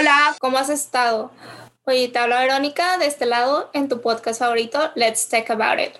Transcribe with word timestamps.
Hola, 0.00 0.34
¿cómo 0.40 0.56
has 0.56 0.70
estado? 0.70 1.30
Oye, 1.84 2.08
te 2.08 2.18
habla 2.18 2.40
Verónica 2.40 2.96
de 2.96 3.04
este 3.04 3.26
lado 3.26 3.68
en 3.74 3.90
tu 3.90 4.00
podcast 4.00 4.40
favorito, 4.40 4.90
Let's 4.94 5.28
Talk 5.28 5.50
About 5.50 5.78
It. 5.78 5.92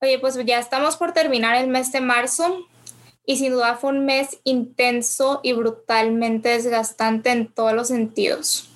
Oye, 0.00 0.18
pues 0.18 0.42
ya 0.46 0.58
estamos 0.58 0.96
por 0.96 1.12
terminar 1.12 1.54
el 1.56 1.68
mes 1.68 1.92
de 1.92 2.00
marzo 2.00 2.66
y 3.26 3.36
sin 3.36 3.52
duda 3.52 3.76
fue 3.76 3.90
un 3.90 4.06
mes 4.06 4.38
intenso 4.44 5.40
y 5.42 5.52
brutalmente 5.52 6.48
desgastante 6.48 7.28
en 7.28 7.52
todos 7.52 7.74
los 7.74 7.88
sentidos. 7.88 8.70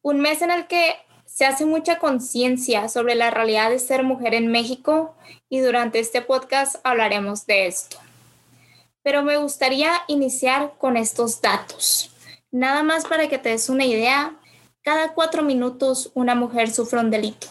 Un 0.00 0.20
mes 0.20 0.40
en 0.40 0.52
el 0.52 0.66
que 0.68 0.94
se 1.26 1.44
hace 1.44 1.66
mucha 1.66 1.98
conciencia 1.98 2.88
sobre 2.88 3.14
la 3.14 3.30
realidad 3.30 3.68
de 3.68 3.78
ser 3.78 4.04
mujer 4.04 4.32
en 4.32 4.46
México 4.46 5.14
y 5.50 5.60
durante 5.60 5.98
este 5.98 6.22
podcast 6.22 6.76
hablaremos 6.82 7.44
de 7.44 7.66
esto. 7.66 7.98
Pero 9.02 9.22
me 9.22 9.36
gustaría 9.36 9.92
iniciar 10.08 10.72
con 10.78 10.96
estos 10.96 11.42
datos. 11.42 12.11
Nada 12.52 12.82
más 12.82 13.06
para 13.06 13.28
que 13.28 13.38
te 13.38 13.48
des 13.48 13.70
una 13.70 13.86
idea, 13.86 14.36
cada 14.82 15.14
cuatro 15.14 15.42
minutos 15.42 16.10
una 16.14 16.34
mujer 16.34 16.70
sufre 16.70 17.00
un 17.00 17.10
delito. 17.10 17.46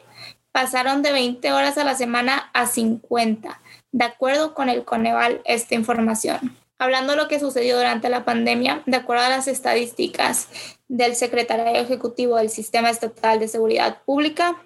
Pasaron 0.52 1.02
de 1.02 1.10
20 1.10 1.52
horas 1.52 1.78
a 1.78 1.84
la 1.84 1.96
semana 1.96 2.48
a 2.54 2.66
50, 2.66 3.60
de 3.90 4.04
acuerdo 4.04 4.54
con 4.54 4.68
el 4.68 4.84
Coneval 4.84 5.42
esta 5.44 5.74
información. 5.74 6.56
Hablando 6.78 7.14
de 7.14 7.22
lo 7.22 7.26
que 7.26 7.40
sucedió 7.40 7.76
durante 7.76 8.08
la 8.08 8.24
pandemia, 8.24 8.84
de 8.86 8.98
acuerdo 8.98 9.24
a 9.24 9.30
las 9.30 9.48
estadísticas 9.48 10.46
del 10.86 11.16
Secretariado 11.16 11.74
Ejecutivo 11.74 12.36
del 12.36 12.50
Sistema 12.50 12.90
Estatal 12.90 13.40
de 13.40 13.48
Seguridad 13.48 14.02
Pública, 14.04 14.62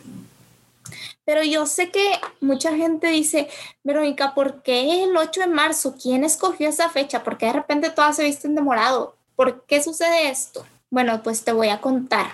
Pero 1.27 1.43
yo 1.43 1.67
sé 1.67 1.91
que 1.91 2.13
mucha 2.41 2.75
gente 2.77 3.09
dice, 3.09 3.49
Verónica, 3.83 4.33
¿por 4.33 4.63
qué 4.63 5.03
el 5.03 5.17
8 5.17 5.41
de 5.41 5.47
marzo? 5.49 5.97
¿Quién 6.01 6.23
escogió 6.23 6.69
esa 6.69 6.89
fecha? 6.89 7.25
¿Por 7.25 7.37
qué 7.37 7.47
de 7.47 7.55
repente 7.55 7.91
todas 7.91 8.15
se 8.15 8.25
visten 8.25 8.55
de 8.55 8.63
morado? 8.63 9.17
¿Por 9.35 9.67
qué 9.67 9.83
sucede 9.83 10.31
esto? 10.31 10.65
Bueno, 10.89 11.25
pues 11.25 11.43
te 11.45 11.53
voy 11.53 11.69
a 11.69 11.81
contar. 11.81 12.29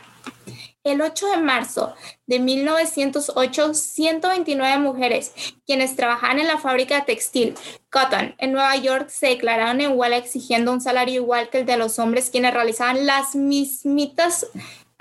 El 0.84 1.00
8 1.00 1.26
de 1.28 1.36
marzo 1.38 1.94
de 2.26 2.38
1908, 2.38 3.72
129 3.72 4.78
mujeres 4.78 5.32
quienes 5.64 5.96
trabajaban 5.96 6.40
en 6.40 6.48
la 6.48 6.58
fábrica 6.58 6.96
de 6.96 7.02
textil 7.02 7.54
Cotton 7.88 8.34
en 8.38 8.52
Nueva 8.52 8.74
York 8.76 9.08
se 9.08 9.28
declararon 9.28 9.80
en 9.80 9.96
huelga 9.96 10.16
exigiendo 10.16 10.72
un 10.72 10.80
salario 10.80 11.22
igual 11.22 11.50
que 11.50 11.58
el 11.58 11.66
de 11.66 11.76
los 11.76 12.00
hombres 12.00 12.30
quienes 12.30 12.52
realizaban 12.52 13.06
las 13.06 13.36
mismitas 13.36 14.48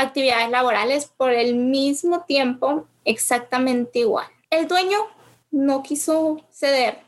actividades 0.01 0.49
laborales 0.49 1.05
por 1.05 1.31
el 1.31 1.55
mismo 1.55 2.21
tiempo 2.25 2.85
exactamente 3.05 3.99
igual. 3.99 4.27
El 4.49 4.67
dueño 4.67 4.97
no 5.51 5.83
quiso 5.83 6.41
ceder 6.51 6.99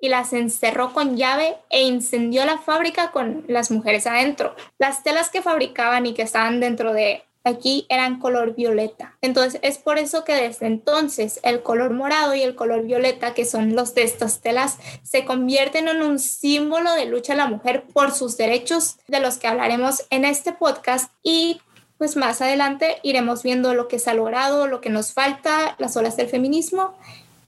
y 0.00 0.08
las 0.08 0.32
encerró 0.32 0.92
con 0.92 1.16
llave 1.16 1.56
e 1.70 1.82
incendió 1.82 2.44
la 2.44 2.58
fábrica 2.58 3.10
con 3.10 3.44
las 3.48 3.70
mujeres 3.70 4.06
adentro. 4.06 4.54
Las 4.78 5.02
telas 5.02 5.30
que 5.30 5.42
fabricaban 5.42 6.06
y 6.06 6.14
que 6.14 6.22
estaban 6.22 6.60
dentro 6.60 6.92
de 6.92 7.24
aquí 7.44 7.86
eran 7.88 8.18
color 8.18 8.54
violeta. 8.54 9.16
Entonces 9.20 9.60
es 9.62 9.78
por 9.78 9.98
eso 9.98 10.24
que 10.24 10.34
desde 10.34 10.66
entonces 10.66 11.40
el 11.42 11.62
color 11.62 11.92
morado 11.92 12.34
y 12.34 12.42
el 12.42 12.54
color 12.54 12.82
violeta, 12.82 13.34
que 13.34 13.44
son 13.44 13.76
los 13.76 13.94
de 13.94 14.02
estas 14.02 14.40
telas, 14.40 14.78
se 15.02 15.24
convierten 15.24 15.88
en 15.88 16.02
un 16.02 16.18
símbolo 16.18 16.92
de 16.94 17.06
lucha 17.06 17.34
de 17.34 17.38
la 17.38 17.46
mujer 17.46 17.84
por 17.92 18.12
sus 18.12 18.36
derechos, 18.36 18.96
de 19.08 19.20
los 19.20 19.38
que 19.38 19.46
hablaremos 19.46 20.04
en 20.10 20.24
este 20.24 20.52
podcast 20.52 21.12
y 21.22 21.60
pues 21.98 22.16
más 22.16 22.40
adelante 22.40 22.98
iremos 23.02 23.42
viendo 23.42 23.74
lo 23.74 23.88
que 23.88 23.98
se 23.98 24.10
ha 24.10 24.14
logrado, 24.14 24.66
lo 24.66 24.80
que 24.80 24.90
nos 24.90 25.12
falta, 25.12 25.76
las 25.78 25.96
olas 25.96 26.16
del 26.16 26.28
feminismo. 26.28 26.94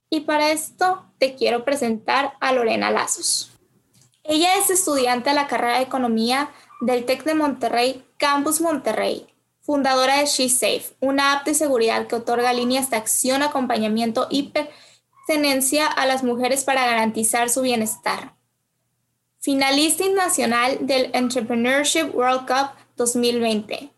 Y 0.08 0.20
para 0.20 0.52
esto 0.52 1.04
te 1.18 1.34
quiero 1.34 1.64
presentar 1.64 2.34
a 2.40 2.52
Lorena 2.52 2.90
Lazos. 2.90 3.50
Ella 4.22 4.56
es 4.56 4.70
estudiante 4.70 5.30
de 5.30 5.36
la 5.36 5.46
carrera 5.46 5.76
de 5.76 5.84
Economía 5.84 6.50
del 6.80 7.04
TEC 7.04 7.24
de 7.24 7.34
Monterrey, 7.34 8.04
Campus 8.18 8.60
Monterrey, 8.60 9.26
fundadora 9.62 10.18
de 10.18 10.26
SheSafe, 10.26 10.94
una 11.00 11.32
app 11.32 11.46
de 11.46 11.54
seguridad 11.54 12.06
que 12.06 12.16
otorga 12.16 12.52
líneas 12.52 12.90
de 12.90 12.96
acción, 12.96 13.42
acompañamiento 13.42 14.26
y 14.30 14.52
pertenencia 14.52 15.86
a 15.86 16.06
las 16.06 16.22
mujeres 16.22 16.64
para 16.64 16.86
garantizar 16.86 17.50
su 17.50 17.62
bienestar. 17.62 18.34
finalista 19.38 20.04
nacional 20.08 20.78
del 20.80 21.10
Entrepreneurship 21.12 22.12
World 22.12 22.48
Cup 22.48 22.70
2020, 22.96 23.92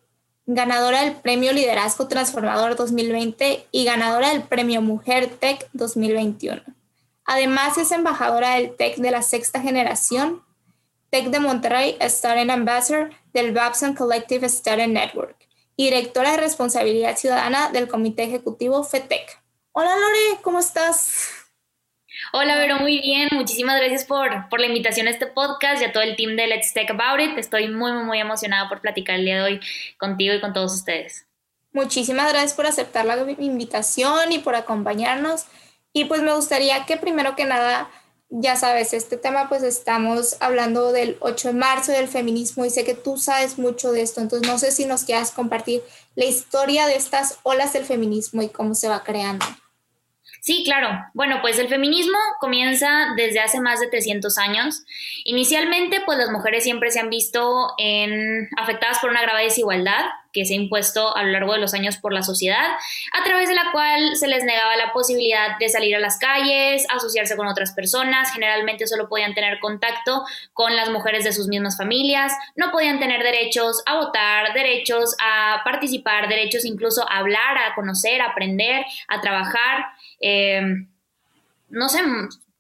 ganadora 0.48 1.02
del 1.02 1.14
Premio 1.14 1.52
Liderazgo 1.52 2.08
Transformador 2.08 2.74
2020 2.74 3.66
y 3.70 3.84
ganadora 3.84 4.30
del 4.30 4.42
Premio 4.42 4.80
Mujer 4.80 5.28
Tech 5.28 5.68
2021. 5.74 6.62
Además 7.26 7.76
es 7.76 7.92
embajadora 7.92 8.54
del 8.54 8.74
Tech 8.74 8.96
de 8.96 9.10
la 9.10 9.20
sexta 9.20 9.60
generación, 9.60 10.42
Tech 11.10 11.26
de 11.26 11.38
Monterrey 11.38 11.98
Student 12.00 12.50
Ambassador 12.50 13.10
del 13.34 13.52
Babson 13.52 13.94
Collective 13.94 14.48
Student 14.48 14.94
Network 14.94 15.36
y 15.76 15.84
directora 15.84 16.30
de 16.30 16.38
responsabilidad 16.38 17.18
ciudadana 17.18 17.68
del 17.70 17.86
Comité 17.86 18.24
Ejecutivo 18.24 18.82
FETEC. 18.82 19.42
Hola 19.72 19.94
Lore, 19.96 20.40
¿cómo 20.40 20.60
estás? 20.60 21.28
Hola, 22.32 22.56
Vero, 22.56 22.78
muy 22.78 23.00
bien. 23.00 23.28
Muchísimas 23.32 23.78
gracias 23.78 24.04
por, 24.04 24.48
por 24.48 24.60
la 24.60 24.66
invitación 24.66 25.06
a 25.06 25.10
este 25.10 25.26
podcast 25.26 25.80
y 25.80 25.84
a 25.84 25.92
todo 25.92 26.02
el 26.02 26.16
team 26.16 26.36
de 26.36 26.46
Let's 26.46 26.74
Talk 26.74 26.90
About 26.90 27.20
It. 27.20 27.38
Estoy 27.38 27.68
muy, 27.68 27.92
muy, 27.92 28.04
muy 28.04 28.18
emocionada 28.18 28.68
por 28.68 28.80
platicar 28.80 29.16
el 29.16 29.24
día 29.24 29.36
de 29.36 29.42
hoy 29.42 29.60
contigo 29.98 30.34
y 30.34 30.40
con 30.40 30.52
todos 30.52 30.74
ustedes. 30.74 31.26
Muchísimas 31.72 32.30
gracias 32.32 32.54
por 32.54 32.66
aceptar 32.66 33.04
la 33.04 33.16
invitación 33.38 34.32
y 34.32 34.40
por 34.40 34.56
acompañarnos. 34.56 35.46
Y 35.92 36.06
pues 36.06 36.22
me 36.22 36.34
gustaría 36.34 36.84
que 36.86 36.96
primero 36.96 37.36
que 37.36 37.44
nada, 37.44 37.88
ya 38.30 38.56
sabes, 38.56 38.92
este 38.92 39.16
tema 39.16 39.48
pues 39.48 39.62
estamos 39.62 40.36
hablando 40.40 40.92
del 40.92 41.16
8 41.20 41.48
de 41.48 41.54
marzo 41.54 41.92
del 41.92 42.08
feminismo 42.08 42.64
y 42.64 42.70
sé 42.70 42.84
que 42.84 42.94
tú 42.94 43.16
sabes 43.16 43.58
mucho 43.58 43.92
de 43.92 44.02
esto, 44.02 44.20
entonces 44.20 44.46
no 44.46 44.58
sé 44.58 44.70
si 44.70 44.84
nos 44.84 45.04
quieras 45.04 45.30
compartir 45.30 45.82
la 46.14 46.26
historia 46.26 46.86
de 46.86 46.96
estas 46.96 47.38
olas 47.42 47.72
del 47.72 47.84
feminismo 47.84 48.42
y 48.42 48.48
cómo 48.48 48.74
se 48.74 48.88
va 48.88 49.02
creando. 49.02 49.46
Sí, 50.40 50.62
claro. 50.64 50.88
Bueno, 51.14 51.38
pues 51.42 51.58
el 51.58 51.68
feminismo 51.68 52.18
comienza 52.40 53.08
desde 53.16 53.40
hace 53.40 53.60
más 53.60 53.80
de 53.80 53.88
300 53.88 54.38
años. 54.38 54.84
Inicialmente, 55.24 56.00
pues 56.06 56.18
las 56.18 56.30
mujeres 56.30 56.64
siempre 56.64 56.90
se 56.90 57.00
han 57.00 57.10
visto 57.10 57.74
afectadas 58.56 58.98
por 59.00 59.10
una 59.10 59.22
grave 59.22 59.44
desigualdad 59.44 60.06
que 60.32 60.44
se 60.44 60.54
ha 60.54 60.56
impuesto 60.56 61.16
a 61.16 61.22
lo 61.22 61.30
largo 61.30 61.52
de 61.54 61.58
los 61.58 61.74
años 61.74 61.96
por 61.96 62.12
la 62.12 62.22
sociedad, 62.22 62.76
a 63.12 63.24
través 63.24 63.48
de 63.48 63.54
la 63.54 63.72
cual 63.72 64.14
se 64.14 64.28
les 64.28 64.44
negaba 64.44 64.76
la 64.76 64.92
posibilidad 64.92 65.58
de 65.58 65.68
salir 65.68 65.96
a 65.96 66.00
las 66.00 66.18
calles, 66.18 66.86
asociarse 66.90 67.36
con 67.36 67.46
otras 67.46 67.72
personas, 67.72 68.32
generalmente 68.32 68.86
solo 68.86 69.08
podían 69.08 69.34
tener 69.34 69.58
contacto 69.58 70.24
con 70.52 70.76
las 70.76 70.90
mujeres 70.90 71.24
de 71.24 71.32
sus 71.32 71.48
mismas 71.48 71.76
familias, 71.76 72.32
no 72.56 72.70
podían 72.70 73.00
tener 73.00 73.22
derechos 73.22 73.82
a 73.86 73.96
votar, 73.96 74.52
derechos 74.52 75.16
a 75.20 75.62
participar, 75.64 76.28
derechos 76.28 76.64
incluso 76.64 77.08
a 77.10 77.18
hablar, 77.18 77.58
a 77.58 77.74
conocer, 77.74 78.20
a 78.20 78.26
aprender, 78.26 78.84
a 79.08 79.20
trabajar. 79.20 79.86
Eh, 80.20 80.62
no 81.68 81.88
sé, 81.88 82.00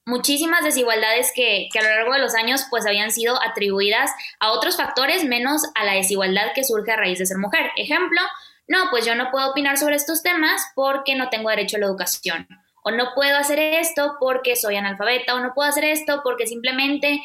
muchísimas 0.04 0.64
desigualdades 0.64 1.32
que, 1.34 1.68
a 1.78 1.82
lo 1.82 1.88
largo 1.90 2.12
de 2.14 2.20
los 2.20 2.34
años 2.34 2.66
pues 2.70 2.86
habían 2.86 3.10
sido 3.10 3.40
atribuidas 3.42 4.10
a 4.40 4.52
otros 4.52 4.76
factores 4.76 5.24
menos 5.24 5.62
a 5.74 5.84
la 5.84 5.92
desigualdad 5.92 6.52
que 6.54 6.64
surge 6.64 6.92
a 6.92 6.96
raíz 6.96 7.18
de 7.18 7.26
ser 7.26 7.38
mujer. 7.38 7.70
Ejemplo, 7.76 8.20
no, 8.66 8.90
pues 8.90 9.06
yo 9.06 9.14
no 9.14 9.30
puedo 9.30 9.50
opinar 9.50 9.78
sobre 9.78 9.96
estos 9.96 10.22
temas 10.22 10.62
porque 10.74 11.14
no 11.14 11.28
tengo 11.28 11.50
derecho 11.50 11.76
a 11.76 11.80
la 11.80 11.86
educación. 11.86 12.46
O 12.82 12.90
no 12.90 13.12
puedo 13.14 13.36
hacer 13.36 13.58
esto 13.58 14.16
porque 14.18 14.56
soy 14.56 14.76
analfabeta. 14.76 15.34
O 15.34 15.40
no 15.40 15.52
puedo 15.54 15.68
hacer 15.68 15.84
esto 15.84 16.20
porque 16.22 16.46
simplemente... 16.46 17.20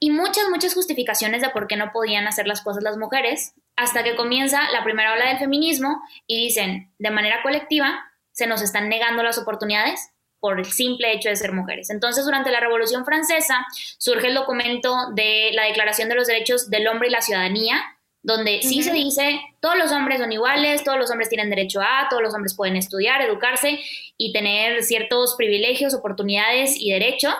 Y 0.00 0.10
muchas, 0.10 0.48
muchas 0.50 0.74
justificaciones 0.74 1.40
de 1.40 1.48
por 1.50 1.66
qué 1.66 1.76
no 1.76 1.92
podían 1.92 2.26
hacer 2.26 2.46
las 2.46 2.60
cosas 2.60 2.82
las 2.82 2.98
mujeres, 2.98 3.54
hasta 3.74 4.04
que 4.04 4.16
comienza 4.16 4.70
la 4.70 4.84
primera 4.84 5.14
ola 5.14 5.28
del 5.28 5.38
feminismo 5.38 6.02
y 6.26 6.44
dicen, 6.44 6.92
de 6.98 7.10
manera 7.10 7.42
colectiva, 7.42 8.04
se 8.34 8.46
nos 8.46 8.60
están 8.60 8.88
negando 8.90 9.22
las 9.22 9.38
oportunidades 9.38 10.10
por 10.40 10.58
el 10.58 10.66
simple 10.66 11.12
hecho 11.14 11.30
de 11.30 11.36
ser 11.36 11.52
mujeres. 11.52 11.88
Entonces, 11.88 12.26
durante 12.26 12.50
la 12.50 12.60
Revolución 12.60 13.06
Francesa 13.06 13.64
surge 13.96 14.26
el 14.26 14.34
documento 14.34 14.94
de 15.14 15.52
la 15.54 15.64
Declaración 15.64 16.10
de 16.10 16.16
los 16.16 16.26
Derechos 16.26 16.68
del 16.68 16.86
Hombre 16.86 17.08
y 17.08 17.12
la 17.12 17.22
Ciudadanía, 17.22 17.80
donde 18.22 18.60
sí 18.62 18.82
se 18.82 18.92
dice, 18.92 19.40
todos 19.60 19.78
los 19.78 19.92
hombres 19.92 20.18
son 20.18 20.32
iguales, 20.32 20.84
todos 20.84 20.98
los 20.98 21.10
hombres 21.10 21.28
tienen 21.30 21.48
derecho 21.48 21.80
a, 21.80 22.08
todos 22.10 22.22
los 22.22 22.34
hombres 22.34 22.54
pueden 22.54 22.76
estudiar, 22.76 23.22
educarse 23.22 23.80
y 24.18 24.32
tener 24.32 24.82
ciertos 24.82 25.34
privilegios, 25.36 25.94
oportunidades 25.94 26.74
y 26.76 26.90
derechos, 26.90 27.34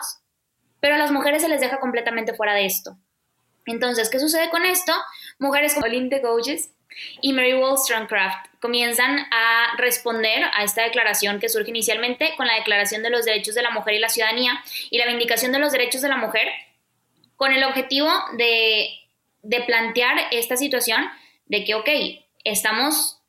pero 0.81 0.95
a 0.95 0.99
las 0.99 1.11
mujeres 1.11 1.43
se 1.43 1.49
les 1.49 1.61
deja 1.61 1.81
completamente 1.81 2.35
fuera 2.35 2.55
de 2.55 2.67
esto. 2.67 2.97
Entonces, 3.67 4.11
¿qué 4.11 4.19
sucede 4.19 4.51
con 4.51 4.65
esto? 4.65 4.93
Mujeres 5.39 5.75
como 5.75 5.87
de 5.87 6.21
Gouges 6.21 6.71
y 7.21 7.33
Mary 7.33 7.55
Wollstonecraft 7.55 8.49
comienzan 8.61 9.27
a 9.31 9.77
responder 9.77 10.45
a 10.55 10.65
esta 10.65 10.83
declaración 10.83 11.41
que 11.41 11.49
surge 11.49 11.71
inicialmente 11.71 12.35
con 12.37 12.47
la 12.47 12.55
Declaración 12.55 13.03
de 13.03 13.11
los 13.11 13.25
Derechos 13.25 13.55
de 13.55 13.63
la 13.63 13.71
Mujer 13.71 13.95
y 13.95 13.99
la 13.99 14.09
Ciudadanía 14.09 14.63
y 14.91 14.99
la 14.99 15.07
Vindicación 15.07 15.53
de 15.53 15.59
los 15.59 15.73
Derechos 15.73 16.03
de 16.03 16.09
la 16.09 16.17
Mujer, 16.17 16.49
con 17.37 17.53
el 17.53 17.65
objetivo 17.65 18.09
de, 18.39 18.89
plantear 19.67 20.17
esta 20.31 20.57
situación 20.57 21.09
de 21.47 21.65
que, 21.65 21.75
ok, 21.75 21.89
estamos 22.45 23.21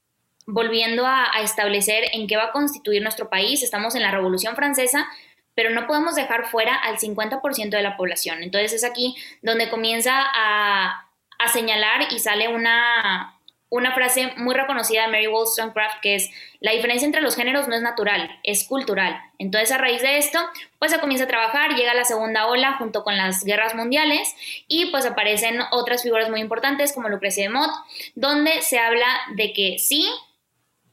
volviendo 0.45 1.05
a, 1.05 1.25
a, 1.35 1.41
establecer 1.41 2.05
en 2.13 2.27
qué 2.27 2.37
va 2.37 2.45
a 2.45 2.51
constituir 2.51 3.01
nuestro 3.01 3.29
país, 3.29 3.63
estamos 3.63 3.95
en 3.95 4.03
la 4.03 4.11
Revolución 4.11 4.55
Francesa, 4.55 5.07
pero 5.55 5.69
no 5.71 5.87
podemos 5.87 6.15
dejar 6.15 6.47
fuera 6.47 6.75
al 6.75 6.97
50% 6.97 7.69
de 7.69 7.81
la 7.81 7.97
población. 7.97 8.43
Entonces 8.43 8.73
es 8.73 8.83
aquí 8.83 9.15
donde 9.41 9.69
comienza 9.69 10.13
a, 10.15 11.09
a 11.39 11.47
señalar 11.47 12.11
y 12.11 12.19
sale 12.19 12.47
una, 12.47 13.34
una 13.69 13.93
frase 13.93 14.33
muy 14.37 14.55
reconocida 14.55 15.03
de 15.03 15.07
Mary 15.07 15.27
Wollstonecraft 15.27 15.99
que 16.01 16.15
es, 16.15 16.29
la 16.59 16.71
diferencia 16.71 17.05
entre 17.05 17.21
los 17.21 17.35
géneros 17.35 17.67
no 17.67 17.75
es 17.75 17.81
natural, 17.81 18.39
es 18.43 18.65
cultural. 18.67 19.19
Entonces 19.39 19.71
a 19.71 19.77
raíz 19.77 20.01
de 20.01 20.17
esto, 20.17 20.39
pues 20.79 20.91
se 20.91 20.99
comienza 20.99 21.25
a 21.25 21.27
trabajar, 21.27 21.75
llega 21.75 21.93
la 21.93 22.05
segunda 22.05 22.47
ola 22.47 22.73
junto 22.77 23.03
con 23.03 23.17
las 23.17 23.43
guerras 23.43 23.75
mundiales 23.75 24.35
y 24.67 24.87
pues 24.91 25.05
aparecen 25.05 25.59
otras 25.71 26.03
figuras 26.03 26.29
muy 26.29 26.41
importantes 26.41 26.93
como 26.93 27.09
Lucrecia 27.09 27.43
de 27.43 27.49
Mott, 27.49 27.71
donde 28.15 28.61
se 28.61 28.79
habla 28.79 29.07
de 29.35 29.53
que 29.53 29.77
sí, 29.79 30.09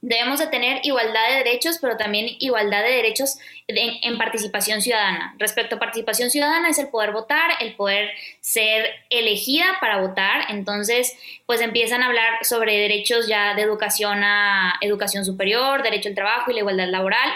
debemos 0.02 0.40
de 0.40 0.48
tener 0.48 0.80
igualdad 0.82 1.28
de 1.28 1.36
derechos, 1.36 1.78
pero 1.80 1.96
también 1.96 2.26
igualdad 2.40 2.82
de 2.82 2.90
derechos 2.90 3.38
en, 3.68 4.18
participación 4.18 4.82
ciudadana. 4.82 5.34
Respecto 5.38 5.76
a 5.76 5.78
participación 5.78 6.28
ciudadana 6.28 6.68
es 6.68 6.78
el 6.78 6.88
poder 6.88 7.12
votar, 7.12 7.52
el 7.60 7.74
poder 7.76 8.10
ser 8.40 8.90
elegida 9.10 9.64
para 9.80 10.00
votar. 10.00 10.50
Entonces, 10.50 11.16
pues 11.46 11.60
empiezan 11.60 12.02
a 12.02 12.06
hablar 12.06 12.44
sobre 12.44 12.78
derechos 12.78 13.28
ya 13.28 13.54
de 13.54 13.62
educación 13.62 14.22
a 14.24 14.74
educación 14.80 15.24
superior, 15.24 15.82
derecho 15.82 16.08
al 16.08 16.16
trabajo 16.16 16.50
y 16.50 16.54
la 16.54 16.60
igualdad 16.60 16.88
laboral. 16.88 17.30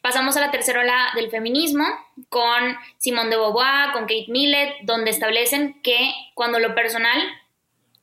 Pasamos 0.00 0.36
a 0.38 0.40
la 0.40 0.50
tercera 0.50 0.80
ola 0.80 1.10
del 1.14 1.30
feminismo 1.30 1.84
con 2.30 2.76
Simone 2.96 3.28
de 3.28 3.36
Beauvoir, 3.36 3.92
con 3.92 4.02
Kate 4.02 4.26
Millett, 4.28 4.80
donde 4.82 5.10
establecen 5.10 5.80
que 5.82 6.12
cuando 6.34 6.58
lo 6.58 6.74
personal 6.74 7.20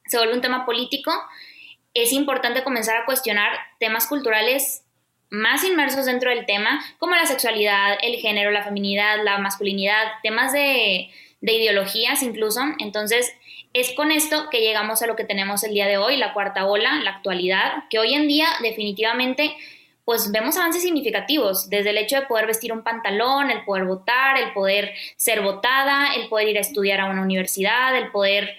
se 0.05 0.17
vuelve 0.17 0.35
un 0.35 0.41
tema 0.41 0.65
político, 0.65 1.11
es 1.93 2.13
importante 2.13 2.63
comenzar 2.63 2.97
a 2.97 3.05
cuestionar 3.05 3.51
temas 3.79 4.07
culturales 4.07 4.83
más 5.29 5.63
inmersos 5.63 6.05
dentro 6.05 6.29
del 6.29 6.45
tema, 6.45 6.83
como 6.99 7.15
la 7.15 7.25
sexualidad, 7.25 7.97
el 8.01 8.15
género, 8.15 8.51
la 8.51 8.63
feminidad, 8.63 9.23
la 9.23 9.37
masculinidad, 9.39 10.03
temas 10.23 10.53
de, 10.53 11.09
ideologías 11.41 12.23
incluso. 12.23 12.61
Entonces, 12.79 13.33
es 13.73 13.91
con 13.91 14.11
esto 14.11 14.49
que 14.49 14.61
llegamos 14.61 15.01
a 15.01 15.07
lo 15.07 15.15
que 15.15 15.25
tenemos 15.25 15.63
el 15.63 15.73
día 15.73 15.87
de 15.87 15.97
hoy, 15.97 16.17
la 16.17 16.33
cuarta 16.33 16.65
ola, 16.65 17.01
la 17.03 17.11
actualidad, 17.11 17.83
que 17.89 17.99
hoy 17.99 18.13
en 18.13 18.27
día 18.27 18.47
definitivamente 18.61 19.55
pues 20.05 20.31
vemos 20.31 20.55
avances 20.55 20.83
significativos, 20.83 21.69
desde 21.69 21.89
el 21.89 21.97
hecho 21.97 22.15
de 22.15 22.27
poder 22.27 22.47
vestir 22.47 22.71
un 22.71 22.81
pantalón, 22.81 23.51
el 23.51 23.65
poder 23.65 23.83
votar, 23.83 24.37
el 24.37 24.53
poder 24.53 24.93
ser 25.17 25.41
votada, 25.41 26.13
el 26.15 26.29
poder 26.29 26.47
ir 26.47 26.57
a 26.57 26.61
estudiar 26.61 27.01
a 27.01 27.09
una 27.09 27.21
universidad, 27.21 27.93
el 27.93 28.09
poder 28.09 28.55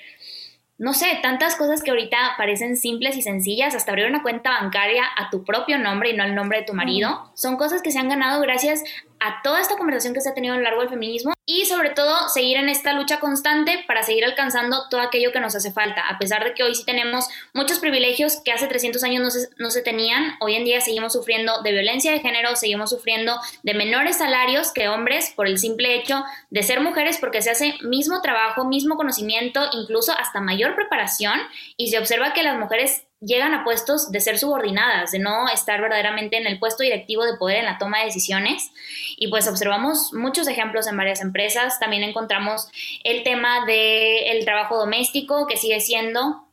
no 0.78 0.94
sé, 0.94 1.06
tantas 1.22 1.56
cosas 1.56 1.82
que 1.82 1.90
ahorita 1.90 2.16
parecen 2.38 2.76
simples 2.76 3.16
y 3.16 3.22
sencillas, 3.22 3.74
hasta 3.74 3.90
abrir 3.90 4.06
una 4.06 4.22
cuenta 4.22 4.60
bancaria 4.62 5.04
a 5.16 5.28
tu 5.28 5.42
propio 5.42 5.76
nombre 5.76 6.10
y 6.10 6.16
no 6.16 6.22
al 6.22 6.36
nombre 6.36 6.58
de 6.58 6.64
tu 6.64 6.72
marido, 6.72 7.30
son 7.34 7.56
cosas 7.56 7.82
que 7.82 7.90
se 7.90 7.98
han 7.98 8.08
ganado 8.08 8.40
gracias 8.40 8.84
a 9.20 9.42
toda 9.42 9.60
esta 9.60 9.76
conversación 9.76 10.14
que 10.14 10.20
se 10.20 10.28
ha 10.28 10.34
tenido 10.34 10.54
a 10.54 10.56
lo 10.58 10.62
largo 10.62 10.80
del 10.80 10.90
feminismo 10.90 11.32
y 11.50 11.64
sobre 11.64 11.90
todo 11.90 12.28
seguir 12.28 12.58
en 12.58 12.68
esta 12.68 12.92
lucha 12.92 13.20
constante 13.20 13.82
para 13.86 14.02
seguir 14.02 14.24
alcanzando 14.24 14.88
todo 14.90 15.00
aquello 15.00 15.32
que 15.32 15.40
nos 15.40 15.54
hace 15.54 15.72
falta. 15.72 16.02
A 16.02 16.18
pesar 16.18 16.44
de 16.44 16.52
que 16.52 16.62
hoy 16.62 16.74
sí 16.74 16.84
tenemos 16.84 17.26
muchos 17.54 17.78
privilegios 17.78 18.40
que 18.44 18.52
hace 18.52 18.66
300 18.66 19.02
años 19.02 19.22
no 19.22 19.30
se, 19.30 19.48
no 19.56 19.70
se 19.70 19.82
tenían, 19.82 20.34
hoy 20.40 20.56
en 20.56 20.64
día 20.64 20.80
seguimos 20.82 21.14
sufriendo 21.14 21.62
de 21.62 21.72
violencia 21.72 22.12
de 22.12 22.20
género, 22.20 22.54
seguimos 22.54 22.90
sufriendo 22.90 23.40
de 23.62 23.74
menores 23.74 24.18
salarios 24.18 24.72
que 24.72 24.88
hombres 24.88 25.32
por 25.34 25.46
el 25.46 25.58
simple 25.58 25.94
hecho 25.94 26.22
de 26.50 26.62
ser 26.62 26.80
mujeres 26.80 27.16
porque 27.18 27.40
se 27.40 27.50
hace 27.50 27.74
mismo 27.82 28.20
trabajo, 28.20 28.66
mismo 28.66 28.96
conocimiento, 28.96 29.60
incluso 29.72 30.12
hasta 30.12 30.40
mayor 30.40 30.74
preparación 30.74 31.40
y 31.76 31.88
se 31.88 31.98
observa 31.98 32.34
que 32.34 32.42
las 32.42 32.58
mujeres 32.58 33.07
llegan 33.20 33.52
a 33.54 33.64
puestos 33.64 34.10
de 34.12 34.20
ser 34.20 34.38
subordinadas, 34.38 35.10
de 35.10 35.18
no 35.18 35.48
estar 35.48 35.80
verdaderamente 35.80 36.36
en 36.36 36.46
el 36.46 36.58
puesto 36.58 36.82
directivo 36.82 37.24
de 37.24 37.36
poder 37.36 37.58
en 37.58 37.64
la 37.64 37.78
toma 37.78 37.98
de 37.98 38.06
decisiones. 38.06 38.70
Y 39.16 39.28
pues 39.28 39.48
observamos 39.48 40.12
muchos 40.12 40.46
ejemplos 40.46 40.86
en 40.86 40.96
varias 40.96 41.20
empresas. 41.20 41.80
También 41.80 42.04
encontramos 42.04 42.68
el 43.04 43.22
tema 43.24 43.66
del 43.66 44.44
trabajo 44.44 44.78
doméstico, 44.78 45.46
que 45.46 45.56
sigue 45.56 45.80
siendo 45.80 46.48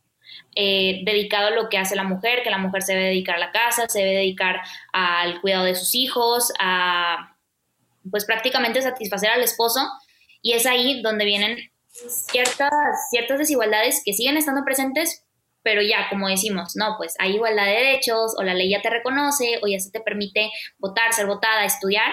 eh, 0.56 1.02
dedicado 1.04 1.48
a 1.48 1.50
lo 1.50 1.68
que 1.68 1.78
hace 1.78 1.94
la 1.94 2.04
mujer, 2.04 2.42
que 2.42 2.50
la 2.50 2.58
mujer 2.58 2.82
se 2.82 2.94
debe 2.94 3.06
dedicar 3.06 3.36
a 3.36 3.40
la 3.40 3.52
casa, 3.52 3.88
se 3.88 4.00
debe 4.00 4.16
dedicar 4.16 4.60
al 4.92 5.40
cuidado 5.40 5.64
de 5.64 5.74
sus 5.74 5.94
hijos, 5.94 6.52
a 6.58 7.36
pues 8.10 8.24
prácticamente 8.24 8.82
satisfacer 8.82 9.30
al 9.30 9.42
esposo. 9.42 9.80
Y 10.42 10.52
es 10.52 10.66
ahí 10.66 11.02
donde 11.02 11.24
vienen 11.24 11.58
ciertas, 11.90 12.70
ciertas 13.10 13.38
desigualdades 13.38 14.02
que 14.04 14.12
siguen 14.12 14.36
estando 14.36 14.64
presentes, 14.64 15.25
pero 15.66 15.82
ya, 15.82 16.06
como 16.08 16.28
decimos, 16.28 16.76
no, 16.76 16.94
pues 16.96 17.16
hay 17.18 17.34
igualdad 17.34 17.64
de 17.64 17.72
derechos, 17.72 18.36
o 18.38 18.44
la 18.44 18.54
ley 18.54 18.70
ya 18.70 18.82
te 18.82 18.88
reconoce, 18.88 19.58
o 19.64 19.66
ya 19.66 19.80
se 19.80 19.90
te 19.90 19.98
permite 19.98 20.52
votar, 20.78 21.12
ser 21.12 21.26
votada, 21.26 21.64
estudiar, 21.64 22.12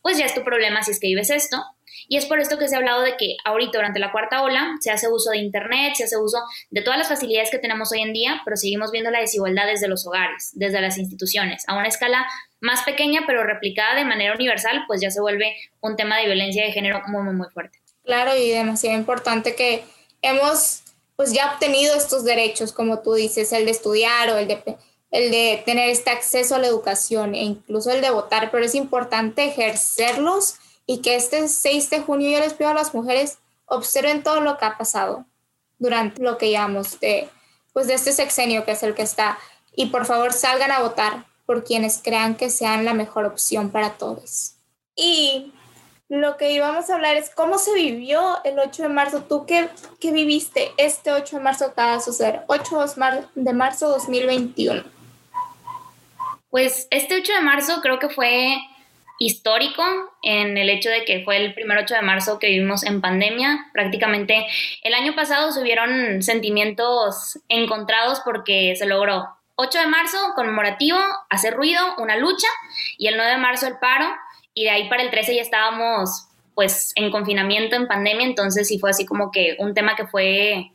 pues 0.00 0.16
ya 0.16 0.24
es 0.24 0.32
tu 0.32 0.42
problema 0.42 0.82
si 0.82 0.92
es 0.92 0.98
que 0.98 1.08
vives 1.08 1.28
esto. 1.28 1.62
Y 2.08 2.16
es 2.16 2.24
por 2.24 2.40
esto 2.40 2.56
que 2.56 2.66
se 2.66 2.74
ha 2.74 2.78
hablado 2.78 3.02
de 3.02 3.18
que 3.18 3.36
ahorita 3.44 3.76
durante 3.76 3.98
la 3.98 4.10
cuarta 4.10 4.40
ola 4.40 4.70
se 4.80 4.90
hace 4.90 5.06
uso 5.06 5.32
de 5.32 5.36
Internet, 5.36 5.96
se 5.96 6.04
hace 6.04 6.16
uso 6.16 6.38
de 6.70 6.80
todas 6.80 6.98
las 6.98 7.08
facilidades 7.10 7.50
que 7.50 7.58
tenemos 7.58 7.92
hoy 7.92 8.00
en 8.00 8.14
día, 8.14 8.40
pero 8.46 8.56
seguimos 8.56 8.90
viendo 8.90 9.10
la 9.10 9.20
desigualdad 9.20 9.66
desde 9.66 9.86
los 9.86 10.06
hogares, 10.06 10.52
desde 10.54 10.80
las 10.80 10.96
instituciones, 10.96 11.64
a 11.68 11.76
una 11.76 11.88
escala 11.88 12.26
más 12.62 12.84
pequeña, 12.84 13.24
pero 13.26 13.44
replicada 13.44 13.96
de 13.96 14.06
manera 14.06 14.34
universal, 14.34 14.84
pues 14.86 15.02
ya 15.02 15.10
se 15.10 15.20
vuelve 15.20 15.54
un 15.82 15.94
tema 15.96 16.16
de 16.16 16.24
violencia 16.24 16.64
de 16.64 16.72
género 16.72 17.02
muy, 17.08 17.22
muy, 17.22 17.34
muy 17.34 17.50
fuerte. 17.50 17.80
Claro, 18.02 18.34
y 18.34 18.48
demasiado 18.48 18.96
importante 18.96 19.54
que 19.54 19.84
hemos 20.22 20.84
pues 21.18 21.32
ya 21.32 21.50
obtenido 21.52 21.96
estos 21.96 22.22
derechos, 22.22 22.72
como 22.72 23.00
tú 23.00 23.14
dices, 23.14 23.52
el 23.52 23.64
de 23.64 23.72
estudiar 23.72 24.30
o 24.30 24.36
el 24.36 24.46
de, 24.46 24.78
el 25.10 25.32
de 25.32 25.60
tener 25.66 25.90
este 25.90 26.10
acceso 26.10 26.54
a 26.54 26.60
la 26.60 26.68
educación 26.68 27.34
e 27.34 27.42
incluso 27.42 27.90
el 27.90 28.00
de 28.00 28.10
votar, 28.10 28.52
pero 28.52 28.64
es 28.64 28.76
importante 28.76 29.44
ejercerlos 29.44 30.54
y 30.86 30.98
que 30.98 31.16
este 31.16 31.48
6 31.48 31.90
de 31.90 32.00
junio 32.02 32.30
yo 32.30 32.38
les 32.38 32.54
pido 32.54 32.70
a 32.70 32.74
las 32.74 32.94
mujeres 32.94 33.38
observen 33.66 34.22
todo 34.22 34.40
lo 34.40 34.58
que 34.58 34.64
ha 34.66 34.78
pasado 34.78 35.26
durante 35.80 36.22
lo 36.22 36.38
que 36.38 36.52
llamamos 36.52 37.00
de, 37.00 37.28
pues 37.72 37.88
de 37.88 37.94
este 37.94 38.12
sexenio 38.12 38.64
que 38.64 38.70
es 38.70 38.84
el 38.84 38.94
que 38.94 39.02
está 39.02 39.40
y 39.74 39.86
por 39.86 40.06
favor 40.06 40.32
salgan 40.32 40.70
a 40.70 40.82
votar 40.82 41.26
por 41.46 41.64
quienes 41.64 41.98
crean 42.00 42.36
que 42.36 42.48
sean 42.48 42.84
la 42.84 42.94
mejor 42.94 43.24
opción 43.24 43.70
para 43.70 43.94
todos. 43.94 44.52
Y 44.94 45.52
lo 46.08 46.38
que 46.38 46.52
íbamos 46.52 46.88
a 46.88 46.94
hablar 46.94 47.16
es 47.16 47.30
cómo 47.30 47.58
se 47.58 47.74
vivió 47.74 48.38
el 48.44 48.58
8 48.58 48.84
de 48.84 48.88
marzo. 48.88 49.24
¿Tú 49.24 49.44
qué, 49.46 49.68
qué 50.00 50.10
viviste 50.10 50.72
este 50.78 51.12
8 51.12 51.36
de 51.36 51.42
marzo 51.42 51.74
que 51.74 51.80
va 51.82 51.94
a 51.94 52.00
suceder? 52.00 52.42
8 52.46 52.84
de 53.34 53.52
marzo 53.52 53.88
2021. 53.90 54.82
Pues 56.50 56.88
este 56.90 57.16
8 57.16 57.34
de 57.34 57.40
marzo 57.42 57.80
creo 57.82 57.98
que 57.98 58.08
fue 58.08 58.56
histórico 59.18 59.82
en 60.22 60.56
el 60.56 60.70
hecho 60.70 60.88
de 60.88 61.04
que 61.04 61.24
fue 61.24 61.36
el 61.36 61.52
primer 61.52 61.76
8 61.78 61.96
de 61.96 62.02
marzo 62.02 62.38
que 62.38 62.48
vivimos 62.48 62.84
en 62.84 63.02
pandemia. 63.02 63.66
Prácticamente 63.74 64.46
el 64.82 64.94
año 64.94 65.14
pasado 65.14 65.52
se 65.52 65.60
hubieron 65.60 66.22
sentimientos 66.22 67.38
encontrados 67.48 68.20
porque 68.24 68.74
se 68.76 68.86
logró 68.86 69.28
8 69.56 69.78
de 69.78 69.86
marzo 69.88 70.18
conmemorativo, 70.36 70.98
hacer 71.28 71.54
ruido, 71.54 71.82
una 71.98 72.16
lucha 72.16 72.48
y 72.96 73.08
el 73.08 73.16
9 73.16 73.32
de 73.32 73.38
marzo 73.38 73.66
el 73.66 73.78
paro 73.78 74.06
y 74.54 74.64
de 74.64 74.70
ahí 74.70 74.88
para 74.88 75.02
el 75.02 75.10
13 75.10 75.36
ya 75.36 75.42
estábamos 75.42 76.28
pues 76.54 76.92
en 76.96 77.12
confinamiento, 77.12 77.76
en 77.76 77.86
pandemia, 77.86 78.26
entonces 78.26 78.66
sí 78.66 78.80
fue 78.80 78.90
así 78.90 79.06
como 79.06 79.30
que 79.30 79.56
un 79.60 79.74
tema 79.74 79.94
que 79.94 80.08
fue, 80.08 80.72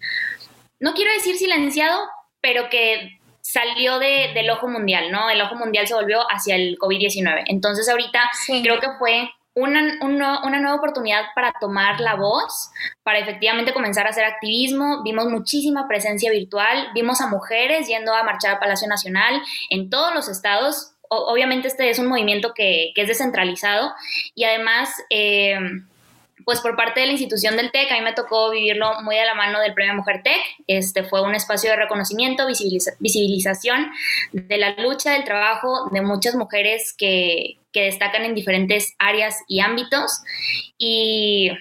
no 0.79 0.93
quiero 0.93 1.11
decir 1.11 1.35
silenciado, 1.35 1.99
pero 2.39 2.69
que 2.69 3.19
salió 3.41 3.99
de, 3.99 4.31
del 4.33 4.49
ojo 4.49 4.69
mundial, 4.69 5.11
¿no? 5.11 5.29
El 5.29 5.41
ojo 5.41 5.55
mundial 5.55 5.85
se 5.85 5.93
volvió 5.93 6.21
hacia 6.31 6.55
el 6.55 6.77
COVID-19. 6.77 7.43
Entonces 7.47 7.89
ahorita 7.89 8.21
creo 8.61 8.79
que 8.79 8.87
fue 8.97 9.29
una, 9.55 9.99
una, 10.01 10.59
nueva 10.59 10.75
oportunidad 10.75 11.25
para 11.35 11.53
tomar 11.59 11.99
la 11.99 12.15
voz, 12.15 12.71
para 13.03 13.19
efectivamente 13.19 13.73
comenzar 13.73 14.07
a 14.07 14.09
hacer 14.09 14.23
activismo. 14.23 15.03
Vimos 15.03 15.27
muchísima 15.27 15.87
presencia 15.87 16.31
virtual, 16.31 16.89
vimos 16.95 17.21
a 17.21 17.27
mujeres 17.27 17.87
yendo 17.87 18.13
a 18.13 18.23
marchar 18.23 18.53
al 18.53 18.59
Palacio 18.59 18.87
Nacional 18.87 19.41
en 19.69 19.89
todos 19.89 20.13
los 20.15 20.29
estados 20.29 20.92
obviamente 21.15 21.67
este 21.67 21.89
es 21.89 21.99
un 21.99 22.07
movimiento 22.07 22.53
que, 22.53 22.91
es 22.95 23.07
descentralizado 23.07 23.93
y 24.35 24.43
además... 24.43 24.89
Eh, 25.09 25.57
pues 26.45 26.59
por 26.59 26.75
parte 26.75 26.99
de 26.99 27.05
la 27.05 27.13
institución 27.13 27.55
del 27.55 27.71
TEC, 27.71 27.89
a 27.91 27.95
mí 27.95 28.01
me 28.01 28.11
tocó 28.11 28.51
vivirlo 28.51 29.01
muy 29.01 29.17
a 29.17 29.23
la 29.25 29.33
mano 29.33 29.61
del 29.61 29.73
Premio 29.73 29.93
Mujer 29.93 30.23
TEC. 30.23 30.41
Este 30.67 31.03
fue 31.03 31.21
un 31.21 31.35
espacio 31.35 31.69
de 31.69 31.77
reconocimiento, 31.77 32.45
visibilización 32.47 33.91
de 34.33 34.57
la 34.57 34.71
lucha, 34.71 35.13
del 35.13 35.23
trabajo 35.23 35.89
de 35.91 36.01
muchas 36.01 36.35
mujeres 36.35 36.93
que, 36.97 37.57
que 37.71 37.83
destacan 37.83 38.25
en 38.25 38.35
diferentes 38.35 38.93
áreas 38.99 39.39
y 39.47 39.61
ámbitos. 39.61 40.21
Y 40.77 41.51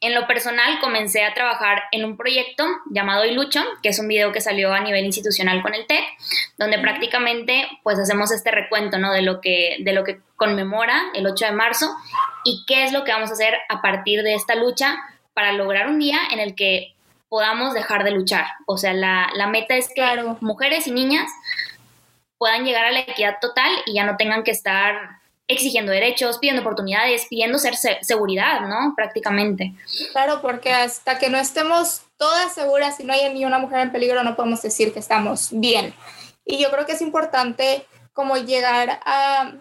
en 0.00 0.14
lo 0.14 0.26
personal, 0.26 0.80
comencé 0.80 1.24
a 1.24 1.34
trabajar 1.34 1.82
en 1.92 2.04
un 2.06 2.16
proyecto 2.16 2.66
llamado 2.90 3.26
Ilucho, 3.26 3.62
que 3.82 3.90
es 3.90 3.98
un 3.98 4.08
video 4.08 4.32
que 4.32 4.40
salió 4.40 4.72
a 4.72 4.80
nivel 4.80 5.04
institucional 5.04 5.60
con 5.60 5.74
el 5.74 5.86
TEC, 5.86 6.02
donde 6.56 6.78
prácticamente 6.78 7.68
pues 7.82 7.98
hacemos 7.98 8.32
este 8.32 8.50
recuento, 8.50 8.98
¿no? 8.98 9.12
De 9.12 9.20
lo 9.20 9.42
que, 9.42 9.76
de 9.80 9.92
lo 9.92 10.02
que 10.04 10.20
conmemora 10.36 11.02
el 11.14 11.26
8 11.26 11.46
de 11.46 11.52
marzo 11.52 11.94
y 12.44 12.64
qué 12.66 12.84
es 12.84 12.92
lo 12.92 13.04
que 13.04 13.12
vamos 13.12 13.28
a 13.28 13.34
hacer 13.34 13.54
a 13.68 13.82
partir 13.82 14.22
de 14.22 14.34
esta 14.34 14.54
lucha 14.54 14.96
para 15.34 15.52
lograr 15.52 15.88
un 15.88 15.98
día 15.98 16.18
en 16.32 16.40
el 16.40 16.54
que 16.54 16.94
podamos 17.28 17.74
dejar 17.74 18.02
de 18.02 18.10
luchar. 18.12 18.46
O 18.66 18.78
sea, 18.78 18.94
la, 18.94 19.46
meta 19.48 19.76
es 19.76 19.90
que 19.94 20.02
mujeres 20.40 20.86
y 20.86 20.92
niñas 20.92 21.30
puedan 22.38 22.64
llegar 22.64 22.86
a 22.86 22.90
la 22.90 23.00
equidad 23.00 23.36
total 23.40 23.70
y 23.84 23.94
ya 23.94 24.04
no 24.04 24.16
tengan 24.16 24.44
que 24.44 24.50
estar 24.50 25.19
exigiendo 25.50 25.92
derechos, 25.92 26.38
pidiendo 26.38 26.62
oportunidades, 26.62 27.26
pidiendo 27.28 27.58
ser 27.58 27.74
seguridad, 28.02 28.62
¿no? 28.62 28.94
Prácticamente. 28.96 29.74
Claro, 30.12 30.40
porque 30.42 30.72
hasta 30.72 31.18
que 31.18 31.28
no 31.28 31.38
estemos 31.38 32.02
todas 32.16 32.54
seguras 32.54 33.00
y 33.00 33.04
no 33.04 33.12
haya 33.12 33.28
ni 33.30 33.44
una 33.44 33.58
mujer 33.58 33.80
en 33.80 33.92
peligro, 33.92 34.22
no 34.22 34.36
podemos 34.36 34.62
decir 34.62 34.92
que 34.92 34.98
estamos 34.98 35.48
bien. 35.52 35.94
Y 36.44 36.58
yo 36.58 36.70
creo 36.70 36.86
que 36.86 36.92
es 36.92 37.02
importante 37.02 37.86
como 38.12 38.36
llegar 38.36 39.00
a 39.04 39.52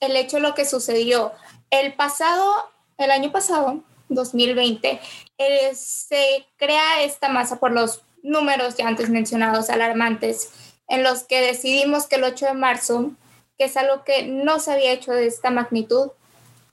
el 0.00 0.16
hecho 0.16 0.36
de 0.36 0.42
lo 0.42 0.54
que 0.54 0.64
sucedió. 0.64 1.32
El 1.70 1.94
pasado, 1.94 2.52
el 2.98 3.10
año 3.10 3.32
pasado, 3.32 3.82
2020, 4.08 5.00
eh, 5.38 5.74
se 5.74 6.46
crea 6.56 7.02
esta 7.02 7.28
masa 7.28 7.58
por 7.58 7.72
los 7.72 8.02
números 8.22 8.76
ya 8.76 8.86
antes 8.88 9.08
mencionados, 9.08 9.70
alarmantes, 9.70 10.50
en 10.88 11.02
los 11.02 11.24
que 11.24 11.40
decidimos 11.40 12.06
que 12.06 12.16
el 12.16 12.24
8 12.24 12.46
de 12.46 12.54
marzo 12.54 13.10
que 13.58 13.64
es 13.64 13.76
algo 13.76 14.04
que 14.04 14.24
no 14.24 14.58
se 14.58 14.72
había 14.72 14.92
hecho 14.92 15.12
de 15.12 15.26
esta 15.26 15.50
magnitud, 15.50 16.10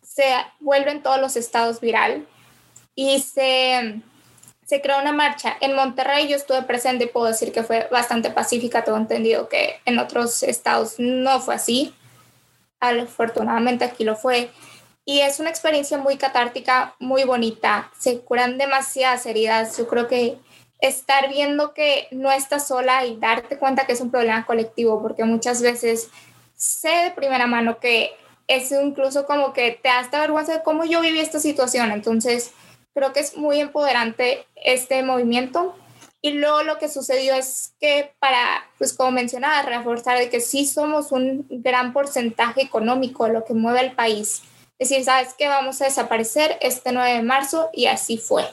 se 0.01 0.23
vuelve 0.59 0.91
en 0.91 1.01
todos 1.01 1.19
los 1.19 1.35
estados 1.35 1.79
viral 1.79 2.27
y 2.95 3.19
se, 3.19 4.01
se 4.65 4.81
creó 4.81 4.99
una 4.99 5.11
marcha. 5.11 5.57
En 5.61 5.75
Monterrey 5.75 6.27
yo 6.27 6.35
estuve 6.35 6.61
presente 6.63 7.05
y 7.05 7.07
puedo 7.07 7.27
decir 7.27 7.51
que 7.51 7.63
fue 7.63 7.87
bastante 7.91 8.29
pacífica, 8.29 8.83
tengo 8.83 8.97
entendido 8.97 9.49
que 9.49 9.79
en 9.85 9.99
otros 9.99 10.43
estados 10.43 10.95
no 10.99 11.39
fue 11.39 11.55
así. 11.55 11.95
Afortunadamente 12.79 13.85
aquí 13.85 14.03
lo 14.03 14.15
fue. 14.15 14.51
Y 15.05 15.19
es 15.19 15.39
una 15.39 15.49
experiencia 15.49 15.97
muy 15.97 16.17
catártica, 16.17 16.95
muy 16.99 17.23
bonita. 17.23 17.91
Se 17.97 18.19
curan 18.19 18.57
demasiadas 18.57 19.25
heridas. 19.25 19.77
Yo 19.77 19.87
creo 19.87 20.07
que 20.07 20.37
estar 20.79 21.29
viendo 21.29 21.73
que 21.73 22.07
no 22.11 22.31
estás 22.31 22.67
sola 22.67 23.05
y 23.05 23.17
darte 23.17 23.57
cuenta 23.57 23.85
que 23.85 23.93
es 23.93 24.01
un 24.01 24.11
problema 24.11 24.45
colectivo, 24.45 25.01
porque 25.01 25.23
muchas 25.23 25.61
veces 25.61 26.09
sé 26.55 26.89
de 26.89 27.11
primera 27.11 27.47
mano 27.47 27.79
que 27.79 28.11
es 28.47 28.71
incluso 28.71 29.25
como 29.25 29.53
que 29.53 29.71
te 29.71 29.89
da 29.89 30.01
esta 30.01 30.19
vergüenza 30.19 30.53
de 30.53 30.63
cómo 30.63 30.85
yo 30.85 31.01
viví 31.01 31.19
esta 31.19 31.39
situación. 31.39 31.91
Entonces, 31.91 32.51
creo 32.93 33.13
que 33.13 33.21
es 33.21 33.37
muy 33.37 33.59
empoderante 33.59 34.45
este 34.55 35.03
movimiento. 35.03 35.75
Y 36.21 36.31
luego 36.31 36.63
lo 36.63 36.77
que 36.77 36.87
sucedió 36.87 37.35
es 37.35 37.73
que 37.79 38.13
para, 38.19 38.65
pues 38.77 38.93
como 38.93 39.11
mencionaba, 39.11 39.61
reforzar 39.63 40.17
de 40.17 40.29
que 40.29 40.39
sí 40.39 40.65
somos 40.65 41.11
un 41.11 41.45
gran 41.49 41.91
porcentaje 41.91 42.61
económico 42.61 43.27
lo 43.27 43.43
que 43.43 43.53
mueve 43.53 43.81
el 43.81 43.91
país. 43.91 44.41
Es 44.79 44.89
decir, 44.89 45.03
sabes 45.03 45.33
que 45.33 45.47
vamos 45.47 45.81
a 45.81 45.85
desaparecer 45.85 46.57
este 46.61 46.93
9 46.93 47.13
de 47.13 47.23
marzo 47.23 47.69
y 47.73 47.87
así 47.87 48.17
fue 48.17 48.45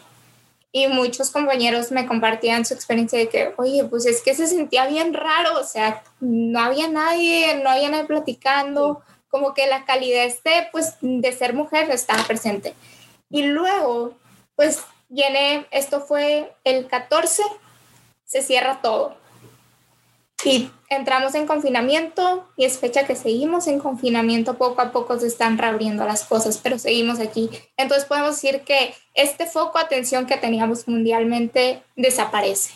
y 0.72 0.86
muchos 0.86 1.30
compañeros 1.30 1.90
me 1.90 2.06
compartían 2.06 2.64
su 2.64 2.74
experiencia 2.74 3.18
de 3.18 3.28
que, 3.28 3.52
oye, 3.56 3.84
pues 3.84 4.06
es 4.06 4.22
que 4.22 4.34
se 4.34 4.46
sentía 4.46 4.86
bien 4.86 5.12
raro, 5.14 5.58
o 5.58 5.64
sea, 5.64 6.02
no 6.20 6.60
había 6.60 6.88
nadie, 6.88 7.60
no 7.62 7.70
había 7.70 7.90
nadie 7.90 8.04
platicando, 8.04 9.02
como 9.28 9.52
que 9.54 9.66
la 9.66 9.84
calidez 9.84 10.42
de, 10.42 10.68
pues, 10.70 10.94
de 11.00 11.32
ser 11.32 11.54
mujer 11.54 11.90
estaba 11.90 12.22
presente. 12.24 12.74
Y 13.30 13.42
luego, 13.42 14.14
pues, 14.54 14.80
viene, 15.08 15.66
esto 15.70 16.00
fue 16.00 16.52
el 16.64 16.86
14, 16.86 17.42
se 18.24 18.42
cierra 18.42 18.80
todo. 18.80 19.16
Y 20.44 20.70
entramos 20.88 21.34
en 21.34 21.46
confinamiento 21.46 22.48
y 22.56 22.64
es 22.64 22.78
fecha 22.78 23.06
que 23.06 23.14
seguimos 23.14 23.66
en 23.66 23.78
confinamiento, 23.78 24.56
poco 24.56 24.80
a 24.80 24.90
poco 24.90 25.18
se 25.18 25.26
están 25.26 25.58
reabriendo 25.58 26.04
las 26.06 26.24
cosas, 26.24 26.58
pero 26.58 26.78
seguimos 26.78 27.20
aquí. 27.20 27.50
Entonces 27.76 28.06
podemos 28.06 28.36
decir 28.36 28.62
que 28.62 28.94
este 29.14 29.46
foco 29.46 29.78
de 29.78 29.84
atención 29.84 30.26
que 30.26 30.36
teníamos 30.36 30.88
mundialmente 30.88 31.82
desaparece 31.96 32.72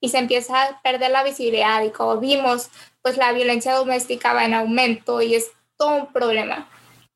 y 0.00 0.08
se 0.08 0.18
empieza 0.18 0.62
a 0.62 0.82
perder 0.82 1.10
la 1.10 1.24
visibilidad 1.24 1.82
y 1.82 1.90
como 1.90 2.18
vimos, 2.18 2.70
pues 3.02 3.16
la 3.16 3.32
violencia 3.32 3.74
doméstica 3.74 4.32
va 4.32 4.44
en 4.44 4.54
aumento 4.54 5.22
y 5.22 5.34
es 5.34 5.50
todo 5.76 5.96
un 5.96 6.12
problema. 6.12 6.68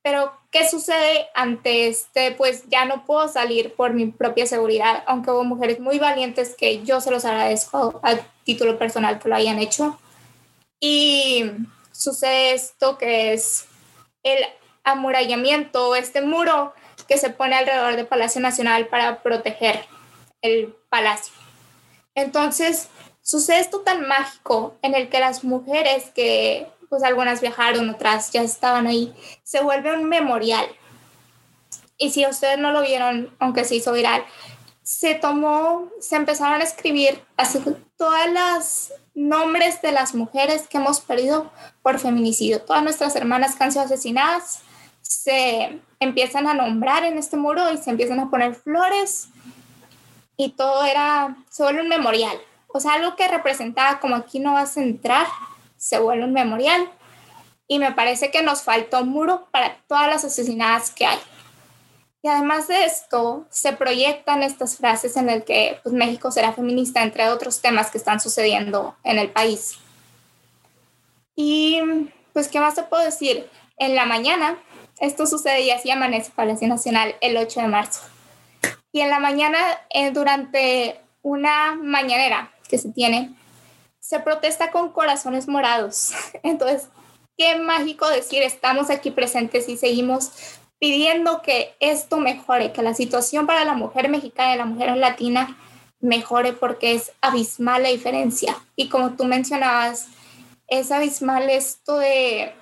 Pero, 0.03 0.33
¿qué 0.55 0.69
sucede 0.69 1.27
ante 1.35 1.89
este? 1.89 2.31
Pues 2.31 2.63
ya 2.69 2.85
no 2.85 3.05
puedo 3.05 3.27
salir 3.27 3.75
por 3.75 3.93
mi 3.93 4.07
propia 4.07 4.47
seguridad, 4.47 5.03
aunque 5.09 5.33
hubo 5.33 5.43
mujeres 5.43 5.81
muy 5.81 5.99
valientes 5.99 6.55
que 6.57 6.85
yo 6.85 7.01
se 7.01 7.11
los 7.11 7.25
agradezco 7.25 7.99
a 8.05 8.15
título 8.45 8.79
personal 8.79 9.19
que 9.19 9.29
lo 9.29 9.35
hayan 9.35 9.59
hecho. 9.59 9.99
Y 10.79 11.51
sucede 11.91 12.53
esto 12.53 12.99
que 12.99 13.33
es 13.33 13.67
el 14.23 14.45
amurallamiento, 14.85 15.97
este 15.97 16.23
muro 16.23 16.73
que 17.09 17.19
se 17.19 17.31
pone 17.31 17.57
alrededor 17.57 17.97
del 17.97 18.07
Palacio 18.07 18.41
Nacional 18.41 18.87
para 18.87 19.25
proteger 19.25 19.85
el 20.41 20.73
palacio. 20.89 21.35
Entonces, 22.15 22.91
sucede 23.23 23.59
esto 23.59 23.81
tan 23.81 24.07
mágico 24.07 24.77
en 24.83 24.95
el 24.95 25.09
que 25.09 25.19
las 25.19 25.43
mujeres 25.43 26.13
que, 26.15 26.69
pues 26.95 27.03
algunas 27.03 27.41
viajaron, 27.41 27.91
otras 27.91 28.31
ya 28.31 28.43
estaban 28.43 28.87
ahí, 28.87 29.13
se 29.43 29.61
vuelve 29.61 29.93
un 29.93 30.05
memorial. 30.05 30.65
Y 31.99 32.11
si 32.11 32.25
ustedes 32.25 32.57
no 32.57 32.71
lo 32.71 32.83
vieron, 32.83 33.35
aunque 33.41 33.65
se 33.65 33.75
hizo 33.75 33.93
viral, 33.93 34.25
se 34.85 35.17
tomó, 35.17 35.91
se 35.99 36.15
empezaron 36.15 36.61
a 36.61 36.65
escribir 36.65 37.21
así 37.37 37.59
todas 37.97 38.31
las 38.31 38.93
nombres 39.13 39.83
de 39.83 39.91
las 39.91 40.15
mujeres 40.15 40.69
que 40.69 40.77
hemos 40.77 41.01
perdido 41.01 41.51
por 41.83 41.99
feminicidio. 41.99 42.63
Todas 42.63 42.85
nuestras 42.85 43.17
hermanas 43.17 43.57
que 43.57 43.65
han 43.65 43.73
sido 43.73 43.85
asesinadas 43.85 44.61
se 45.03 45.81
empiezan 45.99 46.47
a 46.47 46.55
nombrar 46.55 47.03
en 47.03 47.19
este 47.19 47.37
muro 47.37 47.73
y 47.73 47.79
se 47.79 47.91
empiezan 47.91 48.21
a 48.21 48.31
poner 48.31 48.55
flores 48.55 49.31
y 50.37 50.51
todo 50.51 50.85
era, 50.85 51.37
vuelve 51.59 51.83
un 51.83 51.89
memorial. 51.89 52.37
O 52.69 52.79
sea, 52.79 52.93
algo 52.93 53.17
que 53.17 53.27
representaba 53.27 53.99
como 53.99 54.15
aquí 54.15 54.39
no 54.39 54.53
vas 54.53 54.77
a 54.77 54.83
entrar, 54.83 55.27
se 55.77 55.99
vuelve 55.99 56.25
un 56.25 56.33
memorial. 56.33 56.91
Y 57.67 57.79
me 57.79 57.93
parece 57.93 58.31
que 58.31 58.43
nos 58.43 58.63
faltó 58.63 59.01
un 59.01 59.09
muro 59.09 59.49
para 59.51 59.77
todas 59.87 60.09
las 60.09 60.25
asesinadas 60.25 60.91
que 60.91 61.07
hay. 61.07 61.19
Y 62.23 62.29
además 62.29 62.69
de 62.69 62.85
esto, 62.85 63.47
se 63.51 63.75
proyectan 63.75 64.43
estas 64.43 64.79
frases 64.79 65.17
en 65.19 65.29
el 65.29 65.45
que 65.45 65.79
pues, 65.83 65.95
México 65.95 66.31
será 66.31 66.55
feminista, 66.55 67.03
entre 67.03 67.29
otros 67.29 67.61
temas 67.61 67.91
que 67.91 67.99
están 67.99 68.19
sucediendo 68.19 68.97
en 69.05 69.19
el 69.19 69.31
país. 69.31 69.79
Y 71.37 71.81
pues, 72.33 72.49
¿qué 72.49 72.61
más 72.61 72.75
te 72.75 72.83
puedo 72.83 73.05
decir? 73.05 73.49
En 73.77 73.95
la 73.95 74.07
mañana, 74.07 74.59
esto 75.01 75.27
sucede 75.27 75.63
y 75.63 75.71
así 75.71 75.91
amanece 75.91 76.33
Palacio 76.35 76.67
Nacional 76.67 77.15
el 77.21 77.37
8 77.37 77.61
de 77.61 77.69
marzo. 77.69 78.01
Y 78.91 79.01
en 79.01 79.11
la 79.11 79.19
mañana, 79.19 79.59
eh, 79.91 80.11
durante 80.11 81.01
una 81.21 81.75
mañanera 81.75 82.53
que 82.69 82.79
se 82.79 82.91
tiene, 82.91 83.35
se 84.05 84.21
protesta 84.21 84.71
con 84.71 84.91
corazones 84.91 85.49
morados. 85.49 86.13
Entonces, 86.43 86.89
qué 87.39 87.57
mágico 87.57 88.09
decir, 88.09 88.43
estamos 88.43 88.91
aquí 88.91 89.11
presentes 89.11 89.69
y 89.69 89.79
seguimos 89.79 90.31
pidiendo 90.79 91.41
que 91.41 91.75
esto 91.81 92.19
mejore, 92.19 92.73
que 92.73 92.83
la 92.83 92.93
situación 92.93 93.47
para 93.47 93.65
la 93.65 93.73
mujer 93.73 94.11
mexicana 94.11 94.55
y 94.55 94.59
la 94.59 94.67
mujer 94.67 94.95
latina 94.97 95.57
mejore 96.01 96.53
porque 96.53 96.93
es 96.93 97.13
abismal 97.23 97.85
la 97.85 97.89
diferencia. 97.89 98.55
Y 98.77 98.91
como 98.91 99.13
tú 99.13 99.25
mencionabas, 99.25 100.09
es 100.67 100.93
abismal 100.93 101.49
esto 101.49 101.97
de, 101.97 102.53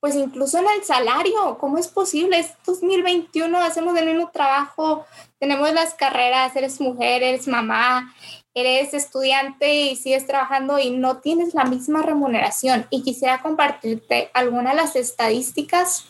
pues 0.00 0.14
incluso 0.16 0.58
en 0.58 0.66
el 0.76 0.84
salario, 0.84 1.56
¿cómo 1.58 1.78
es 1.78 1.88
posible? 1.88 2.38
Es 2.38 2.52
2021, 2.66 3.56
hacemos 3.58 3.96
el 3.96 4.04
mismo 4.04 4.30
trabajo, 4.30 5.06
tenemos 5.38 5.72
las 5.72 5.94
carreras, 5.94 6.54
eres 6.56 6.78
mujer, 6.78 7.22
eres 7.22 7.48
mamá, 7.48 8.14
eres 8.54 8.94
estudiante 8.94 9.74
y 9.74 9.96
sigues 9.96 10.26
trabajando 10.26 10.78
y 10.78 10.90
no 10.90 11.18
tienes 11.18 11.54
la 11.54 11.64
misma 11.64 12.02
remuneración. 12.02 12.86
Y 12.90 13.02
quisiera 13.02 13.42
compartirte 13.42 14.30
algunas 14.34 14.74
de 14.74 14.82
las 14.82 14.96
estadísticas 14.96 16.06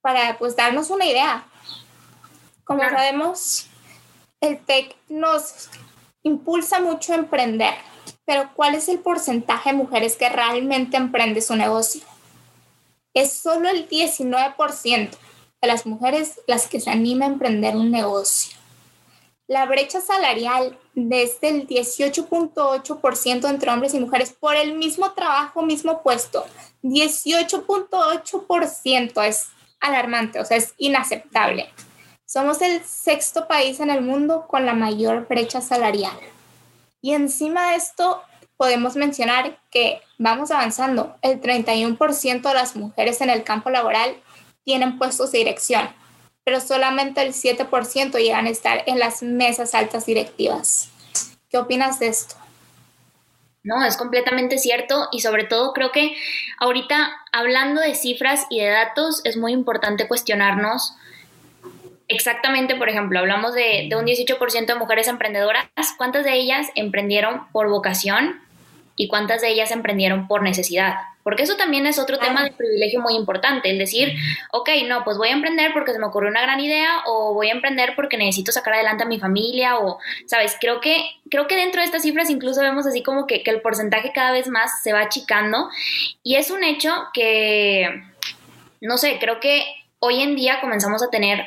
para 0.00 0.38
pues 0.38 0.56
darnos 0.56 0.90
una 0.90 1.06
idea. 1.06 1.46
Como 2.64 2.80
sabemos, 2.80 3.66
el 4.40 4.58
TEC 4.58 4.96
nos 5.08 5.68
impulsa 6.22 6.80
mucho 6.80 7.12
a 7.12 7.16
emprender, 7.16 7.74
pero 8.24 8.50
¿cuál 8.54 8.74
es 8.74 8.88
el 8.88 9.00
porcentaje 9.00 9.70
de 9.70 9.76
mujeres 9.76 10.16
que 10.16 10.28
realmente 10.28 10.96
emprende 10.96 11.40
su 11.40 11.56
negocio? 11.56 12.02
Es 13.12 13.32
solo 13.32 13.68
el 13.68 13.88
19% 13.88 15.10
de 15.62 15.68
las 15.68 15.84
mujeres 15.84 16.40
las 16.46 16.68
que 16.68 16.80
se 16.80 16.90
anima 16.90 17.24
a 17.24 17.28
emprender 17.28 17.76
un 17.76 17.90
negocio. 17.90 18.59
La 19.50 19.66
brecha 19.66 20.00
salarial 20.00 20.78
desde 20.94 21.48
el 21.48 21.66
18.8% 21.66 23.50
entre 23.50 23.72
hombres 23.72 23.94
y 23.94 23.98
mujeres 23.98 24.30
por 24.30 24.54
el 24.54 24.74
mismo 24.74 25.10
trabajo, 25.10 25.62
mismo 25.62 26.04
puesto. 26.04 26.46
18.8% 26.84 29.26
es 29.26 29.48
alarmante, 29.80 30.38
o 30.38 30.44
sea, 30.44 30.56
es 30.56 30.74
inaceptable. 30.78 31.68
Somos 32.24 32.62
el 32.62 32.80
sexto 32.84 33.48
país 33.48 33.80
en 33.80 33.90
el 33.90 34.02
mundo 34.02 34.46
con 34.46 34.66
la 34.66 34.74
mayor 34.74 35.26
brecha 35.26 35.60
salarial. 35.60 36.16
Y 37.02 37.14
encima 37.14 37.72
de 37.72 37.78
esto, 37.78 38.22
podemos 38.56 38.94
mencionar 38.94 39.58
que 39.72 40.00
vamos 40.16 40.52
avanzando. 40.52 41.16
El 41.22 41.40
31% 41.40 42.40
de 42.40 42.54
las 42.54 42.76
mujeres 42.76 43.20
en 43.20 43.30
el 43.30 43.42
campo 43.42 43.68
laboral 43.68 44.14
tienen 44.62 44.96
puestos 44.96 45.32
de 45.32 45.38
dirección, 45.38 45.90
pero 46.50 46.60
solamente 46.60 47.22
el 47.22 47.32
7% 47.32 48.18
llegan 48.18 48.46
a 48.46 48.50
estar 48.50 48.82
en 48.86 48.98
las 48.98 49.22
mesas 49.22 49.72
altas 49.72 50.04
directivas. 50.04 50.90
¿Qué 51.48 51.58
opinas 51.58 52.00
de 52.00 52.08
esto? 52.08 52.34
No, 53.62 53.84
es 53.84 53.96
completamente 53.96 54.58
cierto 54.58 55.06
y 55.12 55.20
sobre 55.20 55.44
todo 55.44 55.72
creo 55.72 55.92
que 55.92 56.16
ahorita 56.58 57.12
hablando 57.30 57.80
de 57.80 57.94
cifras 57.94 58.46
y 58.50 58.58
de 58.58 58.66
datos 58.66 59.20
es 59.22 59.36
muy 59.36 59.52
importante 59.52 60.08
cuestionarnos 60.08 60.94
exactamente, 62.08 62.74
por 62.74 62.88
ejemplo, 62.88 63.20
hablamos 63.20 63.54
de, 63.54 63.86
de 63.88 63.94
un 63.94 64.04
18% 64.04 64.66
de 64.66 64.74
mujeres 64.74 65.06
emprendedoras, 65.06 65.68
¿cuántas 65.96 66.24
de 66.24 66.34
ellas 66.34 66.66
emprendieron 66.74 67.46
por 67.52 67.68
vocación 67.68 68.40
y 68.96 69.06
cuántas 69.06 69.40
de 69.40 69.50
ellas 69.50 69.70
emprendieron 69.70 70.26
por 70.26 70.42
necesidad? 70.42 70.94
Porque 71.22 71.42
eso 71.42 71.56
también 71.56 71.86
es 71.86 71.98
otro 71.98 72.18
tema 72.18 72.44
de 72.44 72.52
privilegio 72.52 73.00
muy 73.00 73.14
importante, 73.14 73.70
el 73.70 73.78
decir, 73.78 74.14
ok, 74.52 74.70
no, 74.86 75.04
pues 75.04 75.18
voy 75.18 75.28
a 75.28 75.32
emprender 75.32 75.72
porque 75.72 75.92
se 75.92 75.98
me 75.98 76.06
ocurrió 76.06 76.30
una 76.30 76.42
gran 76.42 76.60
idea 76.60 77.02
o 77.06 77.34
voy 77.34 77.48
a 77.48 77.52
emprender 77.52 77.94
porque 77.94 78.16
necesito 78.16 78.52
sacar 78.52 78.74
adelante 78.74 79.04
a 79.04 79.06
mi 79.06 79.18
familia 79.18 79.78
o, 79.78 79.98
sabes, 80.26 80.56
creo 80.60 80.80
que, 80.80 81.02
creo 81.30 81.46
que 81.46 81.56
dentro 81.56 81.80
de 81.80 81.84
estas 81.86 82.02
cifras 82.02 82.30
incluso 82.30 82.60
vemos 82.60 82.86
así 82.86 83.02
como 83.02 83.26
que, 83.26 83.42
que 83.42 83.50
el 83.50 83.60
porcentaje 83.60 84.12
cada 84.14 84.32
vez 84.32 84.48
más 84.48 84.82
se 84.82 84.92
va 84.92 85.00
achicando 85.00 85.68
y 86.22 86.36
es 86.36 86.50
un 86.50 86.64
hecho 86.64 86.92
que, 87.12 88.02
no 88.80 88.96
sé, 88.96 89.18
creo 89.20 89.40
que 89.40 89.64
hoy 89.98 90.22
en 90.22 90.36
día 90.36 90.60
comenzamos 90.60 91.02
a 91.02 91.10
tener 91.10 91.44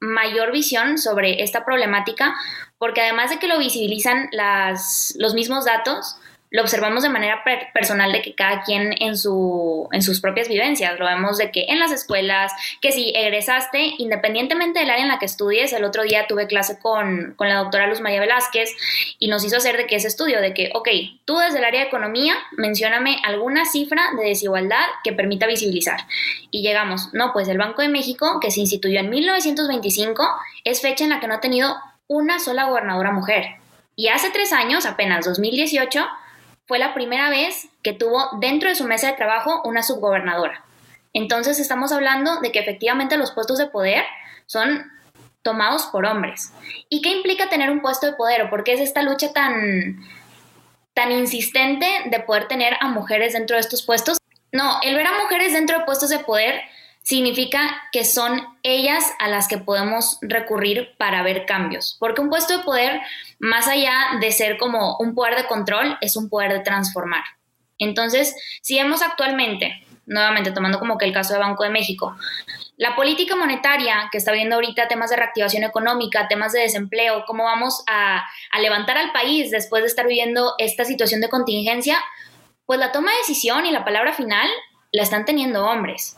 mayor 0.00 0.52
visión 0.52 0.98
sobre 0.98 1.42
esta 1.42 1.64
problemática 1.64 2.34
porque 2.78 3.00
además 3.00 3.30
de 3.30 3.38
que 3.38 3.48
lo 3.48 3.58
visibilizan 3.58 4.28
las, 4.32 5.14
los 5.18 5.34
mismos 5.34 5.64
datos, 5.64 6.16
lo 6.50 6.62
observamos 6.62 7.02
de 7.02 7.10
manera 7.10 7.44
personal 7.74 8.10
de 8.10 8.22
que 8.22 8.34
cada 8.34 8.62
quien 8.62 8.94
en, 9.00 9.18
su, 9.18 9.88
en 9.92 10.02
sus 10.02 10.20
propias 10.20 10.48
vivencias, 10.48 10.98
lo 10.98 11.04
vemos 11.04 11.36
de 11.36 11.50
que 11.50 11.66
en 11.68 11.78
las 11.78 11.92
escuelas, 11.92 12.52
que 12.80 12.92
si 12.92 13.12
egresaste, 13.14 13.94
independientemente 13.98 14.78
del 14.78 14.90
área 14.90 15.02
en 15.02 15.08
la 15.08 15.18
que 15.18 15.26
estudies, 15.26 15.72
el 15.72 15.84
otro 15.84 16.04
día 16.04 16.26
tuve 16.26 16.46
clase 16.46 16.78
con, 16.78 17.34
con 17.36 17.48
la 17.48 17.56
doctora 17.56 17.86
Luz 17.86 18.00
María 18.00 18.20
Velázquez 18.20 18.70
y 19.18 19.28
nos 19.28 19.44
hizo 19.44 19.58
hacer 19.58 19.76
de 19.76 19.86
que 19.86 19.96
ese 19.96 20.08
estudio, 20.08 20.40
de 20.40 20.54
que, 20.54 20.70
ok, 20.74 20.88
tú 21.24 21.36
desde 21.38 21.58
el 21.58 21.64
área 21.64 21.82
de 21.82 21.88
economía, 21.88 22.34
mencióname 22.56 23.20
alguna 23.24 23.66
cifra 23.66 24.02
de 24.16 24.28
desigualdad 24.28 24.84
que 25.04 25.12
permita 25.12 25.46
visibilizar. 25.46 26.00
Y 26.50 26.62
llegamos, 26.62 27.12
no, 27.12 27.32
pues 27.32 27.48
el 27.48 27.58
Banco 27.58 27.82
de 27.82 27.88
México, 27.88 28.40
que 28.40 28.50
se 28.50 28.60
instituyó 28.60 29.00
en 29.00 29.10
1925, 29.10 30.26
es 30.64 30.80
fecha 30.80 31.04
en 31.04 31.10
la 31.10 31.20
que 31.20 31.28
no 31.28 31.34
ha 31.34 31.40
tenido 31.40 31.76
una 32.06 32.38
sola 32.38 32.64
gobernadora 32.64 33.12
mujer. 33.12 33.56
Y 33.96 34.08
hace 34.08 34.30
tres 34.30 34.52
años, 34.52 34.86
apenas 34.86 35.26
2018, 35.26 36.06
fue 36.68 36.78
la 36.78 36.92
primera 36.92 37.30
vez 37.30 37.68
que 37.82 37.94
tuvo 37.94 38.28
dentro 38.38 38.68
de 38.68 38.74
su 38.74 38.84
mesa 38.84 39.08
de 39.08 39.16
trabajo 39.16 39.62
una 39.64 39.82
subgobernadora. 39.82 40.64
Entonces 41.14 41.58
estamos 41.58 41.90
hablando 41.92 42.40
de 42.40 42.52
que 42.52 42.58
efectivamente 42.58 43.16
los 43.16 43.32
puestos 43.32 43.58
de 43.58 43.66
poder 43.66 44.04
son 44.44 44.92
tomados 45.40 45.86
por 45.86 46.04
hombres. 46.04 46.52
¿Y 46.90 47.00
qué 47.00 47.08
implica 47.08 47.48
tener 47.48 47.70
un 47.70 47.80
puesto 47.80 48.06
de 48.06 48.12
poder 48.12 48.42
o 48.42 48.50
por 48.50 48.64
qué 48.64 48.74
es 48.74 48.80
esta 48.80 49.02
lucha 49.02 49.32
tan, 49.32 50.04
tan 50.92 51.10
insistente 51.10 51.86
de 52.04 52.20
poder 52.20 52.48
tener 52.48 52.76
a 52.80 52.88
mujeres 52.88 53.32
dentro 53.32 53.56
de 53.56 53.60
estos 53.60 53.82
puestos? 53.82 54.18
No, 54.52 54.78
el 54.82 54.94
ver 54.94 55.06
a 55.06 55.22
mujeres 55.22 55.54
dentro 55.54 55.78
de 55.78 55.84
puestos 55.86 56.10
de 56.10 56.18
poder 56.18 56.60
significa 57.08 57.88
que 57.90 58.04
son 58.04 58.38
ellas 58.62 59.02
a 59.18 59.28
las 59.28 59.48
que 59.48 59.56
podemos 59.56 60.18
recurrir 60.20 60.90
para 60.98 61.22
ver 61.22 61.46
cambios, 61.46 61.96
porque 61.98 62.20
un 62.20 62.28
puesto 62.28 62.58
de 62.58 62.64
poder, 62.64 63.00
más 63.38 63.66
allá 63.66 64.18
de 64.20 64.30
ser 64.30 64.58
como 64.58 64.98
un 64.98 65.14
poder 65.14 65.34
de 65.34 65.46
control, 65.46 65.96
es 66.02 66.16
un 66.16 66.28
poder 66.28 66.52
de 66.52 66.60
transformar. 66.60 67.22
Entonces, 67.78 68.36
si 68.60 68.76
vemos 68.76 69.00
actualmente, 69.00 69.86
nuevamente 70.04 70.52
tomando 70.52 70.78
como 70.78 70.98
que 70.98 71.06
el 71.06 71.14
caso 71.14 71.32
de 71.32 71.38
Banco 71.38 71.64
de 71.64 71.70
México, 71.70 72.14
la 72.76 72.94
política 72.94 73.36
monetaria 73.36 74.10
que 74.12 74.18
está 74.18 74.32
viendo 74.32 74.56
ahorita 74.56 74.86
temas 74.86 75.08
de 75.08 75.16
reactivación 75.16 75.64
económica, 75.64 76.28
temas 76.28 76.52
de 76.52 76.60
desempleo, 76.60 77.24
cómo 77.26 77.44
vamos 77.44 77.84
a, 77.86 78.22
a 78.52 78.60
levantar 78.60 78.98
al 78.98 79.12
país 79.12 79.50
después 79.50 79.82
de 79.82 79.88
estar 79.88 80.06
viviendo 80.06 80.56
esta 80.58 80.84
situación 80.84 81.22
de 81.22 81.30
contingencia, 81.30 82.04
pues 82.66 82.78
la 82.78 82.92
toma 82.92 83.12
de 83.12 83.18
decisión 83.20 83.64
y 83.64 83.72
la 83.72 83.86
palabra 83.86 84.12
final 84.12 84.46
la 84.92 85.04
están 85.04 85.24
teniendo 85.24 85.64
hombres. 85.64 86.17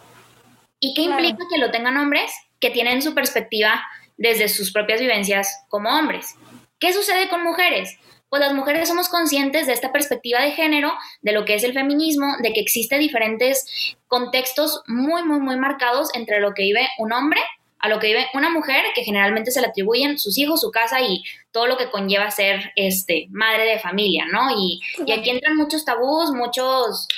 ¿Y 0.81 0.95
qué 0.95 1.03
implica 1.03 1.45
que 1.51 1.59
lo 1.59 1.71
tengan 1.71 1.99
hombres 1.99 2.33
que 2.59 2.71
tienen 2.71 3.03
su 3.03 3.15
perspectiva 3.15 3.83
desde 4.17 4.49
sus 4.49 4.73
propias 4.73 5.01
vivencias 5.01 5.65
como 5.69 5.91
hombres? 5.91 6.35
¿Qué 6.79 6.95
sucede 6.95 7.29
con 7.29 7.45
mujeres? 7.45 7.99
Pues 8.31 8.41
las 8.41 8.55
mujeres 8.55 8.89
somos 8.89 9.09
conscientes 9.09 9.67
de 9.67 9.75
esta 9.75 9.93
perspectiva 9.93 10.41
de 10.41 10.53
género, 10.53 10.93
de 11.21 11.33
lo 11.33 11.45
que 11.45 11.55
es 11.55 11.65
el 11.65 11.75
feminismo, 11.75 12.37
de 12.43 12.53
que 12.53 12.61
existen 12.61 13.01
diferentes 13.01 13.97
contextos 14.09 14.83
muy, 14.87 15.23
muy, 15.25 15.41
muy 15.41 15.57
marcados 15.57 16.09
entre 16.15 16.41
lo 16.41 16.55
que 16.55 16.63
vive 16.63 16.89
un 16.99 17.13
hombre 17.13 17.41
a 17.81 17.89
lo 17.89 17.99
que 17.99 18.09
vive 18.09 18.27
una 18.35 18.51
mujer 18.51 18.85
que 18.95 19.03
generalmente 19.03 19.51
se 19.51 19.61
le 19.61 19.69
atribuyen 19.69 20.19
sus 20.19 20.37
hijos, 20.39 20.61
su 20.61 20.71
casa 20.71 21.01
y 21.01 21.23
todo 21.51 21.67
lo 21.67 21.77
que 21.77 21.91
conlleva 21.91 22.31
ser 22.31 22.73
este, 22.77 23.27
madre 23.31 23.65
de 23.65 23.79
familia, 23.79 24.27
¿no? 24.31 24.51
Y, 24.51 24.81
y, 25.07 25.13
aquí 25.13 25.31
entran 25.31 25.57
muchos 25.57 25.85
tabús, 25.85 26.31
muchos, 26.31 27.09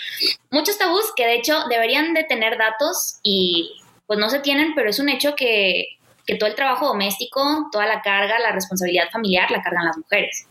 muchos 0.51 0.79
tabús 0.79 1.12
que 1.16 1.27
de 1.27 1.35
hecho 1.35 1.64
deberían 1.68 2.14
de 2.14 2.25
tener 2.25 2.57
datos 2.59 3.18
y 3.22 3.72
pues 4.07 4.18
no 4.18 4.31
se 4.31 4.38
tienen, 4.38 4.75
pero 4.75 4.88
es 4.88 4.98
un 4.98 5.09
hecho 5.09 5.35
que, 5.35 5.98
que 6.27 6.37
todo 6.37 6.48
el 6.48 6.55
trabajo 6.55 6.87
doméstico, 6.87 7.68
toda 7.72 7.87
la 7.87 8.01
carga, 8.01 8.38
la 8.38 8.53
responsabilidad 8.53 9.11
familiar 9.11 9.51
la 9.51 9.62
cargan 9.62 9.87
las 9.87 9.98
mujeres. 9.98 10.46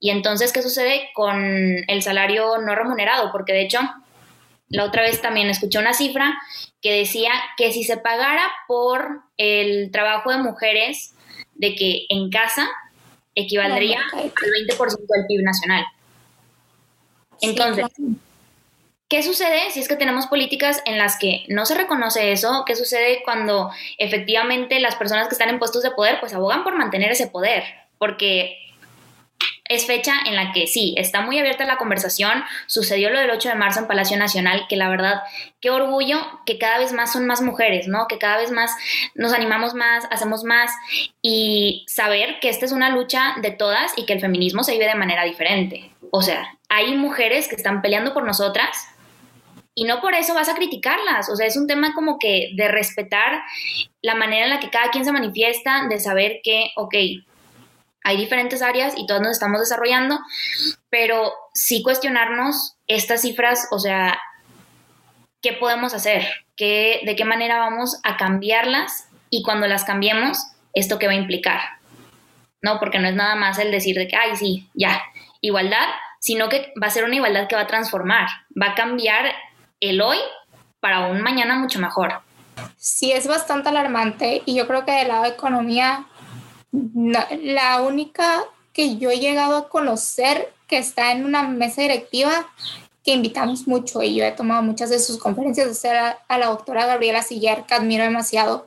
Y 0.00 0.10
entonces, 0.10 0.52
¿qué 0.52 0.62
sucede 0.62 1.10
con 1.14 1.44
el 1.86 2.02
salario 2.02 2.58
no 2.58 2.74
remunerado? 2.74 3.30
Porque 3.30 3.52
de 3.52 3.62
hecho, 3.62 3.80
la 4.70 4.84
otra 4.84 5.02
vez 5.02 5.20
también 5.20 5.50
escuché 5.50 5.78
una 5.78 5.92
cifra 5.92 6.38
que 6.80 6.92
decía 6.92 7.32
que 7.56 7.72
si 7.72 7.84
se 7.84 7.96
pagara 7.96 8.48
por 8.66 9.22
el 9.36 9.90
trabajo 9.90 10.30
de 10.30 10.38
mujeres 10.38 11.14
de 11.54 11.74
que 11.74 12.06
en 12.08 12.30
casa 12.30 12.68
equivaldría 13.34 14.00
al 14.12 14.32
20% 14.32 15.06
del 15.08 15.26
PIB 15.26 15.42
nacional. 15.42 15.84
Entonces, 17.40 17.86
¿qué 19.08 19.22
sucede 19.22 19.70
si 19.72 19.80
es 19.80 19.88
que 19.88 19.96
tenemos 19.96 20.26
políticas 20.26 20.82
en 20.86 20.98
las 20.98 21.18
que 21.18 21.44
no 21.48 21.66
se 21.66 21.74
reconoce 21.74 22.32
eso? 22.32 22.64
¿Qué 22.64 22.76
sucede 22.76 23.22
cuando 23.24 23.70
efectivamente 23.98 24.78
las 24.78 24.94
personas 24.94 25.26
que 25.26 25.34
están 25.34 25.48
en 25.48 25.58
puestos 25.58 25.82
de 25.82 25.90
poder 25.90 26.20
pues 26.20 26.32
abogan 26.32 26.62
por 26.62 26.78
mantener 26.78 27.10
ese 27.10 27.26
poder? 27.26 27.64
Porque 27.98 28.56
es 29.70 29.86
fecha 29.86 30.14
en 30.26 30.34
la 30.34 30.52
que 30.52 30.66
sí, 30.66 30.94
está 30.98 31.20
muy 31.20 31.38
abierta 31.38 31.64
la 31.64 31.76
conversación. 31.76 32.42
Sucedió 32.66 33.08
lo 33.08 33.20
del 33.20 33.30
8 33.30 33.50
de 33.50 33.54
marzo 33.54 33.80
en 33.80 33.86
Palacio 33.86 34.18
Nacional, 34.18 34.66
que 34.68 34.76
la 34.76 34.88
verdad, 34.88 35.22
qué 35.60 35.70
orgullo 35.70 36.20
que 36.44 36.58
cada 36.58 36.78
vez 36.78 36.92
más 36.92 37.12
son 37.12 37.24
más 37.26 37.40
mujeres, 37.40 37.86
¿no? 37.86 38.08
Que 38.08 38.18
cada 38.18 38.36
vez 38.36 38.50
más 38.50 38.72
nos 39.14 39.32
animamos 39.32 39.74
más, 39.74 40.04
hacemos 40.10 40.42
más 40.42 40.72
y 41.22 41.84
saber 41.86 42.40
que 42.40 42.48
esta 42.48 42.66
es 42.66 42.72
una 42.72 42.90
lucha 42.90 43.36
de 43.40 43.52
todas 43.52 43.96
y 43.96 44.06
que 44.06 44.12
el 44.12 44.20
feminismo 44.20 44.64
se 44.64 44.72
vive 44.72 44.86
de 44.86 44.96
manera 44.96 45.22
diferente. 45.22 45.92
O 46.10 46.20
sea, 46.20 46.58
hay 46.68 46.96
mujeres 46.96 47.46
que 47.46 47.54
están 47.54 47.80
peleando 47.80 48.12
por 48.12 48.24
nosotras 48.24 48.88
y 49.76 49.84
no 49.84 50.00
por 50.00 50.14
eso 50.14 50.34
vas 50.34 50.48
a 50.48 50.56
criticarlas. 50.56 51.30
O 51.30 51.36
sea, 51.36 51.46
es 51.46 51.56
un 51.56 51.68
tema 51.68 51.94
como 51.94 52.18
que 52.18 52.50
de 52.56 52.66
respetar 52.66 53.40
la 54.02 54.16
manera 54.16 54.46
en 54.46 54.50
la 54.50 54.58
que 54.58 54.70
cada 54.70 54.90
quien 54.90 55.04
se 55.04 55.12
manifiesta, 55.12 55.86
de 55.88 56.00
saber 56.00 56.40
que, 56.42 56.72
ok, 56.74 56.94
hay 58.02 58.16
diferentes 58.16 58.62
áreas 58.62 58.94
y 58.96 59.06
todos 59.06 59.20
nos 59.20 59.32
estamos 59.32 59.60
desarrollando, 59.60 60.18
pero 60.88 61.32
sí 61.54 61.82
cuestionarnos 61.82 62.76
estas 62.86 63.22
cifras, 63.22 63.68
o 63.70 63.78
sea, 63.78 64.18
¿qué 65.42 65.52
podemos 65.52 65.94
hacer? 65.94 66.26
¿Qué, 66.56 67.00
¿De 67.04 67.16
qué 67.16 67.24
manera 67.24 67.58
vamos 67.58 67.98
a 68.02 68.16
cambiarlas? 68.16 69.08
Y 69.28 69.42
cuando 69.42 69.66
las 69.66 69.84
cambiemos, 69.84 70.38
¿esto 70.74 70.98
qué 70.98 71.06
va 71.06 71.12
a 71.12 71.16
implicar? 71.16 71.60
No, 72.62 72.78
porque 72.78 72.98
no 72.98 73.08
es 73.08 73.14
nada 73.14 73.36
más 73.36 73.58
el 73.58 73.70
decir 73.70 73.96
de 73.96 74.08
que, 74.08 74.16
ay, 74.16 74.36
sí, 74.36 74.68
ya, 74.74 75.02
igualdad, 75.40 75.88
sino 76.20 76.48
que 76.48 76.72
va 76.80 76.88
a 76.88 76.90
ser 76.90 77.04
una 77.04 77.16
igualdad 77.16 77.48
que 77.48 77.56
va 77.56 77.62
a 77.62 77.66
transformar, 77.66 78.28
va 78.60 78.72
a 78.72 78.74
cambiar 78.74 79.32
el 79.80 80.00
hoy 80.02 80.18
para 80.80 81.06
un 81.06 81.22
mañana 81.22 81.56
mucho 81.56 81.78
mejor. 81.78 82.20
Sí, 82.76 83.12
es 83.12 83.26
bastante 83.26 83.70
alarmante 83.70 84.42
y 84.44 84.54
yo 84.54 84.66
creo 84.66 84.84
que 84.84 84.92
del 84.92 85.08
lado 85.08 85.22
de 85.22 85.30
economía 85.30 86.06
la 86.72 87.82
única 87.82 88.44
que 88.72 88.96
yo 88.96 89.10
he 89.10 89.18
llegado 89.18 89.56
a 89.56 89.68
conocer 89.68 90.52
que 90.66 90.78
está 90.78 91.12
en 91.12 91.24
una 91.24 91.42
mesa 91.48 91.82
directiva 91.82 92.48
que 93.04 93.12
invitamos 93.12 93.66
mucho 93.66 94.02
y 94.02 94.14
yo 94.14 94.24
he 94.24 94.32
tomado 94.32 94.62
muchas 94.62 94.90
de 94.90 94.98
sus 94.98 95.18
conferencias, 95.18 95.68
o 95.68 95.74
sea, 95.74 96.18
a 96.28 96.38
la 96.38 96.46
doctora 96.46 96.86
Gabriela 96.86 97.22
Siller, 97.22 97.64
que 97.64 97.74
admiro 97.74 98.04
demasiado. 98.04 98.66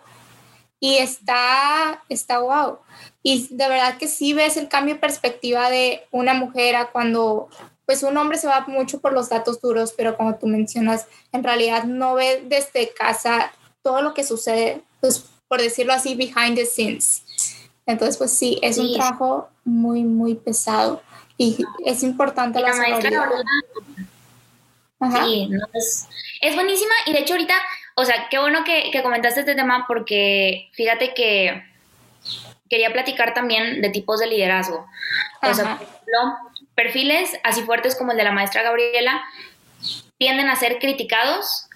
Y 0.79 0.97
está, 0.97 2.03
está 2.09 2.39
wow. 2.39 2.79
Y 3.21 3.47
de 3.49 3.69
verdad 3.69 3.97
que 3.97 4.07
sí 4.07 4.33
ves 4.33 4.57
el 4.57 4.67
cambio 4.67 4.95
de 4.95 4.99
perspectiva 4.99 5.69
de 5.69 6.03
una 6.11 6.33
mujer 6.33 6.75
a 6.75 6.91
cuando, 6.91 7.47
pues 7.85 8.03
un 8.03 8.17
hombre 8.17 8.37
se 8.37 8.47
va 8.47 8.65
mucho 8.67 8.99
por 8.99 9.13
los 9.13 9.29
datos 9.29 9.61
duros, 9.61 9.93
pero 9.95 10.17
como 10.17 10.35
tú 10.35 10.47
mencionas, 10.47 11.07
en 11.31 11.43
realidad 11.43 11.85
no 11.85 12.15
ve 12.15 12.43
desde 12.45 12.93
casa 12.93 13.53
todo 13.81 14.01
lo 14.01 14.13
que 14.13 14.23
sucede, 14.23 14.81
pues 14.99 15.23
por 15.47 15.61
decirlo 15.61 15.93
así, 15.93 16.15
behind 16.15 16.55
the 16.55 16.65
scenes. 16.65 17.23
Entonces, 17.85 18.17
pues 18.17 18.31
sí, 18.31 18.59
es 18.61 18.77
un 18.77 18.93
trabajo 18.93 19.49
muy, 19.65 20.03
muy 20.03 20.35
pesado 20.35 21.01
y 21.37 21.65
es 21.85 22.03
importante 22.03 22.59
la, 22.61 22.73
maestra 22.73 23.29
Sí, 25.25 25.49
es, 26.41 26.55
buenísima 26.55 26.93
y 27.05 27.11
de 27.11 27.19
hecho 27.19 27.33
ahorita, 27.33 27.55
o 27.95 28.05
sea, 28.05 28.29
qué 28.29 28.39
bueno 28.39 28.63
que, 28.63 28.89
comentaste 29.03 29.41
este 29.41 29.55
tema 29.55 29.83
porque 29.85 30.69
fíjate 30.73 31.13
que 31.13 31.61
quería 32.69 32.93
platicar 32.93 33.33
también 33.33 33.81
de 33.81 33.89
tipos 33.89 34.21
de 34.21 34.27
liderazgo. 34.27 34.87
O 35.41 35.53
sea, 35.53 35.77
por 35.77 35.85
ejemplo, 35.87 36.37
perfiles 36.73 37.37
así 37.43 37.63
fuertes 37.63 37.95
como 37.95 38.11
el 38.11 38.17
de 38.17 38.23
la 38.23 38.31
maestra 38.31 38.63
Gabriela 38.63 39.21
tienden 40.17 40.49
a 40.49 40.55
ser 40.55 40.79
criticados 40.79 41.67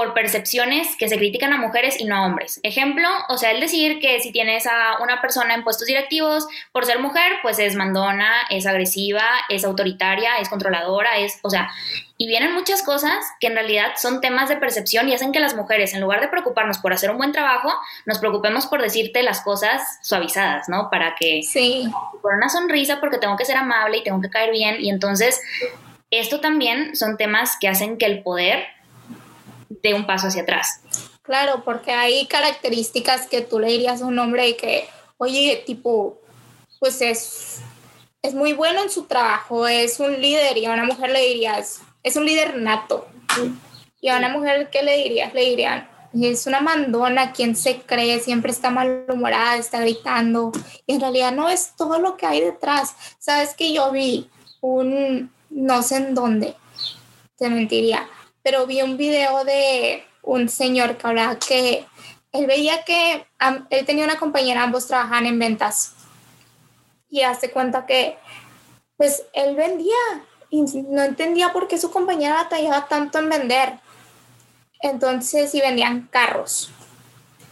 por 0.00 0.14
percepciones 0.14 0.96
que 0.96 1.10
se 1.10 1.18
critican 1.18 1.52
a 1.52 1.58
mujeres 1.58 2.00
y 2.00 2.06
no 2.06 2.16
a 2.16 2.26
hombres. 2.26 2.58
Ejemplo, 2.62 3.06
o 3.28 3.36
sea, 3.36 3.50
el 3.50 3.60
decir 3.60 3.98
que 4.00 4.18
si 4.20 4.32
tienes 4.32 4.66
a 4.66 4.96
una 5.02 5.20
persona 5.20 5.52
en 5.52 5.62
puestos 5.62 5.86
directivos 5.86 6.46
por 6.72 6.86
ser 6.86 7.00
mujer, 7.00 7.32
pues 7.42 7.58
es 7.58 7.74
mandona, 7.74 8.32
es 8.48 8.64
agresiva, 8.64 9.22
es 9.50 9.62
autoritaria, 9.62 10.38
es 10.38 10.48
controladora, 10.48 11.18
es, 11.18 11.38
o 11.42 11.50
sea, 11.50 11.70
y 12.16 12.28
vienen 12.28 12.54
muchas 12.54 12.82
cosas 12.82 13.12
que 13.40 13.48
en 13.48 13.56
realidad 13.56 13.92
son 13.98 14.22
temas 14.22 14.48
de 14.48 14.56
percepción 14.56 15.06
y 15.06 15.12
hacen 15.12 15.32
que 15.32 15.38
las 15.38 15.54
mujeres, 15.54 15.92
en 15.92 16.00
lugar 16.00 16.22
de 16.22 16.28
preocuparnos 16.28 16.78
por 16.78 16.94
hacer 16.94 17.10
un 17.10 17.18
buen 17.18 17.32
trabajo, 17.32 17.70
nos 18.06 18.20
preocupemos 18.20 18.68
por 18.68 18.80
decirte 18.80 19.22
las 19.22 19.42
cosas 19.42 19.82
suavizadas, 20.00 20.70
¿no? 20.70 20.88
Para 20.88 21.14
que 21.14 21.42
sí. 21.42 21.90
por 22.22 22.36
una 22.36 22.48
sonrisa 22.48 23.00
porque 23.00 23.18
tengo 23.18 23.36
que 23.36 23.44
ser 23.44 23.58
amable 23.58 23.98
y 23.98 24.02
tengo 24.02 24.22
que 24.22 24.30
caer 24.30 24.50
bien 24.50 24.76
y 24.80 24.88
entonces 24.88 25.42
esto 26.10 26.40
también 26.40 26.96
son 26.96 27.18
temas 27.18 27.58
que 27.60 27.68
hacen 27.68 27.98
que 27.98 28.06
el 28.06 28.22
poder 28.22 28.79
de 29.82 29.94
un 29.94 30.06
paso 30.06 30.28
hacia 30.28 30.42
atrás. 30.42 30.80
Claro, 31.22 31.62
porque 31.64 31.92
hay 31.92 32.26
características 32.26 33.26
que 33.26 33.40
tú 33.40 33.58
le 33.58 33.68
dirías 33.68 34.02
a 34.02 34.06
un 34.06 34.18
hombre 34.18 34.48
y 34.48 34.54
que, 34.54 34.88
oye, 35.18 35.62
tipo, 35.66 36.20
pues 36.78 37.00
es, 37.02 37.60
es 38.22 38.34
muy 38.34 38.52
bueno 38.52 38.82
en 38.82 38.90
su 38.90 39.04
trabajo, 39.04 39.68
es 39.68 40.00
un 40.00 40.20
líder, 40.20 40.58
y 40.58 40.66
a 40.66 40.72
una 40.72 40.84
mujer 40.84 41.10
le 41.10 41.24
dirías, 41.26 41.80
es 42.02 42.16
un 42.16 42.24
líder 42.24 42.56
nato. 42.56 43.06
Y 44.00 44.08
a 44.08 44.16
una 44.16 44.30
mujer, 44.30 44.70
¿qué 44.70 44.82
le 44.82 44.96
dirías? 44.96 45.32
Le 45.34 45.42
dirían, 45.42 45.88
es 46.14 46.46
una 46.46 46.60
mandona, 46.60 47.32
quien 47.32 47.54
se 47.54 47.82
cree, 47.82 48.18
siempre 48.20 48.50
está 48.50 48.70
malhumorada, 48.70 49.56
está 49.56 49.80
gritando. 49.80 50.52
Y 50.86 50.94
en 50.94 51.00
realidad 51.00 51.32
no 51.32 51.48
es 51.48 51.74
todo 51.76 51.98
lo 51.98 52.16
que 52.16 52.26
hay 52.26 52.40
detrás. 52.40 52.94
Sabes 53.18 53.54
que 53.54 53.72
yo 53.72 53.92
vi 53.92 54.28
un, 54.60 55.30
no 55.50 55.82
sé 55.82 55.96
en 55.96 56.14
dónde, 56.14 56.56
te 57.36 57.48
mentiría, 57.48 58.08
pero 58.42 58.66
vi 58.66 58.82
un 58.82 58.96
video 58.96 59.44
de 59.44 60.04
un 60.22 60.48
señor 60.48 60.96
que 60.96 61.06
hablaba 61.06 61.38
que 61.38 61.86
él 62.32 62.46
veía 62.46 62.84
que 62.84 63.26
él 63.70 63.86
tenía 63.86 64.04
una 64.04 64.18
compañera, 64.18 64.62
ambos 64.62 64.86
trabajaban 64.86 65.26
en 65.26 65.38
ventas. 65.38 65.94
Y 67.08 67.22
hace 67.22 67.50
cuenta 67.50 67.86
que, 67.86 68.18
pues, 68.96 69.24
él 69.32 69.56
vendía 69.56 69.96
y 70.48 70.62
no 70.62 71.02
entendía 71.02 71.52
por 71.52 71.66
qué 71.66 71.78
su 71.78 71.90
compañera 71.90 72.34
batallaba 72.34 72.86
tanto 72.86 73.18
en 73.18 73.28
vender. 73.28 73.80
Entonces, 74.80 75.54
y 75.54 75.60
vendían 75.60 76.08
carros. 76.10 76.70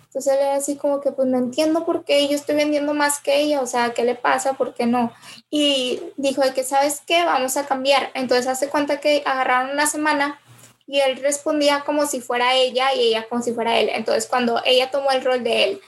Entonces 0.07 0.33
él 0.33 0.38
era 0.40 0.55
así 0.55 0.77
como 0.77 1.01
que, 1.01 1.12
pues 1.12 1.29
no 1.29 1.38
entiendo 1.38 1.85
por 1.85 2.05
qué 2.05 2.27
yo 2.29 2.35
estoy 2.35 2.57
vendiendo 2.57 2.94
más 2.94 3.20
que 3.20 3.40
ella, 3.40 3.61
o 3.61 3.66
sea, 3.66 3.92
¿qué 3.92 4.05
le 4.05 4.14
pasa? 4.14 4.55
¿Por 4.55 4.74
qué 4.74 4.87
no? 4.87 5.12
Y 5.51 6.01
dijo 6.16 6.40
de 6.40 6.55
que, 6.55 6.64
¿sabes 6.64 7.03
qué? 7.07 7.24
Vamos 7.24 7.57
a 7.57 7.66
cambiar. 7.66 8.11
Entonces 8.14 8.46
hace 8.46 8.68
cuenta 8.68 9.01
que 9.01 9.22
agarraron 9.27 9.70
una 9.70 9.87
semana 9.87 10.40
y 10.88 11.01
él 11.01 11.20
respondía 11.22 11.85
como 11.85 12.07
si 12.07 12.20
fuera 12.20 12.55
ella 12.55 12.94
y 12.94 13.01
ella 13.01 13.29
como 13.29 13.42
si 13.42 13.53
fuera 13.53 13.79
él. 13.79 13.90
Entonces 13.92 14.27
cuando 14.27 14.61
ella 14.64 14.90
tomó 14.90 15.12
el 15.12 15.22
rol 15.22 15.44
de 15.44 15.64
él, 15.64 15.81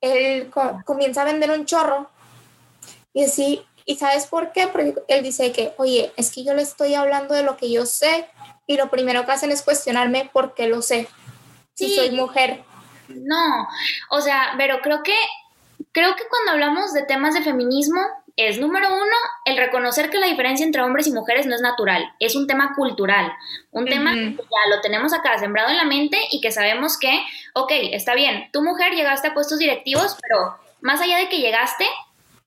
él 0.00 0.50
comienza 0.84 1.22
a 1.22 1.26
vender 1.26 1.52
un 1.52 1.64
chorro 1.64 2.10
y 3.14 3.24
así, 3.24 3.64
¿y 3.86 3.96
sabes 3.96 4.26
por 4.26 4.52
qué? 4.52 4.66
Porque 4.66 4.96
él 5.06 5.22
dice 5.22 5.52
que, 5.52 5.72
oye, 5.78 6.12
es 6.16 6.32
que 6.32 6.44
yo 6.44 6.54
le 6.54 6.62
estoy 6.62 6.94
hablando 6.94 7.34
de 7.34 7.44
lo 7.44 7.56
que 7.56 7.70
yo 7.70 7.86
sé 7.86 8.26
y 8.66 8.76
lo 8.76 8.90
primero 8.90 9.24
que 9.24 9.32
hacen 9.32 9.52
es 9.52 9.62
cuestionarme 9.62 10.28
por 10.32 10.54
qué 10.54 10.66
lo 10.66 10.82
sé, 10.82 11.08
si 11.74 11.94
soy 11.94 12.10
mujer. 12.10 12.64
No, 13.08 13.68
o 14.10 14.20
sea, 14.20 14.54
pero 14.56 14.80
creo 14.82 15.02
que, 15.04 15.16
creo 15.92 16.16
que 16.16 16.24
cuando 16.28 16.52
hablamos 16.52 16.92
de 16.92 17.04
temas 17.04 17.34
de 17.34 17.42
feminismo, 17.42 18.00
es, 18.36 18.58
número 18.58 18.88
uno, 18.88 19.16
el 19.44 19.56
reconocer 19.56 20.10
que 20.10 20.18
la 20.18 20.26
diferencia 20.26 20.64
entre 20.64 20.82
hombres 20.82 21.06
y 21.06 21.12
mujeres 21.12 21.46
no 21.46 21.54
es 21.54 21.60
natural, 21.60 22.14
es 22.18 22.34
un 22.34 22.46
tema 22.46 22.74
cultural, 22.74 23.32
un 23.70 23.86
tema 23.86 24.12
que 24.14 24.36
ya 24.36 24.74
lo 24.74 24.80
tenemos 24.80 25.12
acá 25.12 25.38
sembrado 25.38 25.70
en 25.70 25.76
la 25.76 25.84
mente 25.84 26.18
y 26.30 26.40
que 26.40 26.50
sabemos 26.50 26.98
que, 26.98 27.22
ok, 27.54 27.70
está 27.92 28.14
bien, 28.14 28.48
tu 28.52 28.62
mujer 28.62 28.94
llegaste 28.94 29.28
a 29.28 29.34
puestos 29.34 29.58
directivos, 29.58 30.16
pero 30.22 30.56
más 30.80 31.00
allá 31.00 31.18
de 31.18 31.28
que 31.28 31.40
llegaste, 31.40 31.86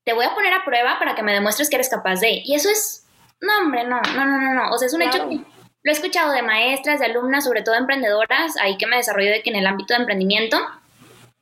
te 0.04 0.13
voy 0.13 0.26
a 0.26 0.34
poner 0.34 0.54
a 0.54 0.65
prueba 0.65 1.00
para 1.00 1.15
que 1.15 1.24
me 1.24 1.34
demuestres 1.34 1.69
que 1.69 1.76
eres 1.76 1.89
capaz 1.89 2.19
de. 2.19 2.41
Y 2.43 2.56
eso 2.56 2.69
es, 2.69 3.06
no, 3.41 3.52
hombre, 3.60 3.84
no, 3.84 4.02
no, 4.02 4.26
no, 4.26 4.39
no, 4.39 4.54
no. 4.54 4.71
O 4.71 4.78
sea, 4.78 4.88
es 4.88 4.93
un 4.93 5.02
hecho 5.02 5.28
que 5.30 5.36
lo 5.36 5.91
he 5.91 5.93
escuchado 5.93 6.32
de 6.32 6.41
maestras, 6.41 7.00
de 7.00 7.06
alumnas, 7.06 7.43
sobre 7.43 7.62
todo 7.62 7.76
emprendedoras, 7.76 8.58
ahí 8.58 8.78
que 8.78 8.88
me 8.88 8.98
desarrollo 8.98 9.32
de 9.32 9.41
que 9.41 9.52
en 9.52 9.56
el 9.56 9.67
ámbito 9.67 9.93
de 9.93 10.00
emprendimiento 10.00 10.58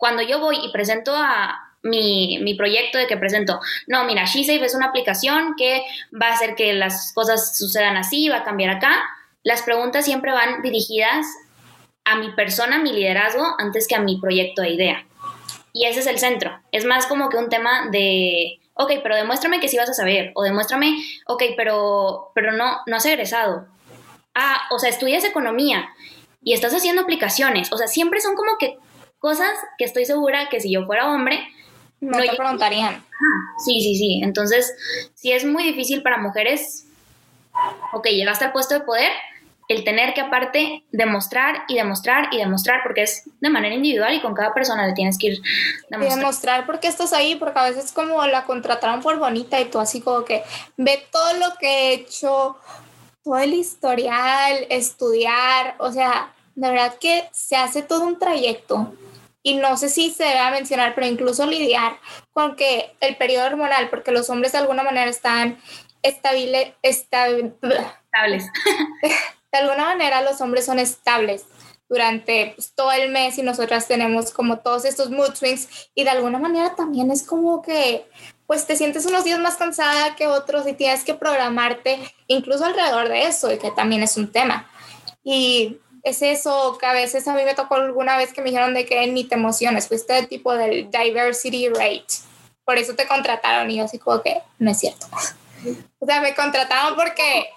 cuando 0.04 0.22
yo 0.22 0.38
voy 0.40 0.58
y 0.62 0.70
presento 0.74 1.16
a 1.16 1.73
mi, 1.84 2.40
mi 2.42 2.56
proyecto 2.56 2.98
de 2.98 3.08
que 3.08 3.18
presento, 3.18 3.60
no, 3.88 4.06
mira, 4.06 4.26
SheSafe 4.26 4.66
es 4.66 4.74
una 4.74 4.88
aplicación 4.88 5.54
que 5.58 5.84
va 6.20 6.28
a 6.30 6.34
hacer 6.34 6.56
que 6.56 6.74
las 6.74 7.12
cosas 7.14 7.58
sucedan 7.58 7.98
así, 7.98 8.30
va 8.30 8.38
a 8.38 8.44
cambiar 8.44 8.78
acá, 8.78 9.04
las 9.44 9.62
preguntas 9.62 10.06
siempre 10.06 10.32
van 10.32 10.62
dirigidas 10.62 11.28
a 12.06 12.16
mi 12.16 12.32
persona, 12.32 12.78
a 12.78 12.80
mi 12.80 12.94
liderazgo, 12.94 13.46
antes 13.60 13.88
que 13.88 13.96
a 13.96 14.02
mi 14.02 14.20
proyecto 14.20 14.62
de 14.62 14.70
idea. 14.70 15.06
Y 15.74 15.86
ese 15.86 16.00
es 16.00 16.08
el 16.08 16.20
centro. 16.20 16.60
Es 16.72 16.86
más 16.86 17.08
como 17.08 17.30
que 17.30 17.38
un 17.38 17.50
tema 17.50 17.90
de, 17.92 18.60
ok, 18.76 18.92
pero 19.02 19.16
demuéstrame 19.16 19.60
que 19.60 19.68
sí 19.68 19.78
vas 19.78 19.90
a 19.90 19.94
saber, 19.94 20.32
o 20.36 20.44
demuéstrame, 20.44 20.98
ok, 21.28 21.44
pero, 21.58 22.32
pero 22.34 22.54
no, 22.54 22.78
no 22.86 22.96
has 22.96 23.06
egresado. 23.06 23.68
Ah, 24.34 24.62
o 24.72 24.80
sea, 24.80 24.90
estudias 24.90 25.24
economía 25.24 25.90
y 26.42 26.54
estás 26.54 26.74
haciendo 26.74 27.02
aplicaciones. 27.02 27.72
O 27.72 27.78
sea, 27.78 27.88
siempre 27.88 28.22
son 28.22 28.36
como 28.36 28.58
que 28.58 28.78
cosas 29.20 29.52
que 29.78 29.86
estoy 29.86 30.06
segura 30.06 30.50
que 30.50 30.62
si 30.62 30.72
yo 30.72 30.86
fuera 30.86 31.12
hombre... 31.12 31.46
No, 32.04 32.18
te 32.18 32.36
preguntarían. 32.36 33.04
sí, 33.66 33.82
sí, 33.82 33.96
sí. 33.96 34.22
Entonces, 34.24 34.74
si 35.16 35.32
es 35.32 35.46
muy 35.46 35.64
difícil 35.64 36.02
para 36.02 36.18
mujeres, 36.18 36.86
ok, 37.94 38.08
llegaste 38.08 38.46
al 38.46 38.52
puesto 38.52 38.74
de 38.74 38.82
poder, 38.82 39.12
el 39.70 39.84
tener 39.84 40.14
que 40.14 40.22
aparte 40.22 40.84
demostrar 40.92 41.64
y 41.68 41.76
demostrar 41.76 42.30
y 42.32 42.38
demostrar, 42.38 42.82
porque 42.84 43.04
es 43.04 43.24
de 43.40 43.50
manera 43.50 43.74
individual 43.74 44.14
y 44.14 44.22
con 44.22 44.34
cada 44.34 44.54
persona 44.54 44.86
le 44.86 44.94
tienes 44.94 45.18
que 45.18 45.28
ir 45.28 45.42
demostrando. 45.90 46.16
Demostrar 46.18 46.66
por 46.66 46.80
qué 46.80 46.88
estás 46.88 47.14
ahí, 47.14 47.36
porque 47.36 47.60
a 47.60 47.70
veces 47.70 47.92
como 47.92 48.26
la 48.26 48.44
contrataron 48.44 49.02
por 49.02 49.18
bonita 49.18 49.60
y 49.60 49.66
tú 49.66 49.80
así 49.80 50.02
como 50.02 50.26
que 50.26 50.44
ve 50.78 51.04
todo 51.12 51.34
lo 51.36 51.56
que 51.60 51.68
he 51.68 51.94
hecho, 51.94 52.58
todo 53.24 53.38
el 53.38 53.54
historial, 53.54 54.68
estudiar, 54.70 55.76
o 55.80 55.92
sea, 55.92 56.34
de 56.56 56.70
verdad 56.70 56.96
que 57.00 57.24
se 57.32 57.56
hace 57.56 57.82
todo 57.82 58.06
un 58.06 58.20
trayecto. 58.20 58.94
Y 59.44 59.56
no 59.56 59.76
sé 59.78 59.90
si 59.90 60.10
se 60.10 60.24
debe 60.24 60.52
mencionar, 60.52 60.96
pero 60.96 61.06
incluso 61.06 61.46
lidiar 61.46 62.00
con 62.32 62.56
que 62.56 62.96
el 63.02 63.18
periodo 63.18 63.48
hormonal, 63.48 63.90
porque 63.90 64.12
los 64.12 64.30
hombres 64.30 64.54
de 64.54 64.60
alguna 64.60 64.84
manera 64.84 65.10
están 65.10 65.60
estables, 66.02 66.74
estables 66.82 67.54
de 69.54 69.60
alguna 69.60 69.86
manera 69.86 70.22
los 70.22 70.42
hombres 70.42 70.66
son 70.66 70.80
estables 70.80 71.46
durante 71.88 72.54
pues, 72.56 72.74
todo 72.74 72.92
el 72.92 73.12
mes 73.12 73.38
y 73.38 73.44
nosotras 73.44 73.88
tenemos 73.88 74.32
como 74.32 74.60
todos 74.60 74.84
estos 74.86 75.12
mood 75.12 75.36
swings 75.36 75.90
y 75.94 76.04
de 76.04 76.10
alguna 76.10 76.40
manera 76.40 76.76
también 76.76 77.12
es 77.12 77.24
como 77.24 77.62
que 77.62 78.10
pues 78.48 78.66
te 78.66 78.76
sientes 78.76 79.06
unos 79.06 79.24
días 79.24 79.40
más 79.40 79.56
cansada 79.56 80.16
que 80.16 80.28
otros 80.28 80.68
y 80.68 80.74
tienes 80.74 81.04
que 81.04 81.14
programarte 81.14 82.00
incluso 82.28 82.66
alrededor 82.66 83.10
de 83.10 83.28
eso 83.28 83.52
y 83.52 83.58
que 83.58 83.72
también 83.72 84.04
es 84.04 84.18
un 84.18 84.32
tema. 84.32 84.70
Y 85.24 85.80
es 86.04 86.22
eso 86.22 86.78
que 86.78 86.86
a 86.86 86.94
veces 86.94 87.28
a 87.28 87.34
mí 87.34 87.44
me 87.44 87.56
tocó 87.56 87.76
alguna 87.76 88.18
vez 88.18 88.34
que 88.34 88.42
me 88.42 88.50
dijeron 88.50 88.74
de 88.74 88.86
que 88.86 89.08
ni 89.08 89.24
te 89.24 89.36
emociones, 89.36 89.88
fuiste 89.88 90.18
el 90.18 90.28
tipo 90.28 90.54
del 90.54 90.92
diversity 90.92 91.70
rate. 91.70 92.06
Por 92.66 92.78
eso 92.78 92.96
te 92.96 93.08
contrataron 93.08 93.72
y 93.72 93.78
yo 93.78 93.86
así 93.86 94.00
como 94.00 94.22
que 94.22 94.42
no 94.60 94.72
es 94.72 94.80
cierto. 94.80 95.08
O 96.00 96.06
sea, 96.06 96.20
me 96.20 96.36
contrataron 96.36 96.98
porque 96.98 97.48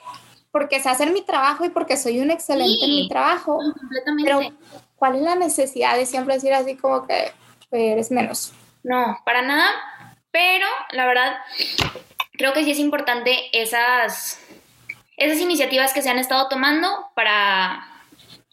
porque 0.52 0.80
sé 0.80 0.88
hacer 0.88 1.11
mi 1.11 1.22
trabajo 1.22 1.64
y 1.64 1.70
porque 1.70 1.96
soy 1.96 2.20
un 2.20 2.30
excelente 2.30 2.85
en 2.85 2.90
mi 2.90 3.09
trabajo. 3.09 3.59
Completamente. 3.59 4.24
Pero, 4.24 4.56
¿cuál 4.94 5.16
es 5.16 5.22
la 5.22 5.35
necesidad 5.35 5.96
de 5.96 6.06
siempre 6.06 6.35
decir 6.35 6.54
así 6.54 6.76
como 6.76 7.04
que 7.06 7.32
eres 7.72 8.12
menos? 8.12 8.52
No, 8.85 9.18
para 9.24 9.42
nada. 9.42 9.68
Pero 10.30 10.66
la 10.92 11.04
verdad, 11.04 11.37
creo 12.32 12.52
que 12.52 12.62
sí 12.62 12.70
es 12.70 12.78
importante 12.78 13.37
esas, 13.52 14.40
esas 15.16 15.40
iniciativas 15.40 15.92
que 15.92 16.00
se 16.00 16.09
han 16.09 16.18
estado 16.18 16.48
tomando 16.48 16.88
para 17.14 17.95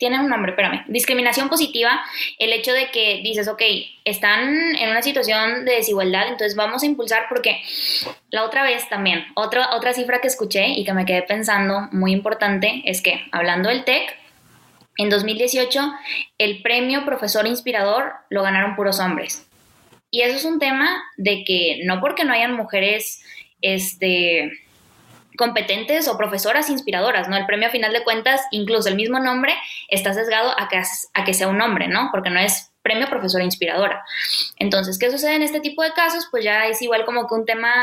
tiene 0.03 0.19
un 0.19 0.27
nombre, 0.27 0.51
espérame, 0.51 0.83
discriminación 0.89 1.47
positiva, 1.47 2.03
el 2.37 2.51
hecho 2.51 2.73
de 2.73 2.91
que 2.91 3.21
dices, 3.23 3.47
ok, 3.47 3.61
están 4.03 4.75
en 4.75 4.89
una 4.89 5.01
situación 5.01 5.63
de 5.63 5.75
desigualdad, 5.75 6.23
entonces 6.27 6.57
vamos 6.57 6.83
a 6.83 6.85
impulsar 6.85 7.27
porque 7.29 7.61
la 8.29 8.43
otra 8.43 8.63
vez 8.63 8.89
también, 8.89 9.23
otra, 9.33 9.73
otra 9.73 9.93
cifra 9.93 10.19
que 10.19 10.27
escuché 10.27 10.67
y 10.67 10.83
que 10.83 10.91
me 10.91 11.05
quedé 11.05 11.21
pensando 11.21 11.87
muy 11.93 12.11
importante 12.11 12.81
es 12.83 13.01
que 13.01 13.21
hablando 13.31 13.69
del 13.69 13.85
TEC, 13.85 14.13
en 14.97 15.09
2018 15.09 15.79
el 16.37 16.61
premio 16.61 17.05
Profesor 17.05 17.47
Inspirador 17.47 18.11
lo 18.29 18.43
ganaron 18.43 18.75
puros 18.75 18.99
hombres. 18.99 19.47
Y 20.11 20.23
eso 20.23 20.35
es 20.35 20.43
un 20.43 20.59
tema 20.59 21.01
de 21.15 21.45
que 21.45 21.79
no 21.85 22.01
porque 22.01 22.25
no 22.25 22.33
hayan 22.33 22.51
mujeres, 22.51 23.23
este 23.61 24.51
competentes 25.37 26.07
o 26.07 26.17
profesoras 26.17 26.69
inspiradoras, 26.69 27.27
¿no? 27.27 27.37
El 27.37 27.45
premio 27.45 27.67
a 27.67 27.71
final 27.71 27.93
de 27.93 28.03
cuentas, 28.03 28.41
incluso 28.51 28.89
el 28.89 28.95
mismo 28.95 29.19
nombre, 29.19 29.53
está 29.89 30.13
sesgado 30.13 30.51
a 30.59 30.67
que, 30.67 30.81
a 31.13 31.23
que 31.23 31.33
sea 31.33 31.47
un 31.47 31.61
hombre, 31.61 31.87
¿no? 31.87 32.09
Porque 32.11 32.29
no 32.29 32.39
es 32.39 32.71
premio 32.83 33.07
profesora 33.09 33.43
inspiradora. 33.43 34.03
Entonces, 34.57 34.99
¿qué 34.99 35.09
sucede 35.09 35.35
en 35.35 35.41
este 35.41 35.61
tipo 35.61 35.81
de 35.81 35.93
casos? 35.93 36.27
Pues 36.29 36.43
ya 36.43 36.67
es 36.67 36.81
igual 36.81 37.05
como 37.05 37.27
que 37.27 37.33
un 37.33 37.45
tema, 37.45 37.73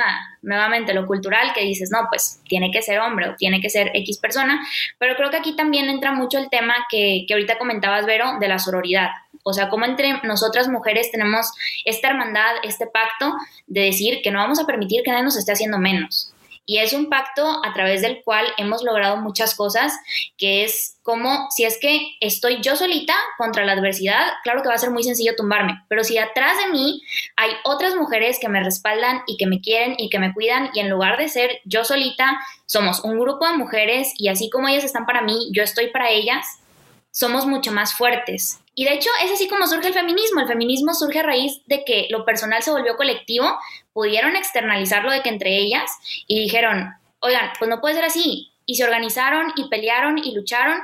nuevamente, 0.43 0.93
lo 0.95 1.07
cultural, 1.07 1.53
que 1.55 1.63
dices, 1.63 1.91
no, 1.91 2.07
pues 2.11 2.41
tiene 2.47 2.71
que 2.71 2.83
ser 2.83 3.01
hombre 3.01 3.31
o 3.31 3.35
tiene 3.35 3.61
que 3.61 3.71
ser 3.71 3.91
X 3.95 4.19
persona, 4.19 4.61
pero 4.99 5.17
creo 5.17 5.31
que 5.31 5.39
aquí 5.39 5.57
también 5.57 5.89
entra 5.89 6.13
mucho 6.13 6.39
el 6.39 6.51
tema 6.51 6.75
que, 6.91 7.25
que 7.27 7.35
ahorita 7.35 7.59
comentabas, 7.59 8.05
Vero, 8.05 8.39
de 8.39 8.49
la 8.49 8.59
sororidad. 8.59 9.09
O 9.43 9.55
sea, 9.55 9.71
como 9.71 9.87
entre 9.87 10.21
nosotras 10.23 10.69
mujeres 10.69 11.11
tenemos 11.11 11.51
esta 11.87 12.09
hermandad, 12.09 12.57
este 12.63 12.87
pacto 12.87 13.35
de 13.67 13.83
decir 13.85 14.21
que 14.23 14.31
no 14.31 14.39
vamos 14.39 14.61
a 14.61 14.67
permitir 14.67 15.03
que 15.03 15.11
nadie 15.11 15.25
nos 15.25 15.39
esté 15.39 15.53
haciendo 15.53 15.79
menos. 15.79 16.30
Y 16.71 16.79
es 16.79 16.93
un 16.93 17.09
pacto 17.09 17.45
a 17.65 17.73
través 17.73 18.01
del 18.01 18.23
cual 18.23 18.47
hemos 18.57 18.85
logrado 18.85 19.17
muchas 19.17 19.57
cosas, 19.57 19.93
que 20.39 20.63
es 20.63 21.01
como 21.03 21.49
si 21.51 21.65
es 21.65 21.81
que 21.81 22.13
estoy 22.21 22.61
yo 22.63 22.77
solita 22.77 23.13
contra 23.39 23.65
la 23.65 23.73
adversidad, 23.73 24.35
claro 24.45 24.63
que 24.63 24.69
va 24.69 24.77
a 24.77 24.79
ser 24.79 24.93
muy 24.93 25.03
sencillo 25.03 25.35
tumbarme, 25.35 25.83
pero 25.89 26.05
si 26.05 26.17
atrás 26.17 26.59
de 26.59 26.71
mí 26.71 27.03
hay 27.35 27.51
otras 27.65 27.97
mujeres 27.97 28.39
que 28.41 28.49
me 28.49 28.63
respaldan 28.63 29.23
y 29.27 29.37
que 29.37 29.49
me 29.49 29.61
quieren 29.61 29.97
y 29.99 30.11
que 30.11 30.21
me 30.21 30.33
cuidan 30.33 30.71
y 30.73 30.79
en 30.79 30.91
lugar 30.91 31.19
de 31.19 31.29
ser 31.29 31.59
yo 31.65 31.85
solita, 31.85 32.39
somos 32.67 33.03
un 33.03 33.19
grupo 33.19 33.49
de 33.49 33.57
mujeres 33.57 34.13
y 34.17 34.29
así 34.29 34.49
como 34.49 34.69
ellas 34.69 34.85
están 34.85 35.07
para 35.07 35.23
mí, 35.23 35.51
yo 35.51 35.65
estoy 35.65 35.89
para 35.89 36.11
ellas, 36.11 36.47
somos 37.11 37.47
mucho 37.47 37.73
más 37.73 37.95
fuertes. 37.95 38.60
Y 38.75 38.85
de 38.85 38.95
hecho 38.95 39.11
es 39.25 39.33
así 39.33 39.49
como 39.49 39.67
surge 39.67 39.89
el 39.89 39.95
feminismo. 39.95 40.41
El 40.41 40.49
feminismo 40.49 40.95
surge 40.95 41.21
a 41.21 41.25
raíz 41.25 41.61
de 41.67 41.85
que 41.85 42.07
lo 42.11 42.25
personal 42.25 42.63
se 42.63 42.71
volvió 42.71 42.97
colectivo, 42.97 43.57
pudieron 43.93 44.37
externalizarlo 44.37 45.11
de 45.11 45.23
que 45.23 45.29
entre 45.29 45.57
ellas 45.59 45.91
y 46.27 46.41
dijeron, 46.41 46.95
oigan, 47.21 47.51
pues 47.59 47.69
no 47.69 47.81
puede 47.81 47.97
ser 47.97 48.05
así. 48.05 48.53
Y 48.67 48.77
se 48.77 48.85
organizaron 48.85 49.53
y 49.57 49.69
pelearon 49.69 50.19
y 50.19 50.35
lucharon 50.35 50.81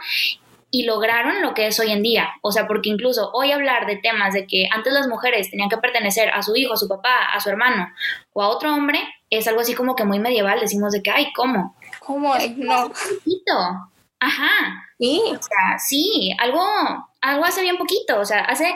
y 0.71 0.85
lograron 0.85 1.41
lo 1.43 1.55
que 1.55 1.69
es 1.69 1.79
hoy 1.81 1.91
en 1.91 2.03
día. 2.03 2.35
O 2.43 2.53
sea, 2.53 2.67
porque 2.67 2.89
incluso 2.89 3.31
hoy 3.33 3.53
hablar 3.53 3.87
de 3.87 3.97
temas 3.97 4.35
de 4.35 4.47
que 4.47 4.69
antes 4.71 4.93
las 4.93 5.09
mujeres 5.09 5.51
tenían 5.51 5.69
que 5.69 5.79
pertenecer 5.79 6.31
a 6.31 6.43
su 6.43 6.57
hijo, 6.57 6.75
a 6.75 6.77
su 6.77 6.89
papá, 6.89 7.33
a 7.33 7.41
su 7.41 7.49
hermano 7.49 7.89
o 8.33 8.43
a 8.43 8.49
otro 8.49 8.75
hombre, 8.75 9.01
es 9.31 9.47
algo 9.49 9.61
así 9.61 9.75
como 9.75 9.95
que 9.95 10.05
muy 10.05 10.19
medieval. 10.19 10.61
Decimos 10.61 10.93
de 10.93 11.03
que, 11.03 11.11
ay, 11.11 11.33
¿cómo? 11.35 11.77
¿Cómo? 12.01 12.35
No. 12.57 12.91
Ajá. 14.21 14.87
Sí. 14.99 15.23
O 15.27 15.43
sea, 15.43 15.79
sí, 15.79 16.35
algo, 16.39 16.63
algo 17.27 17.45
hace 17.45 17.63
bien 17.63 17.77
poquito. 17.77 18.19
O 18.19 18.25
sea, 18.25 18.41
hace, 18.41 18.75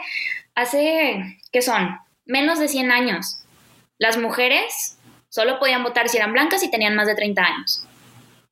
hace, 0.55 1.39
¿qué 1.53 1.63
son? 1.63 1.99
Menos 2.27 2.59
de 2.59 2.69
100 2.69 2.91
años. 2.91 3.43
Las 3.99 4.19
mujeres 4.19 4.99
solo 5.29 5.59
podían 5.59 5.83
votar 5.83 6.09
si 6.09 6.17
eran 6.17 6.33
blancas 6.33 6.63
y 6.63 6.71
tenían 6.71 6.97
más 6.97 7.07
de 7.07 7.15
30 7.15 7.43
años. 7.43 7.87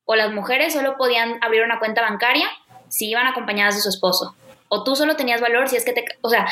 O 0.05 0.15
las 0.15 0.31
mujeres 0.31 0.73
solo 0.73 0.97
podían 0.97 1.37
abrir 1.41 1.63
una 1.63 1.79
cuenta 1.79 2.01
bancaria 2.01 2.47
si 2.87 3.09
iban 3.09 3.27
acompañadas 3.27 3.75
de 3.75 3.81
su 3.81 3.89
esposo. 3.89 4.35
O 4.69 4.83
tú 4.83 4.95
solo 4.95 5.15
tenías 5.15 5.41
valor 5.41 5.67
si 5.67 5.75
es 5.75 5.85
que 5.85 5.93
te... 5.93 6.05
O 6.21 6.29
sea, 6.29 6.47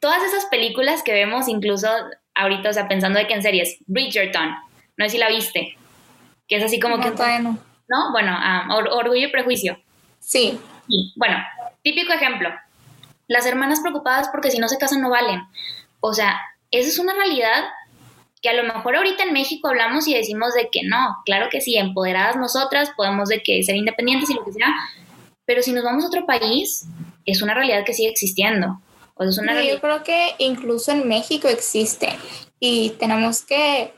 todas 0.00 0.22
esas 0.22 0.46
películas 0.46 1.02
que 1.02 1.12
vemos 1.12 1.48
incluso 1.48 1.88
ahorita, 2.34 2.70
o 2.70 2.72
sea, 2.72 2.88
pensando 2.88 3.18
de 3.18 3.26
que 3.26 3.34
en 3.34 3.42
series, 3.42 3.78
Bridgerton, 3.86 4.54
no 4.96 5.04
sé 5.04 5.10
si 5.10 5.18
la 5.18 5.28
viste, 5.28 5.76
que 6.46 6.56
es 6.56 6.64
así 6.64 6.78
como 6.78 7.00
que... 7.00 7.10
¿no? 7.88 8.12
Bueno, 8.12 8.32
ah, 8.34 8.68
orgullo 8.70 9.28
y 9.28 9.32
prejuicio. 9.32 9.78
Sí. 10.20 10.60
Bueno, 11.16 11.38
típico 11.82 12.12
ejemplo. 12.12 12.50
Las 13.28 13.46
hermanas 13.46 13.80
preocupadas 13.80 14.28
porque 14.30 14.50
si 14.50 14.58
no 14.58 14.68
se 14.68 14.78
casan 14.78 15.00
no 15.00 15.10
valen. 15.10 15.42
O 16.00 16.12
sea, 16.12 16.40
esa 16.70 16.88
es 16.88 16.98
una 16.98 17.14
realidad 17.14 17.64
que 18.42 18.48
a 18.48 18.54
lo 18.54 18.62
mejor 18.62 18.96
ahorita 18.96 19.24
en 19.24 19.32
México 19.32 19.68
hablamos 19.68 20.06
y 20.08 20.14
decimos 20.14 20.54
de 20.54 20.68
que 20.70 20.82
no, 20.84 21.16
claro 21.24 21.48
que 21.50 21.60
sí, 21.60 21.76
empoderadas 21.76 22.36
nosotras 22.36 22.90
podemos 22.96 23.28
de 23.28 23.42
que 23.42 23.62
ser 23.62 23.76
independientes 23.76 24.30
y 24.30 24.34
lo 24.34 24.44
que 24.44 24.52
sea, 24.52 24.74
pero 25.44 25.62
si 25.62 25.72
nos 25.72 25.84
vamos 25.84 26.04
a 26.04 26.08
otro 26.08 26.26
país, 26.26 26.86
es 27.24 27.42
una 27.42 27.54
realidad 27.54 27.84
que 27.84 27.94
sigue 27.94 28.10
existiendo. 28.10 28.80
O 29.14 29.24
es 29.24 29.38
una 29.38 29.60
Yo 29.62 29.80
creo 29.80 30.04
que 30.04 30.34
incluso 30.38 30.92
en 30.92 31.08
México 31.08 31.48
existe 31.48 32.16
y 32.60 32.90
tenemos 32.90 33.42
que 33.42 33.92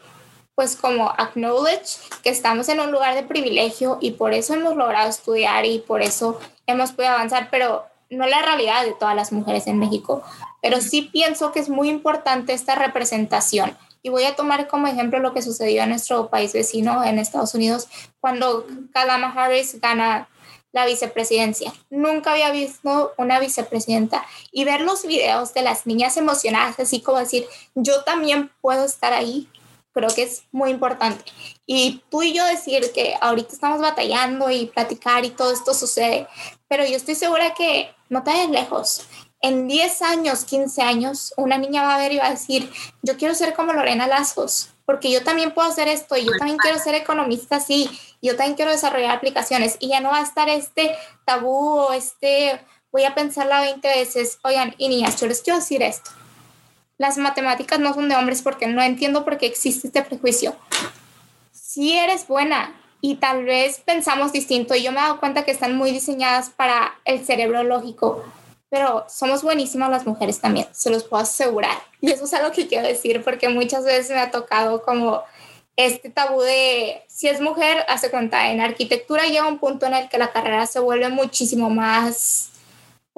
pues 0.55 0.77
como 0.77 1.11
acknowledge 1.17 1.99
que 2.23 2.31
estamos 2.31 2.69
en 2.69 2.81
un 2.81 2.91
lugar 2.91 3.15
de 3.15 3.23
privilegio 3.23 3.99
y 4.01 4.13
por 4.13 4.35
eso 4.35 4.55
hemos 4.55 4.77
logrado 4.77 5.09
estudiar 5.09 5.65
y 5.65 5.79
por 5.79 6.03
eso 6.03 6.39
hemos 6.67 6.93
podido 6.93 7.15
avanzar, 7.15 7.49
pero 7.51 7.87
no 8.17 8.27
la 8.27 8.43
realidad 8.43 8.85
de 8.85 8.93
todas 8.93 9.15
las 9.15 9.33
mujeres 9.33 9.67
en 9.67 9.79
México. 9.79 10.23
Pero 10.63 10.81
sí 10.81 11.03
pienso 11.13 11.53
que 11.53 11.61
es 11.61 11.69
muy 11.69 11.89
importante 11.89 12.53
esta 12.53 12.75
representación. 12.75 13.77
Y 14.03 14.09
voy 14.09 14.25
a 14.25 14.35
tomar 14.35 14.69
como 14.69 14.87
ejemplo 14.87 15.19
lo 15.19 15.35
que 15.35 15.43
sucedió 15.43 15.83
en 15.83 15.91
nuestro 15.91 16.29
país 16.29 16.53
vecino, 16.53 17.05
en 17.05 17.19
Estados 17.19 17.55
Unidos, 17.55 17.89
cuando 18.21 18.67
Kalama 18.93 19.33
Harris 19.37 19.81
gana 19.81 20.29
la 20.73 20.87
vicepresidencia. 20.87 21.73
Nunca 21.91 22.33
había 22.33 22.51
visto 22.51 23.13
una 23.19 23.41
vicepresidenta 23.41 24.25
y 24.53 24.65
ver 24.65 24.81
los 24.83 25.05
videos 25.05 25.53
de 25.53 25.63
las 25.63 25.87
niñas 25.87 26.17
emocionadas, 26.17 26.79
así 26.79 27.01
como 27.01 27.19
decir, 27.19 27.47
yo 27.75 28.05
también 28.05 28.51
puedo 28.61 28.85
estar 28.85 29.13
ahí, 29.13 29.49
creo 29.93 30.09
que 30.11 30.23
es 30.23 30.45
muy 30.53 30.71
importante. 30.71 31.25
Y 31.67 32.03
tú 32.11 32.23
y 32.23 32.33
yo 32.33 32.45
decir 32.45 32.91
que 32.93 33.15
ahorita 33.21 33.53
estamos 33.53 33.81
batallando 33.81 34.51
y 34.51 34.67
platicar 34.67 35.25
y 35.25 35.31
todo 35.31 35.53
esto 35.53 35.75
sucede, 35.75 36.27
pero 36.69 36.85
yo 36.85 36.97
estoy 36.97 37.15
segura 37.15 37.55
que 37.55 37.95
no 38.09 38.23
te 38.23 38.31
vayas 38.31 38.51
lejos. 38.51 39.09
En 39.43 39.69
10 39.69 40.03
años, 40.03 40.45
15 40.45 40.83
años, 40.83 41.33
una 41.37 41.57
niña 41.57 41.83
va 41.83 41.95
a 41.95 41.99
ver 41.99 42.13
y 42.13 42.19
va 42.19 42.27
a 42.27 42.31
decir, 42.31 42.71
yo 43.03 43.17
quiero 43.17 43.35
ser 43.35 43.55
como 43.55 43.73
Lorena 43.73 44.07
Lazos, 44.07 44.71
porque 44.85 45.11
yo 45.11 45.25
también 45.25 45.55
puedo 45.55 45.69
hacer 45.69 45.89
esto 45.89 46.17
y 46.17 46.27
yo 46.27 46.33
también 46.37 46.59
quiero 46.59 46.79
ser 46.79 46.95
economista 46.95 47.57
así, 47.57 47.89
yo 48.21 48.37
también 48.37 48.57
quiero 48.57 48.71
desarrollar 48.71 49.17
aplicaciones 49.17 49.77
y 49.81 49.89
ya 49.89 50.01
no 50.01 50.11
va 50.11 50.19
a 50.19 50.25
estar 50.25 50.51
este 50.51 50.95
tabú 51.25 51.79
o 51.79 51.93
este, 51.93 52.61
voy 52.93 53.05
a 53.05 53.15
pensarla 53.15 53.63
20 53.63 53.89
veces, 53.89 54.39
oigan, 54.43 54.75
y 54.77 54.89
niñas, 54.89 55.19
yo 55.19 55.27
les 55.27 55.41
quiero 55.41 55.59
decir 55.59 55.83
esto. 55.83 56.11
Las 57.01 57.17
matemáticas 57.17 57.79
no 57.79 57.95
son 57.95 58.11
de 58.11 58.17
hombres 58.17 58.43
porque 58.43 58.67
no 58.67 58.83
entiendo 58.83 59.25
por 59.25 59.39
qué 59.39 59.47
existe 59.47 59.87
este 59.87 60.03
prejuicio. 60.03 60.55
Si 61.51 61.97
eres 61.97 62.29
buena 62.29 62.79
y 63.01 63.15
tal 63.15 63.47
vez 63.47 63.79
pensamos 63.79 64.33
distinto, 64.35 64.75
y 64.75 64.83
yo 64.83 64.93
me 64.93 64.99
he 64.99 65.03
dado 65.05 65.19
cuenta 65.19 65.47
que 65.47 65.51
están 65.51 65.79
muy 65.79 65.93
diseñadas 65.93 66.51
para 66.51 66.93
el 67.07 67.25
cerebro 67.25 67.63
lógico, 67.63 68.23
pero 68.69 69.07
somos 69.09 69.43
buenísimas 69.43 69.89
las 69.89 70.07
mujeres 70.07 70.41
también, 70.41 70.69
se 70.73 70.91
los 70.91 71.05
puedo 71.05 71.23
asegurar. 71.23 71.79
Y 72.03 72.11
eso 72.11 72.27
es 72.27 72.35
algo 72.35 72.53
que 72.53 72.67
quiero 72.67 72.87
decir 72.87 73.25
porque 73.25 73.49
muchas 73.49 73.87
veces 73.87 74.11
me 74.11 74.21
ha 74.21 74.31
tocado 74.31 74.83
como 74.83 75.23
este 75.77 76.11
tabú 76.11 76.43
de 76.43 77.03
si 77.09 77.29
es 77.29 77.41
mujer, 77.41 77.83
hace 77.89 78.11
cuenta, 78.11 78.51
en 78.51 78.61
arquitectura 78.61 79.25
llega 79.25 79.49
un 79.49 79.59
punto 79.59 79.87
en 79.87 79.95
el 79.95 80.11
que 80.11 80.19
la 80.19 80.33
carrera 80.33 80.67
se 80.67 80.81
vuelve 80.81 81.09
muchísimo 81.09 81.71
más, 81.71 82.50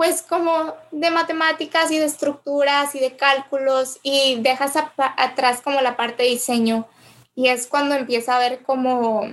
pues 0.03 0.21
como 0.21 0.75
de 0.91 1.12
matemáticas 1.12 1.93
y 1.93 1.99
de 2.01 2.07
estructuras 2.07 2.93
y 2.97 2.99
de 2.99 3.17
cálculos 3.17 4.01
y 4.03 4.41
dejas 4.41 4.73
atrás 4.97 5.61
como 5.62 5.81
la 5.81 5.97
parte 5.97 6.25
de 6.25 6.31
diseño. 6.31 6.88
Y 7.37 7.47
es 7.47 7.69
cuando 7.69 7.95
empieza 7.95 8.35
a 8.35 8.41
ver 8.41 8.65
como, 8.65 9.31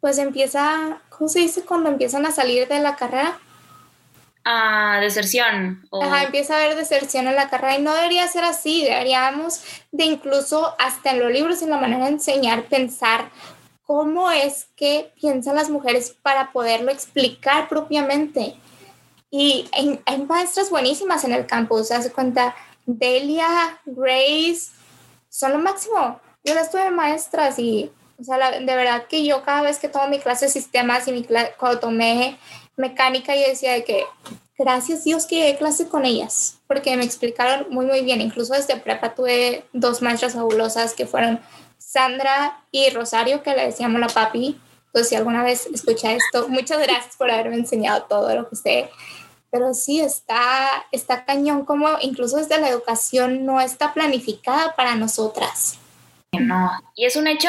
pues 0.00 0.18
empieza, 0.18 1.00
¿cómo 1.08 1.28
se 1.28 1.38
dice? 1.38 1.62
Cuando 1.62 1.88
empiezan 1.88 2.26
a 2.26 2.32
salir 2.32 2.66
de 2.66 2.80
la 2.80 2.96
carrera 2.96 3.38
a 4.42 4.98
deserción. 5.00 5.86
O... 5.90 6.02
Ajá, 6.02 6.24
empieza 6.24 6.54
a 6.54 6.64
haber 6.64 6.74
deserción 6.74 7.28
en 7.28 7.36
la 7.36 7.48
carrera 7.48 7.78
y 7.78 7.82
no 7.82 7.94
debería 7.94 8.26
ser 8.26 8.42
así, 8.42 8.82
deberíamos 8.82 9.62
de 9.92 10.02
incluso 10.02 10.74
hasta 10.80 11.12
en 11.12 11.20
los 11.20 11.30
libros, 11.30 11.62
en 11.62 11.70
la 11.70 11.78
manera 11.78 12.06
de 12.06 12.10
enseñar, 12.10 12.64
pensar 12.64 13.30
cómo 13.86 14.32
es 14.32 14.66
que 14.74 15.12
piensan 15.20 15.54
las 15.54 15.70
mujeres 15.70 16.16
para 16.22 16.50
poderlo 16.50 16.90
explicar 16.90 17.68
propiamente. 17.68 18.56
Y 19.30 19.68
hay, 19.72 20.22
maestras 20.26 20.70
buenísimas 20.70 21.24
en 21.24 21.32
el 21.32 21.46
campus, 21.46 21.88
se 21.88 21.94
hace 21.94 22.10
cuenta, 22.10 22.54
Delia, 22.86 23.80
Grace, 23.86 24.70
son 25.28 25.52
lo 25.52 25.58
máximo. 25.58 26.20
Yo 26.42 26.54
las 26.54 26.70
tuve 26.70 26.90
maestras 26.90 27.58
y, 27.58 27.92
o 28.18 28.24
sea, 28.24 28.50
de 28.50 28.64
verdad 28.64 29.06
que 29.08 29.24
yo 29.24 29.42
cada 29.42 29.62
vez 29.62 29.78
que 29.78 29.88
tomo 29.88 30.08
mi 30.08 30.18
clase 30.18 30.46
de 30.46 30.50
sistemas 30.52 31.06
y 31.06 31.12
mi 31.12 31.24
cuando 31.58 31.78
tomé 31.78 32.38
mecánica 32.76 33.36
y 33.36 33.44
decía 33.44 33.72
de 33.72 33.84
que 33.84 34.04
gracias 34.58 35.04
Dios 35.04 35.26
que 35.26 35.36
llegué 35.36 35.58
clase 35.58 35.88
con 35.88 36.04
ellas, 36.04 36.58
porque 36.66 36.96
me 36.96 37.04
explicaron 37.04 37.66
muy, 37.70 37.86
muy 37.86 38.02
bien. 38.02 38.20
Incluso 38.20 38.54
desde 38.54 38.76
prepa 38.76 39.14
tuve 39.14 39.64
dos 39.72 40.02
maestras 40.02 40.34
fabulosas 40.34 40.94
que 40.94 41.06
fueron 41.06 41.40
Sandra 41.78 42.64
y 42.70 42.90
Rosario, 42.90 43.42
que 43.42 43.54
le 43.54 43.66
decíamos 43.66 44.00
la 44.00 44.08
papi. 44.08 44.60
Entonces, 44.86 45.08
si 45.08 45.14
alguna 45.14 45.44
vez 45.44 45.66
escucha 45.66 46.12
esto, 46.12 46.48
muchas 46.48 46.78
gracias 46.80 47.16
por 47.16 47.30
haberme 47.30 47.56
enseñado 47.56 48.02
todo 48.08 48.34
lo 48.34 48.48
que 48.48 48.56
sé. 48.56 48.90
Pero 49.50 49.74
sí, 49.74 50.00
está, 50.00 50.86
está 50.92 51.24
cañón 51.24 51.64
como 51.64 51.88
incluso 52.00 52.36
desde 52.36 52.60
la 52.60 52.68
educación 52.68 53.44
no 53.44 53.60
está 53.60 53.92
planificada 53.92 54.76
para 54.76 54.94
nosotras. 54.94 55.78
No, 56.32 56.70
y 56.94 57.06
es 57.06 57.16
un 57.16 57.26
hecho, 57.26 57.48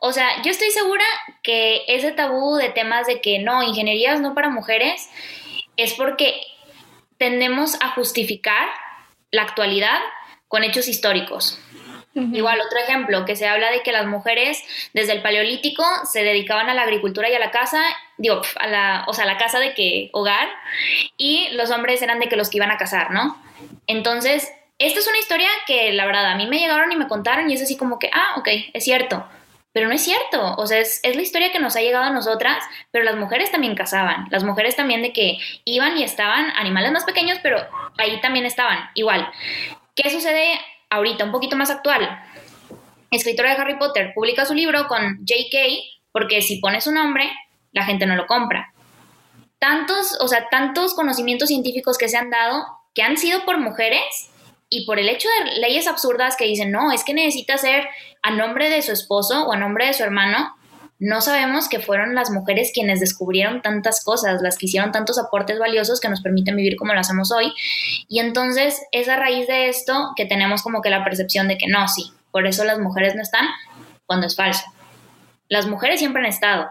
o 0.00 0.12
sea, 0.12 0.42
yo 0.42 0.50
estoy 0.50 0.70
segura 0.72 1.04
que 1.44 1.82
ese 1.86 2.10
tabú 2.10 2.56
de 2.56 2.70
temas 2.70 3.06
de 3.06 3.20
que 3.20 3.38
no, 3.38 3.62
ingenierías 3.62 4.20
no 4.20 4.34
para 4.34 4.50
mujeres, 4.50 5.08
es 5.76 5.94
porque 5.94 6.40
tendemos 7.18 7.80
a 7.80 7.90
justificar 7.90 8.68
la 9.30 9.42
actualidad 9.42 10.00
con 10.48 10.64
hechos 10.64 10.88
históricos. 10.88 11.60
Igual, 12.14 12.58
otro 12.62 12.78
ejemplo, 12.78 13.26
que 13.26 13.36
se 13.36 13.46
habla 13.46 13.70
de 13.70 13.82
que 13.82 13.92
las 13.92 14.06
mujeres 14.06 14.62
desde 14.94 15.12
el 15.12 15.20
paleolítico 15.20 15.84
se 16.10 16.24
dedicaban 16.24 16.70
a 16.70 16.74
la 16.74 16.82
agricultura 16.82 17.28
y 17.28 17.34
a 17.34 17.38
la 17.38 17.50
casa, 17.50 17.82
digo, 18.18 18.42
a 18.58 18.66
la, 18.66 19.04
o 19.08 19.14
sea, 19.14 19.24
la 19.24 19.38
casa 19.38 19.58
de 19.58 19.74
que 19.74 20.10
hogar, 20.12 20.48
y 21.16 21.48
los 21.52 21.70
hombres 21.70 22.02
eran 22.02 22.20
de 22.20 22.28
que 22.28 22.36
los 22.36 22.50
que 22.50 22.58
iban 22.58 22.70
a 22.70 22.76
casar, 22.76 23.10
¿no? 23.10 23.36
Entonces, 23.86 24.52
esta 24.78 25.00
es 25.00 25.06
una 25.06 25.18
historia 25.18 25.48
que 25.66 25.92
la 25.92 26.06
verdad 26.06 26.26
a 26.26 26.36
mí 26.36 26.46
me 26.46 26.58
llegaron 26.58 26.92
y 26.92 26.96
me 26.96 27.08
contaron 27.08 27.50
y 27.50 27.54
es 27.54 27.62
así 27.62 27.76
como 27.76 27.98
que, 27.98 28.10
ah, 28.12 28.34
ok, 28.36 28.48
es 28.72 28.84
cierto. 28.84 29.26
Pero 29.72 29.88
no 29.88 29.94
es 29.94 30.02
cierto, 30.02 30.54
o 30.56 30.66
sea, 30.66 30.78
es, 30.78 31.02
la 31.04 31.20
historia 31.20 31.52
que 31.52 31.58
nos 31.58 31.76
ha 31.76 31.80
llegado 31.80 32.04
a 32.04 32.10
nosotras, 32.10 32.64
pero 32.90 33.04
las 33.04 33.16
mujeres 33.16 33.50
también 33.50 33.74
cazaban, 33.74 34.26
las 34.30 34.42
mujeres 34.42 34.74
también 34.74 35.02
de 35.02 35.12
que 35.12 35.38
iban 35.66 35.98
y 35.98 36.02
estaban 36.02 36.50
animales 36.56 36.92
más 36.92 37.04
pequeños, 37.04 37.38
pero 37.42 37.58
ahí 37.98 38.18
también 38.22 38.46
estaban, 38.46 38.88
igual. 38.94 39.30
¿Qué 39.94 40.08
sucede 40.08 40.58
ahorita, 40.88 41.24
un 41.24 41.32
poquito 41.32 41.56
más 41.56 41.68
actual? 41.68 42.22
Escritora 43.10 43.54
de 43.54 43.60
Harry 43.60 43.78
Potter 43.78 44.12
publica 44.14 44.46
su 44.46 44.54
libro 44.54 44.88
con 44.88 45.18
JK, 45.26 45.56
porque 46.10 46.40
si 46.40 46.58
pone 46.58 46.80
su 46.80 46.90
nombre, 46.90 47.30
la 47.76 47.84
gente 47.84 48.06
no 48.06 48.16
lo 48.16 48.26
compra. 48.26 48.72
Tantos, 49.58 50.18
o 50.20 50.28
sea, 50.28 50.48
tantos 50.50 50.94
conocimientos 50.94 51.48
científicos 51.48 51.98
que 51.98 52.08
se 52.08 52.16
han 52.16 52.30
dado 52.30 52.64
que 52.94 53.02
han 53.02 53.18
sido 53.18 53.44
por 53.44 53.58
mujeres 53.58 54.30
y 54.70 54.86
por 54.86 54.98
el 54.98 55.10
hecho 55.10 55.28
de 55.28 55.60
leyes 55.60 55.86
absurdas 55.86 56.36
que 56.36 56.46
dicen, 56.46 56.72
no, 56.72 56.90
es 56.90 57.04
que 57.04 57.12
necesita 57.12 57.58
ser 57.58 57.86
a 58.22 58.30
nombre 58.30 58.70
de 58.70 58.80
su 58.80 58.92
esposo 58.92 59.44
o 59.46 59.52
a 59.52 59.58
nombre 59.58 59.86
de 59.86 59.92
su 59.92 60.02
hermano, 60.02 60.56
no 60.98 61.20
sabemos 61.20 61.68
que 61.68 61.78
fueron 61.78 62.14
las 62.14 62.30
mujeres 62.30 62.70
quienes 62.72 63.00
descubrieron 63.00 63.60
tantas 63.60 64.02
cosas, 64.02 64.40
las 64.40 64.56
que 64.56 64.64
hicieron 64.64 64.92
tantos 64.92 65.18
aportes 65.18 65.58
valiosos 65.58 66.00
que 66.00 66.08
nos 66.08 66.22
permiten 66.22 66.56
vivir 66.56 66.76
como 66.76 66.94
lo 66.94 67.00
hacemos 67.00 67.30
hoy. 67.30 67.52
Y 68.08 68.20
entonces 68.20 68.80
es 68.92 69.10
a 69.10 69.16
raíz 69.16 69.46
de 69.46 69.68
esto 69.68 70.12
que 70.16 70.24
tenemos 70.24 70.62
como 70.62 70.80
que 70.80 70.88
la 70.88 71.04
percepción 71.04 71.48
de 71.48 71.58
que 71.58 71.68
no, 71.68 71.86
sí, 71.86 72.10
por 72.30 72.46
eso 72.46 72.64
las 72.64 72.78
mujeres 72.78 73.14
no 73.14 73.20
están, 73.20 73.46
cuando 74.06 74.26
es 74.26 74.34
falso. 74.34 74.64
Las 75.50 75.66
mujeres 75.66 76.00
siempre 76.00 76.22
han 76.22 76.28
estado, 76.28 76.70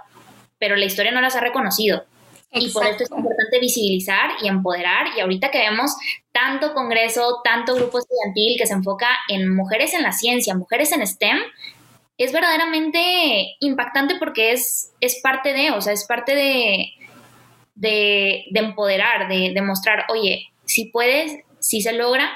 pero 0.65 0.77
la 0.77 0.85
historia 0.85 1.11
no 1.11 1.21
las 1.21 1.35
ha 1.35 1.41
reconocido. 1.41 2.05
Y 2.51 2.71
por 2.71 2.87
esto 2.87 3.03
es 3.03 3.11
importante 3.11 3.59
visibilizar 3.59 4.31
y 4.41 4.47
empoderar. 4.47 5.09
Y 5.15 5.19
ahorita 5.19 5.51
que 5.51 5.59
vemos 5.59 5.95
tanto 6.31 6.73
congreso, 6.73 7.41
tanto 7.43 7.75
grupo 7.75 7.99
estudiantil 7.99 8.57
que 8.57 8.65
se 8.65 8.73
enfoca 8.73 9.09
en 9.27 9.55
mujeres 9.55 9.93
en 9.93 10.01
la 10.01 10.11
ciencia, 10.11 10.55
mujeres 10.55 10.91
en 10.91 11.05
STEM, 11.05 11.37
es 12.17 12.31
verdaderamente 12.31 13.55
impactante 13.59 14.15
porque 14.17 14.53
es, 14.53 14.91
es 15.01 15.21
parte 15.21 15.53
de, 15.53 15.69
o 15.69 15.81
sea, 15.81 15.93
es 15.93 16.05
parte 16.05 16.33
de, 16.33 16.93
de, 17.75 18.45
empoderar, 18.55 19.27
de, 19.27 19.51
de 19.53 19.61
mostrar, 19.61 20.05
oye, 20.09 20.47
si 20.63 20.85
puedes, 20.85 21.43
si 21.59 21.81
se 21.81 21.93
logra, 21.93 22.31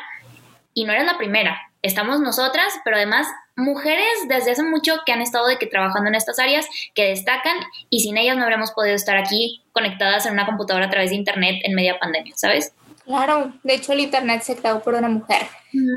y 0.76 0.86
no 0.86 0.94
eres 0.94 1.06
la 1.06 1.18
primera, 1.18 1.68
estamos 1.82 2.20
nosotras, 2.20 2.74
pero 2.84 2.98
además 2.98 3.28
mujeres 3.56 4.08
desde 4.28 4.52
hace 4.52 4.63
mucho 4.63 4.98
que 5.06 5.12
han 5.12 5.22
estado 5.22 5.48
de 5.48 5.58
que 5.58 5.68
trabajando 5.68 6.10
en 6.10 6.15
estas 6.15 6.39
áreas, 6.39 6.68
que 6.94 7.10
destacan 7.10 7.58
y 7.89 8.02
sin 8.02 8.18
ellas 8.18 8.38
no 8.38 8.44
habríamos 8.44 8.72
podido 8.72 8.96
estar 8.96 9.18
aquí 9.18 9.63
conectadas 9.72 10.26
en 10.26 10.34
una 10.34 10.46
computadora 10.46 10.86
a 10.86 10.89
través 10.89 11.12
de 11.12 11.18
internet 11.18 11.62
en 11.63 11.76
media 11.76 12.00
pandemia, 12.00 12.34
¿sabes? 12.36 12.74
Claro, 13.06 13.54
de 13.63 13.74
hecho 13.74 13.94
el 13.94 14.02
internet 14.02 14.44
se 14.44 14.56
creó 14.56 14.82
por 14.82 14.94
una 14.94 15.10
mujer, 15.10 15.48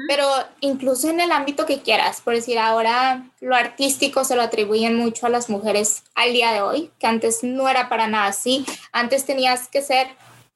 pero 0.09 0.27
incluso 0.61 1.11
en 1.11 1.21
el 1.21 1.31
ámbito 1.31 1.67
que 1.67 1.83
quieras, 1.83 2.23
por 2.23 2.35
decir 2.35 2.59
ahora 2.59 3.25
lo 3.41 3.55
artístico 3.55 4.25
se 4.25 4.35
lo 4.35 4.41
atribuyen 4.41 4.97
mucho 4.97 5.27
a 5.27 5.29
las 5.29 5.51
mujeres 5.51 6.05
al 6.15 6.33
día 6.33 6.53
de 6.53 6.63
hoy, 6.63 6.91
que 6.99 7.07
antes 7.07 7.41
no 7.43 7.69
era 7.69 7.91
para 7.91 8.07
nada 8.07 8.29
así, 8.29 8.65
antes 8.93 9.27
tenías 9.27 9.69
que 9.69 9.83
ser 9.83 10.07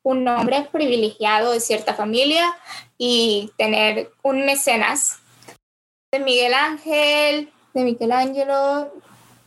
un 0.02 0.26
hombre 0.28 0.66
privilegiado 0.72 1.52
de 1.52 1.60
cierta 1.60 1.92
familia 1.92 2.56
y 2.96 3.50
tener 3.58 4.12
un 4.22 4.46
mecenas 4.46 5.18
de 6.18 6.24
Miguel 6.24 6.54
Ángel, 6.54 7.52
de 7.74 7.84
Michelangelo, 7.84 8.92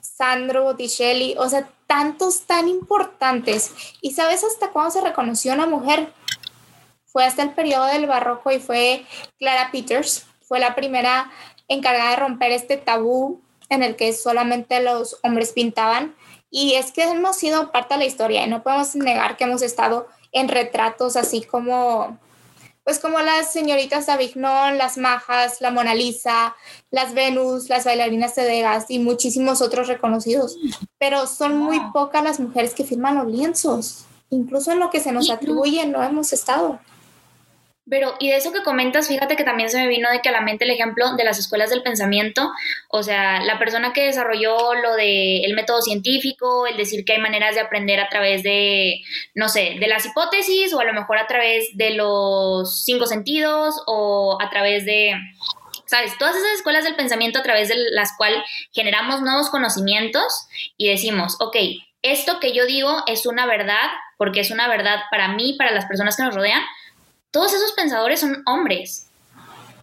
Sandro 0.01 0.63
Botticelli, 0.63 1.35
o 1.37 1.49
sea, 1.49 1.67
tantos 1.87 2.41
tan 2.41 2.67
importantes. 2.67 3.73
¿Y 4.01 4.11
sabes 4.11 4.43
hasta 4.43 4.69
cuándo 4.69 4.91
se 4.91 5.01
reconoció 5.01 5.53
una 5.53 5.65
mujer? 5.65 6.13
Fue 7.05 7.25
hasta 7.25 7.41
el 7.41 7.51
periodo 7.51 7.85
del 7.85 8.05
barroco 8.05 8.51
y 8.51 8.59
fue 8.59 9.05
Clara 9.39 9.71
Peters, 9.71 10.27
fue 10.47 10.59
la 10.59 10.75
primera 10.75 11.31
encargada 11.67 12.11
de 12.11 12.17
romper 12.17 12.51
este 12.51 12.77
tabú 12.77 13.41
en 13.69 13.83
el 13.83 13.95
que 13.95 14.13
solamente 14.13 14.81
los 14.81 15.17
hombres 15.23 15.51
pintaban. 15.53 16.15
Y 16.51 16.75
es 16.75 16.91
que 16.91 17.03
hemos 17.03 17.35
sido 17.35 17.71
parte 17.71 17.95
de 17.95 17.99
la 17.99 18.05
historia 18.05 18.45
y 18.45 18.49
no 18.49 18.63
podemos 18.63 18.95
negar 18.95 19.37
que 19.37 19.43
hemos 19.43 19.61
estado 19.61 20.07
en 20.31 20.47
retratos 20.47 21.15
así 21.15 21.41
como 21.41 22.19
pues 22.89 22.97
como 22.97 23.19
las 23.19 23.53
señoritas 23.53 24.09
Avignon, 24.09 24.79
las 24.79 24.97
Majas, 24.97 25.61
la 25.61 25.69
Mona 25.69 25.93
Lisa, 25.93 26.55
las 26.89 27.13
Venus, 27.13 27.69
las 27.69 27.85
bailarinas 27.85 28.33
de 28.33 28.41
Degas 28.41 28.85
y 28.89 28.97
muchísimos 28.97 29.61
otros 29.61 29.87
reconocidos. 29.87 30.57
Pero 30.97 31.27
son 31.27 31.55
muy 31.55 31.79
pocas 31.93 32.23
las 32.23 32.39
mujeres 32.39 32.73
que 32.73 32.83
firman 32.83 33.13
los 33.13 33.27
lienzos. 33.27 34.05
Incluso 34.31 34.71
en 34.71 34.79
lo 34.79 34.89
que 34.89 35.01
se 35.01 35.11
nos 35.11 35.29
atribuye 35.29 35.85
no 35.85 36.01
hemos 36.01 36.33
estado. 36.33 36.79
Pero, 37.89 38.15
y 38.19 38.29
de 38.29 38.37
eso 38.37 38.53
que 38.53 38.61
comentas, 38.61 39.07
fíjate 39.07 39.35
que 39.35 39.43
también 39.43 39.69
se 39.69 39.77
me 39.77 39.87
vino 39.87 40.09
de 40.11 40.21
que 40.21 40.29
a 40.29 40.31
la 40.31 40.41
mente 40.41 40.65
el 40.65 40.71
ejemplo 40.71 41.13
de 41.15 41.23
las 41.23 41.39
escuelas 41.39 41.69
del 41.69 41.81
pensamiento, 41.81 42.51
o 42.89 43.01
sea, 43.01 43.41
la 43.41 43.57
persona 43.57 43.93
que 43.93 44.05
desarrolló 44.05 44.75
lo 44.75 44.95
del 44.95 45.53
método 45.55 45.81
científico, 45.81 46.67
el 46.67 46.77
decir 46.77 47.03
que 47.03 47.13
hay 47.13 47.19
maneras 47.19 47.55
de 47.55 47.61
aprender 47.61 47.99
a 47.99 48.09
través 48.09 48.43
de, 48.43 49.01
no 49.33 49.49
sé, 49.49 49.77
de 49.79 49.87
las 49.87 50.05
hipótesis 50.05 50.73
o 50.73 50.79
a 50.79 50.85
lo 50.85 50.93
mejor 50.93 51.17
a 51.17 51.27
través 51.27 51.69
de 51.73 51.91
los 51.91 52.83
cinco 52.83 53.07
sentidos 53.07 53.81
o 53.87 54.37
a 54.39 54.49
través 54.49 54.85
de, 54.85 55.15
¿sabes? 55.85 56.17
Todas 56.19 56.35
esas 56.35 56.53
escuelas 56.53 56.83
del 56.83 56.95
pensamiento 56.95 57.39
a 57.39 57.43
través 57.43 57.69
de 57.69 57.75
las 57.91 58.15
cuales 58.15 58.43
generamos 58.71 59.21
nuevos 59.21 59.49
conocimientos 59.49 60.47
y 60.77 60.89
decimos, 60.89 61.37
ok, 61.39 61.55
esto 62.01 62.39
que 62.39 62.53
yo 62.53 62.65
digo 62.65 63.03
es 63.07 63.25
una 63.25 63.45
verdad 63.45 63.89
porque 64.17 64.41
es 64.41 64.51
una 64.51 64.67
verdad 64.67 64.99
para 65.09 65.29
mí, 65.29 65.55
para 65.57 65.71
las 65.71 65.85
personas 65.85 66.15
que 66.15 66.23
nos 66.23 66.35
rodean, 66.35 66.61
todos 67.31 67.53
esos 67.53 67.73
pensadores 67.73 68.19
son 68.19 68.41
hombres. 68.45 69.09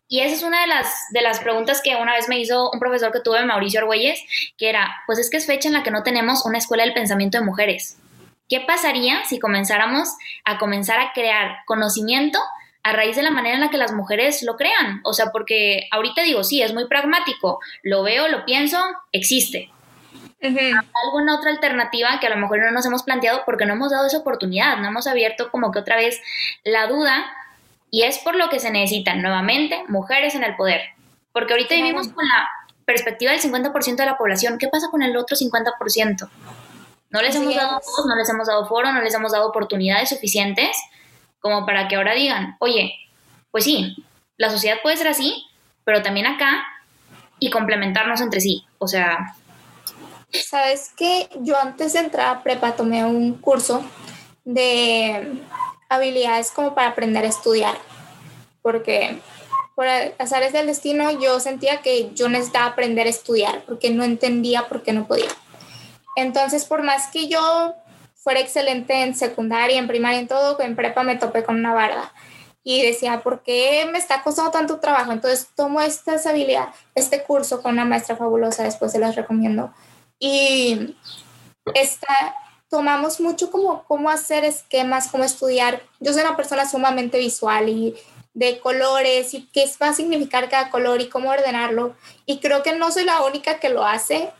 Y 0.09 0.21
esa 0.21 0.37
es 0.37 0.43
una 0.43 0.61
de 0.61 0.69
las, 0.69 0.89
de 1.11 1.21
las 1.21 1.41
preguntas 1.41 1.81
que 1.83 1.97
una 1.97 2.15
vez 2.15 2.29
me 2.29 2.39
hizo 2.39 2.71
un 2.71 2.79
profesor 2.79 3.11
que 3.11 3.21
tuve, 3.21 3.45
Mauricio 3.45 3.81
Argüelles, 3.81 4.21
que 4.57 4.69
era, 4.69 5.03
pues 5.07 5.19
es 5.19 5.31
que 5.31 5.37
es 5.37 5.47
fecha 5.47 5.69
en 5.69 5.75
la 5.75 5.83
que 5.83 5.91
no 5.91 6.05
tenemos 6.05 6.47
una 6.47 6.59
escuela 6.59 6.85
del 6.85 6.95
pensamiento 6.95 7.39
de 7.39 7.45
mujeres. 7.45 7.99
¿Qué 8.49 8.61
pasaría 8.61 9.25
si 9.25 9.41
comenzáramos 9.41 10.09
a 10.45 10.59
comenzar 10.59 11.01
a 11.01 11.13
crear 11.13 11.59
conocimiento 11.67 12.39
a 12.85 12.93
raíz 12.93 13.17
de 13.17 13.25
la 13.25 13.33
manera 13.33 13.57
en 13.57 13.61
la 13.61 13.71
que 13.71 13.79
las 13.79 13.93
mujeres 13.93 14.45
lo 14.45 14.57
crean? 14.57 15.01
O 15.03 15.13
sea, 15.13 15.33
porque 15.33 15.89
ahorita 15.91 16.23
digo, 16.23 16.45
sí, 16.45 16.63
es 16.63 16.73
muy 16.73 16.87
pragmático, 16.87 17.59
lo 17.83 18.05
veo, 18.05 18.29
lo 18.29 18.45
pienso, 18.45 18.79
existe. 19.11 19.71
¿Alguna 21.05 21.37
otra 21.37 21.51
alternativa 21.51 22.19
que 22.21 22.27
a 22.27 22.31
lo 22.31 22.37
mejor 22.37 22.61
no 22.61 22.71
nos 22.71 22.87
hemos 22.87 23.03
planteado 23.03 23.43
porque 23.45 23.67
no 23.67 23.75
hemos 23.75 23.91
dado 23.91 24.07
esa 24.07 24.19
oportunidad, 24.19 24.79
no 24.79 24.89
hemos 24.89 25.07
abierto 25.07 25.51
como 25.51 25.73
que 25.73 25.79
otra 25.79 25.97
vez 25.97 26.21
la 26.65 26.87
duda 26.87 27.25
y 27.91 28.03
es 28.03 28.19
por 28.19 28.37
lo 28.37 28.49
que 28.49 28.61
se 28.61 28.71
necesitan 28.71 29.23
nuevamente 29.23 29.85
mujeres 29.89 30.35
en 30.35 30.45
el 30.45 30.57
poder. 30.57 30.81
Porque 31.33 31.53
ahorita 31.53 31.75
vivimos 31.75 32.09
con 32.09 32.25
la 32.25 32.49
perspectiva 32.85 33.33
del 33.33 33.41
50% 33.41 33.97
de 33.97 34.07
la 34.07 34.17
población. 34.17 34.59
¿Qué 34.59 34.69
pasa 34.69 34.89
con 34.91 35.03
el 35.03 35.17
otro 35.17 35.37
50%? 35.37 36.29
No 37.11 37.23
les 37.23 37.35
hemos 37.37 37.55
dado 37.55 37.75
voz, 37.75 38.07
no 38.07 38.17
les 38.17 38.29
hemos 38.29 38.47
dado 38.49 38.67
foro, 38.67 38.93
no 38.93 39.01
les 39.01 39.15
hemos 39.15 39.33
dado 39.33 39.49
oportunidades 39.49 40.09
suficientes 40.09 40.77
como 41.41 41.65
para 41.65 41.89
que 41.89 41.97
ahora 41.97 42.15
digan, 42.15 42.57
oye, 42.59 42.95
pues 43.51 43.65
sí, 43.65 43.97
la 44.37 44.51
sociedad 44.51 44.79
puede 44.83 44.97
ser 44.97 45.09
así, 45.09 45.45
pero 45.85 46.03
también 46.03 46.27
acá 46.27 46.65
y 47.39 47.51
complementarnos 47.51 48.21
entre 48.21 48.41
sí. 48.41 48.65
O 48.79 48.89
sea, 48.89 49.35
Sabes 50.33 50.91
que 50.97 51.29
yo 51.41 51.57
antes 51.59 51.93
de 51.93 52.01
entrar 52.01 52.37
a 52.37 52.43
prepa 52.43 52.77
tomé 52.77 53.05
un 53.05 53.35
curso 53.35 53.85
de 54.45 55.41
habilidades 55.89 56.51
como 56.51 56.75
para 56.75 56.89
aprender 56.89 57.25
a 57.25 57.29
estudiar, 57.29 57.77
porque 58.63 59.21
por 59.75 59.87
azares 60.19 60.53
del 60.53 60.67
destino 60.67 61.11
yo 61.21 61.39
sentía 61.39 61.83
que 61.83 62.13
yo 62.15 62.29
necesitaba 62.29 62.67
aprender 62.67 63.07
a 63.07 63.11
estudiar 63.11 63.63
porque 63.67 63.91
no 63.91 64.05
entendía 64.05 64.69
por 64.69 64.83
qué 64.83 64.93
no 64.93 65.07
podía. 65.07 65.29
Entonces, 66.17 66.65
por 66.65 66.83
más 66.83 67.09
que 67.09 67.29
yo 67.29 67.75
fuera 68.15 68.41
excelente 68.41 69.03
en 69.03 69.15
secundaria, 69.15 69.79
en 69.79 69.87
primaria, 69.87 70.19
en 70.19 70.29
todo, 70.29 70.61
en 70.61 70.75
prepa 70.75 71.03
me 71.03 71.17
topé 71.17 71.45
con 71.45 71.57
una 71.57 71.75
barda 71.75 72.13
y 72.65 72.83
decía, 72.83 73.21
¿por 73.21 73.45
qué 73.45 73.89
me 73.93 73.99
está 73.99 74.25
costando 74.25 74.51
tanto 74.51 74.81
trabajo? 74.81 75.13
Entonces 75.13 75.49
tomo 75.55 75.81
esta 75.81 76.17
habilidad, 76.29 76.71
este 76.97 77.23
curso 77.23 77.63
con 77.63 77.75
una 77.75 77.85
maestra 77.85 78.17
fabulosa, 78.17 78.65
después 78.65 78.91
se 78.91 78.99
las 78.99 79.15
recomiendo, 79.15 79.73
y 80.19 80.97
esta, 81.75 82.35
tomamos 82.69 83.21
mucho 83.21 83.51
como 83.51 83.85
cómo 83.85 84.11
hacer 84.11 84.45
esquemas, 84.45 85.09
cómo 85.09 85.25
estudiar. 85.25 85.83
Yo 86.01 86.13
soy 86.13 86.23
una 86.23 86.37
persona 86.37 86.69
sumamente 86.69 87.19
visual 87.19 87.69
y 87.69 87.95
de 88.35 88.61
colores 88.61 89.33
y 89.33 89.49
qué 89.53 89.65
va 89.81 89.89
a 89.89 89.95
significar 89.95 90.49
cada 90.51 90.71
color 90.71 91.01
y 91.01 91.09
cómo 91.09 91.31
ordenarlo. 91.31 91.97
Y 92.27 92.39
creo 92.41 92.63
que 92.63 92.75
no 92.75 92.91
soy 92.93 93.05
la 93.05 93.23
única 93.23 93.59
que 93.61 93.71
lo 93.71 93.85
hace, 93.85 94.31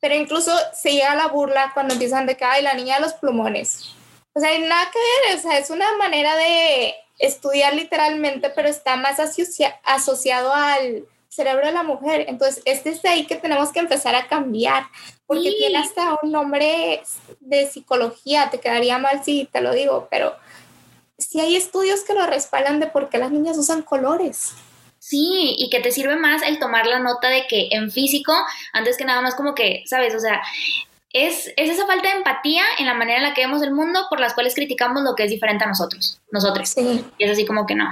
pero 0.00 0.14
incluso 0.14 0.52
se 0.74 0.92
llega 0.92 1.12
a 1.12 1.16
la 1.16 1.28
burla 1.28 1.72
cuando 1.74 1.94
empiezan 1.94 2.26
de 2.26 2.36
que, 2.36 2.44
ay, 2.44 2.62
la 2.62 2.74
niña 2.74 2.96
de 2.96 3.02
los 3.02 3.14
plumones. 3.14 3.94
O 4.32 4.40
sea, 4.40 4.50
hay 4.50 4.62
nada 4.62 4.90
que 4.90 4.98
ver, 4.98 5.38
o 5.38 5.42
sea, 5.42 5.58
es 5.58 5.70
una 5.70 5.96
manera 5.96 6.36
de 6.36 6.94
estudiar 7.18 7.74
literalmente, 7.74 8.50
pero 8.50 8.68
está 8.68 8.96
más 8.96 9.18
asociado 9.20 10.54
al 10.54 11.04
cerebro 11.32 11.66
de 11.66 11.72
la 11.72 11.82
mujer. 11.82 12.26
Entonces, 12.28 12.62
este 12.66 12.90
es 12.90 13.04
ahí 13.04 13.26
que 13.26 13.36
tenemos 13.36 13.72
que 13.72 13.80
empezar 13.80 14.14
a 14.14 14.28
cambiar, 14.28 14.84
porque 15.26 15.52
tiene 15.52 15.78
hasta 15.78 16.18
un 16.22 16.30
nombre 16.30 17.02
de 17.40 17.66
psicología, 17.66 18.50
te 18.50 18.60
quedaría 18.60 18.98
mal 18.98 19.24
si 19.24 19.48
te 19.50 19.62
lo 19.62 19.72
digo, 19.72 20.08
pero 20.10 20.36
si 21.18 21.40
hay 21.40 21.56
estudios 21.56 22.02
que 22.02 22.14
lo 22.14 22.26
respaldan 22.26 22.80
de 22.80 22.86
por 22.86 23.08
qué 23.08 23.18
las 23.18 23.30
niñas 23.30 23.56
usan 23.56 23.82
colores. 23.82 24.52
Sí, 24.98 25.56
y 25.58 25.68
que 25.70 25.80
te 25.80 25.90
sirve 25.90 26.14
más 26.16 26.42
el 26.42 26.60
tomar 26.60 26.86
la 26.86 27.00
nota 27.00 27.28
de 27.28 27.46
que 27.48 27.68
en 27.72 27.90
físico, 27.90 28.32
antes 28.72 28.96
que 28.96 29.04
nada 29.04 29.20
más 29.20 29.34
como 29.34 29.54
que, 29.54 29.82
¿sabes? 29.86 30.14
O 30.14 30.20
sea, 30.20 30.40
es, 31.12 31.48
es, 31.56 31.70
esa 31.70 31.86
falta 31.86 32.08
de 32.08 32.18
empatía 32.18 32.62
en 32.78 32.86
la 32.86 32.94
manera 32.94 33.18
en 33.18 33.24
la 33.24 33.34
que 33.34 33.40
vemos 33.40 33.62
el 33.62 33.72
mundo 33.72 34.06
por 34.08 34.20
las 34.20 34.32
cuales 34.34 34.54
criticamos 34.54 35.02
lo 35.02 35.16
que 35.16 35.24
es 35.24 35.30
diferente 35.30 35.64
a 35.64 35.66
nosotros, 35.66 36.20
nosotros. 36.30 36.68
Sí. 36.68 37.04
Y 37.18 37.24
es 37.24 37.30
así 37.32 37.44
como 37.44 37.66
que 37.66 37.74
no. 37.74 37.86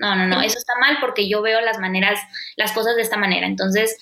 No, 0.00 0.16
no, 0.16 0.26
no, 0.26 0.40
eso 0.40 0.58
está 0.58 0.72
mal 0.80 0.96
porque 1.00 1.28
yo 1.28 1.42
veo 1.42 1.60
las 1.60 1.78
maneras, 1.78 2.18
las 2.56 2.72
cosas 2.72 2.96
de 2.96 3.02
esta 3.02 3.18
manera. 3.18 3.46
Entonces, 3.46 3.98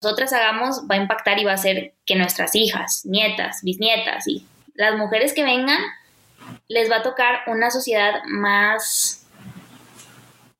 nosotras 0.00 0.32
hagamos 0.32 0.82
va 0.88 0.94
a 0.94 0.98
impactar 0.98 1.40
y 1.40 1.44
va 1.44 1.50
a 1.50 1.54
hacer 1.54 1.94
que 2.06 2.14
nuestras 2.14 2.54
hijas, 2.54 3.04
nietas, 3.04 3.62
bisnietas 3.62 4.28
y 4.28 4.46
las 4.74 4.94
mujeres 4.94 5.34
que 5.34 5.42
vengan 5.42 5.80
les 6.68 6.88
va 6.90 6.98
a 6.98 7.02
tocar 7.02 7.40
una 7.48 7.70
sociedad 7.70 8.22
más 8.26 9.26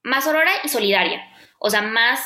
más 0.02 0.26
aurora 0.26 0.50
y 0.64 0.68
solidaria, 0.68 1.24
o 1.58 1.70
sea, 1.70 1.82
más 1.82 2.20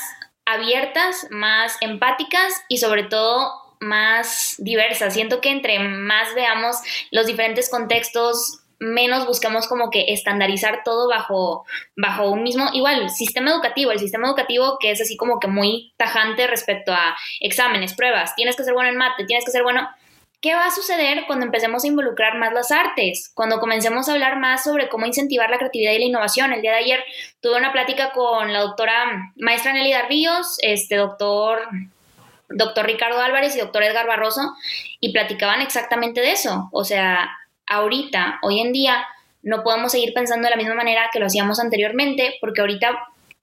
abiertas, 0.45 1.27
más 1.29 1.77
empáticas 1.81 2.63
y 2.67 2.77
sobre 2.77 3.03
todo 3.03 3.75
más 3.79 4.55
diversas. 4.59 5.13
Siento 5.13 5.41
que 5.41 5.49
entre 5.49 5.79
más 5.79 6.33
veamos 6.35 6.77
los 7.11 7.25
diferentes 7.25 7.69
contextos, 7.69 8.60
menos 8.81 9.27
buscamos 9.27 9.67
como 9.67 9.91
que 9.91 10.05
estandarizar 10.11 10.81
todo 10.83 11.07
bajo, 11.07 11.65
bajo 11.95 12.31
un 12.31 12.41
mismo, 12.41 12.67
igual, 12.73 13.11
sistema 13.11 13.51
educativo, 13.51 13.91
el 13.91 13.99
sistema 13.99 14.27
educativo 14.27 14.77
que 14.79 14.89
es 14.89 14.99
así 14.99 15.15
como 15.15 15.39
que 15.39 15.47
muy 15.47 15.93
tajante 15.97 16.47
respecto 16.47 16.91
a 16.91 17.15
exámenes, 17.39 17.93
pruebas, 17.93 18.33
tienes 18.35 18.55
que 18.55 18.63
ser 18.63 18.73
bueno 18.73 18.89
en 18.89 18.97
mate, 18.97 19.25
tienes 19.25 19.45
que 19.45 19.51
ser 19.51 19.61
bueno. 19.61 19.87
¿Qué 20.41 20.55
va 20.55 20.65
a 20.65 20.71
suceder 20.71 21.25
cuando 21.27 21.45
empecemos 21.45 21.83
a 21.83 21.87
involucrar 21.87 22.39
más 22.39 22.51
las 22.51 22.71
artes? 22.71 23.31
Cuando 23.35 23.59
comencemos 23.59 24.09
a 24.09 24.13
hablar 24.13 24.39
más 24.39 24.63
sobre 24.63 24.89
cómo 24.89 25.05
incentivar 25.05 25.51
la 25.51 25.59
creatividad 25.59 25.91
y 25.91 25.99
la 25.99 26.05
innovación. 26.05 26.51
El 26.51 26.63
día 26.63 26.71
de 26.71 26.79
ayer 26.79 27.03
tuve 27.39 27.57
una 27.57 27.71
plática 27.71 28.11
con 28.11 28.51
la 28.51 28.61
doctora 28.61 29.31
maestra 29.35 29.73
Nelly 29.73 29.91
Darbillos, 29.91 30.57
este 30.63 30.95
doctor 30.95 31.69
doctor 32.49 32.85
Ricardo 32.85 33.19
Álvarez 33.21 33.55
y 33.55 33.59
doctor 33.59 33.83
Edgar 33.83 34.07
Barroso, 34.07 34.55
y 34.99 35.13
platicaban 35.13 35.61
exactamente 35.61 36.21
de 36.21 36.31
eso. 36.31 36.69
O 36.71 36.83
sea, 36.83 37.29
ahorita, 37.67 38.39
hoy 38.41 38.59
en 38.59 38.73
día, 38.73 39.05
no 39.43 39.63
podemos 39.63 39.91
seguir 39.91 40.13
pensando 40.13 40.45
de 40.45 40.51
la 40.51 40.57
misma 40.57 40.75
manera 40.75 41.09
que 41.11 41.19
lo 41.19 41.25
hacíamos 41.25 41.59
anteriormente, 41.59 42.35
porque 42.41 42.61
ahorita 42.61 42.97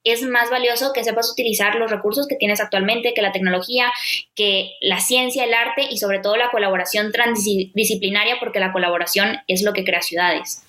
es 0.05 0.23
más 0.23 0.49
valioso 0.51 0.93
que 0.93 1.05
sepas 1.05 1.31
utilizar 1.31 1.75
los 1.75 1.91
recursos 1.91 2.27
que 2.27 2.37
tienes 2.37 2.61
actualmente, 2.61 3.15
que 3.15 3.23
la 3.23 3.33
tecnología, 3.33 3.91
que 4.35 4.73
la 4.81 5.01
ciencia, 5.01 5.45
el 5.45 5.55
arte 5.55 5.87
y 5.91 5.99
sobre 5.99 6.21
todo 6.21 6.37
la 6.37 6.51
colaboración 6.51 7.13
transdisciplinaria, 7.13 8.37
porque 8.41 8.61
la 8.61 8.73
colaboración 8.73 9.39
es 9.49 9.63
lo 9.63 9.73
que 9.73 9.85
crea 9.85 10.03
ciudades. 10.03 10.63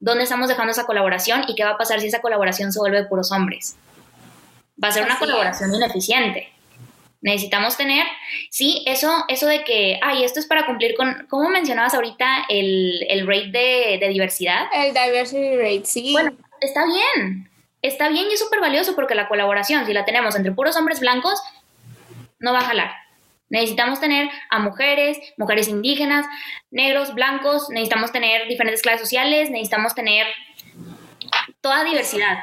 ¿Dónde 0.00 0.24
estamos 0.24 0.48
dejando 0.48 0.70
esa 0.70 0.86
colaboración 0.86 1.44
y 1.48 1.54
qué 1.54 1.64
va 1.64 1.70
a 1.70 1.78
pasar 1.78 2.00
si 2.00 2.06
esa 2.06 2.20
colaboración 2.20 2.72
se 2.72 2.78
vuelve 2.78 3.02
de 3.02 3.08
puros 3.08 3.32
hombres? 3.32 3.76
Va 4.82 4.88
a 4.88 4.92
ser 4.92 5.04
una 5.04 5.18
colaboración 5.18 5.74
ineficiente. 5.74 6.52
Necesitamos 7.20 7.76
tener, 7.76 8.06
sí, 8.48 8.84
eso, 8.86 9.24
eso 9.28 9.46
de 9.46 9.64
que, 9.64 9.98
ay, 10.02 10.22
esto 10.22 10.38
es 10.38 10.46
para 10.46 10.66
cumplir 10.66 10.94
con, 10.94 11.26
¿cómo 11.28 11.48
mencionabas 11.48 11.94
ahorita 11.94 12.46
el, 12.48 13.04
el 13.08 13.26
rate 13.26 13.50
de, 13.50 13.98
de, 14.00 14.08
diversidad? 14.08 14.66
El 14.72 14.94
diversity 14.94 15.56
rate, 15.56 15.84
sí. 15.84 16.12
Bueno, 16.12 16.32
está 16.60 16.84
bien, 16.86 17.50
está 17.82 18.08
bien 18.08 18.26
y 18.30 18.34
es 18.34 18.38
súper 18.38 18.60
valioso 18.60 18.94
porque 18.94 19.16
la 19.16 19.26
colaboración, 19.26 19.84
si 19.84 19.92
la 19.92 20.04
tenemos 20.04 20.36
entre 20.36 20.52
puros 20.52 20.76
hombres 20.76 21.00
blancos, 21.00 21.42
no 22.38 22.52
va 22.52 22.60
a 22.60 22.64
jalar. 22.64 22.92
Necesitamos 23.50 23.98
tener 23.98 24.28
a 24.50 24.60
mujeres, 24.60 25.18
mujeres 25.38 25.66
indígenas, 25.66 26.24
negros, 26.70 27.14
blancos, 27.14 27.68
necesitamos 27.70 28.12
tener 28.12 28.46
diferentes 28.46 28.82
clases 28.82 29.00
sociales, 29.00 29.50
necesitamos 29.50 29.94
tener 29.94 30.26
toda 31.60 31.82
diversidad 31.82 32.38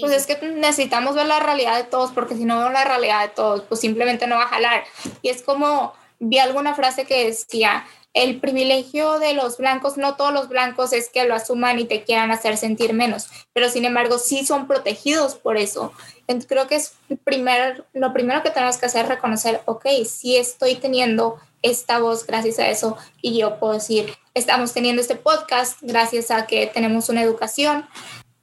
pues 0.00 0.12
es 0.12 0.26
que 0.26 0.46
necesitamos 0.46 1.14
ver 1.14 1.26
la 1.26 1.40
realidad 1.40 1.76
de 1.76 1.84
todos, 1.84 2.12
porque 2.12 2.36
si 2.36 2.44
no 2.44 2.58
veo 2.58 2.70
la 2.70 2.84
realidad 2.84 3.22
de 3.22 3.28
todos, 3.28 3.62
pues 3.62 3.80
simplemente 3.80 4.26
no 4.26 4.36
va 4.36 4.44
a 4.44 4.48
jalar. 4.48 4.84
Y 5.22 5.30
es 5.30 5.42
como, 5.42 5.94
vi 6.18 6.38
alguna 6.38 6.74
frase 6.74 7.04
que 7.04 7.26
decía, 7.26 7.86
el 8.14 8.40
privilegio 8.40 9.18
de 9.18 9.32
los 9.34 9.58
blancos, 9.58 9.96
no 9.96 10.16
todos 10.16 10.32
los 10.32 10.48
blancos 10.48 10.92
es 10.92 11.08
que 11.08 11.24
lo 11.24 11.34
asuman 11.34 11.78
y 11.78 11.84
te 11.84 12.02
quieran 12.02 12.30
hacer 12.30 12.56
sentir 12.56 12.92
menos, 12.92 13.28
pero 13.52 13.68
sin 13.68 13.84
embargo 13.84 14.18
sí 14.18 14.44
son 14.44 14.66
protegidos 14.66 15.36
por 15.36 15.56
eso. 15.56 15.92
Entonces, 16.26 16.48
creo 16.48 16.66
que 16.66 16.76
es 16.76 16.94
primer, 17.24 17.84
lo 17.92 18.12
primero 18.12 18.42
que 18.42 18.50
tenemos 18.50 18.76
que 18.76 18.86
hacer 18.86 19.04
es 19.04 19.08
reconocer, 19.08 19.62
ok, 19.66 19.86
sí 20.06 20.36
estoy 20.36 20.74
teniendo 20.76 21.38
esta 21.62 21.98
voz 21.98 22.26
gracias 22.26 22.58
a 22.58 22.68
eso 22.68 22.96
y 23.20 23.38
yo 23.38 23.58
puedo 23.58 23.74
decir, 23.74 24.14
estamos 24.34 24.72
teniendo 24.72 25.02
este 25.02 25.16
podcast 25.16 25.78
gracias 25.82 26.30
a 26.30 26.46
que 26.46 26.66
tenemos 26.66 27.08
una 27.08 27.22
educación 27.22 27.86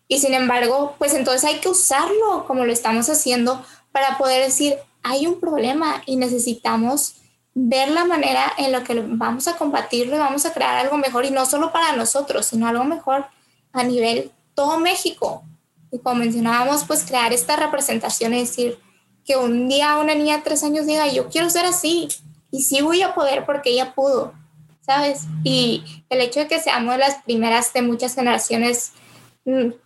y 0.07 0.19
sin 0.19 0.33
embargo, 0.33 0.95
pues 0.97 1.13
entonces 1.13 1.43
hay 1.43 1.59
que 1.59 1.69
usarlo 1.69 2.45
como 2.47 2.65
lo 2.65 2.71
estamos 2.71 3.09
haciendo 3.09 3.63
para 3.91 4.17
poder 4.17 4.43
decir, 4.45 4.75
hay 5.03 5.27
un 5.27 5.39
problema 5.39 6.03
y 6.05 6.15
necesitamos 6.15 7.15
ver 7.53 7.89
la 7.89 8.03
manera 8.03 8.51
en 8.57 8.71
la 8.71 8.83
que 8.83 9.01
vamos 9.07 9.47
a 9.47 9.55
combatirlo 9.55 10.15
y 10.15 10.19
vamos 10.19 10.45
a 10.45 10.53
crear 10.53 10.75
algo 10.75 10.97
mejor 10.97 11.25
y 11.25 11.31
no 11.31 11.45
solo 11.45 11.71
para 11.71 11.95
nosotros, 11.95 12.45
sino 12.45 12.67
algo 12.67 12.83
mejor 12.83 13.25
a 13.71 13.83
nivel 13.83 14.31
todo 14.53 14.79
México. 14.79 15.43
Y 15.91 15.99
como 15.99 16.15
mencionábamos, 16.17 16.83
pues 16.83 17.05
crear 17.05 17.31
esta 17.33 17.55
representación 17.55 18.33
y 18.33 18.41
decir 18.41 18.77
que 19.23 19.37
un 19.37 19.69
día 19.69 19.97
una 19.97 20.13
niña 20.13 20.37
de 20.37 20.43
tres 20.43 20.63
años 20.63 20.85
diga, 20.85 21.07
yo 21.07 21.29
quiero 21.29 21.49
ser 21.49 21.65
así 21.65 22.07
y 22.51 22.63
sí 22.63 22.81
voy 22.81 23.01
a 23.01 23.15
poder 23.15 23.45
porque 23.45 23.71
ella 23.71 23.95
pudo, 23.95 24.33
¿sabes? 24.81 25.21
Y 25.43 25.83
el 26.09 26.21
hecho 26.21 26.41
de 26.41 26.47
que 26.47 26.59
seamos 26.59 26.97
las 26.97 27.23
primeras 27.23 27.73
de 27.73 27.81
muchas 27.81 28.15
generaciones, 28.15 28.91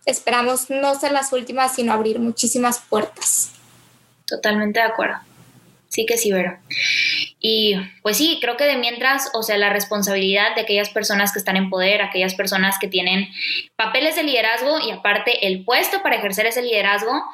esperamos 0.06 0.70
no 0.70 0.94
ser 0.94 1.12
las 1.12 1.32
últimas, 1.32 1.74
sino 1.74 1.92
abrir 1.92 2.18
muchísimas 2.18 2.78
puertas. 2.78 3.52
Totalmente 4.26 4.80
de 4.80 4.86
acuerdo. 4.86 5.18
Sí 5.88 6.06
que 6.06 6.16
sí, 6.16 6.30
Vero. 6.30 6.56
Y 7.40 7.74
pues 8.02 8.16
sí, 8.16 8.38
creo 8.40 8.56
que 8.56 8.64
de 8.64 8.76
mientras, 8.76 9.30
o 9.34 9.42
sea, 9.42 9.58
la 9.58 9.70
responsabilidad 9.70 10.54
de 10.54 10.60
aquellas 10.60 10.88
personas 10.90 11.32
que 11.32 11.40
están 11.40 11.56
en 11.56 11.68
poder, 11.68 12.00
aquellas 12.00 12.34
personas 12.34 12.78
que 12.80 12.86
tienen 12.86 13.28
papeles 13.74 14.14
de 14.14 14.22
liderazgo 14.22 14.78
y 14.86 14.92
aparte 14.92 15.48
el 15.48 15.64
puesto 15.64 16.00
para 16.02 16.16
ejercer 16.16 16.46
ese 16.46 16.62
liderazgo, 16.62 17.24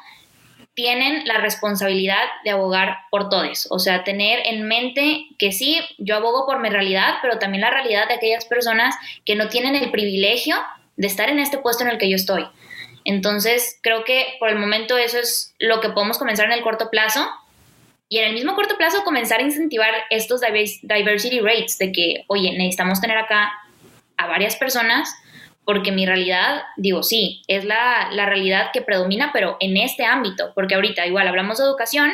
tienen 0.73 1.27
la 1.27 1.37
responsabilidad 1.37 2.23
de 2.43 2.51
abogar 2.51 2.97
por 3.11 3.29
todos. 3.29 3.67
O 3.69 3.79
sea, 3.79 4.03
tener 4.03 4.41
en 4.45 4.67
mente 4.67 5.25
que 5.37 5.51
sí, 5.51 5.79
yo 5.99 6.15
abogo 6.15 6.45
por 6.47 6.59
mi 6.59 6.69
realidad, 6.69 7.15
pero 7.21 7.37
también 7.37 7.61
la 7.61 7.69
realidad 7.69 8.07
de 8.07 8.15
aquellas 8.15 8.45
personas 8.45 8.95
que 9.25 9.35
no 9.35 9.49
tienen 9.49 9.75
el 9.75 9.91
privilegio 9.91 10.55
de 10.97 11.07
estar 11.07 11.29
en 11.29 11.39
este 11.39 11.57
puesto 11.57 11.83
en 11.83 11.89
el 11.89 11.97
que 11.97 12.09
yo 12.09 12.15
estoy. 12.15 12.45
Entonces, 13.05 13.79
creo 13.81 14.03
que 14.03 14.35
por 14.39 14.49
el 14.49 14.57
momento 14.57 14.97
eso 14.97 15.17
es 15.17 15.55
lo 15.59 15.79
que 15.79 15.89
podemos 15.89 16.17
comenzar 16.17 16.47
en 16.47 16.51
el 16.51 16.61
corto 16.61 16.89
plazo 16.89 17.25
y 18.09 18.17
en 18.17 18.25
el 18.25 18.33
mismo 18.33 18.55
corto 18.55 18.77
plazo 18.77 19.03
comenzar 19.03 19.39
a 19.39 19.43
incentivar 19.43 19.93
estos 20.09 20.41
diversity 20.41 21.39
rates 21.39 21.77
de 21.77 21.91
que, 21.91 22.25
oye, 22.27 22.51
necesitamos 22.57 22.99
tener 22.99 23.17
acá 23.17 23.51
a 24.17 24.27
varias 24.27 24.55
personas 24.57 25.09
porque 25.63 25.91
mi 25.91 26.05
realidad, 26.05 26.63
digo, 26.77 27.03
sí, 27.03 27.41
es 27.49 27.65
la, 27.65 28.07
la, 28.13 28.25
realidad 28.25 28.69
que 28.71 28.81
predomina, 28.81 29.31
pero 29.33 29.57
en 29.59 29.75
este 29.75 30.05
ámbito, 30.05 30.53
porque 30.55 30.75
ahorita 30.75 31.05
igual 31.05 31.27
hablamos 31.27 31.57
de 31.57 31.65
educación 31.65 32.09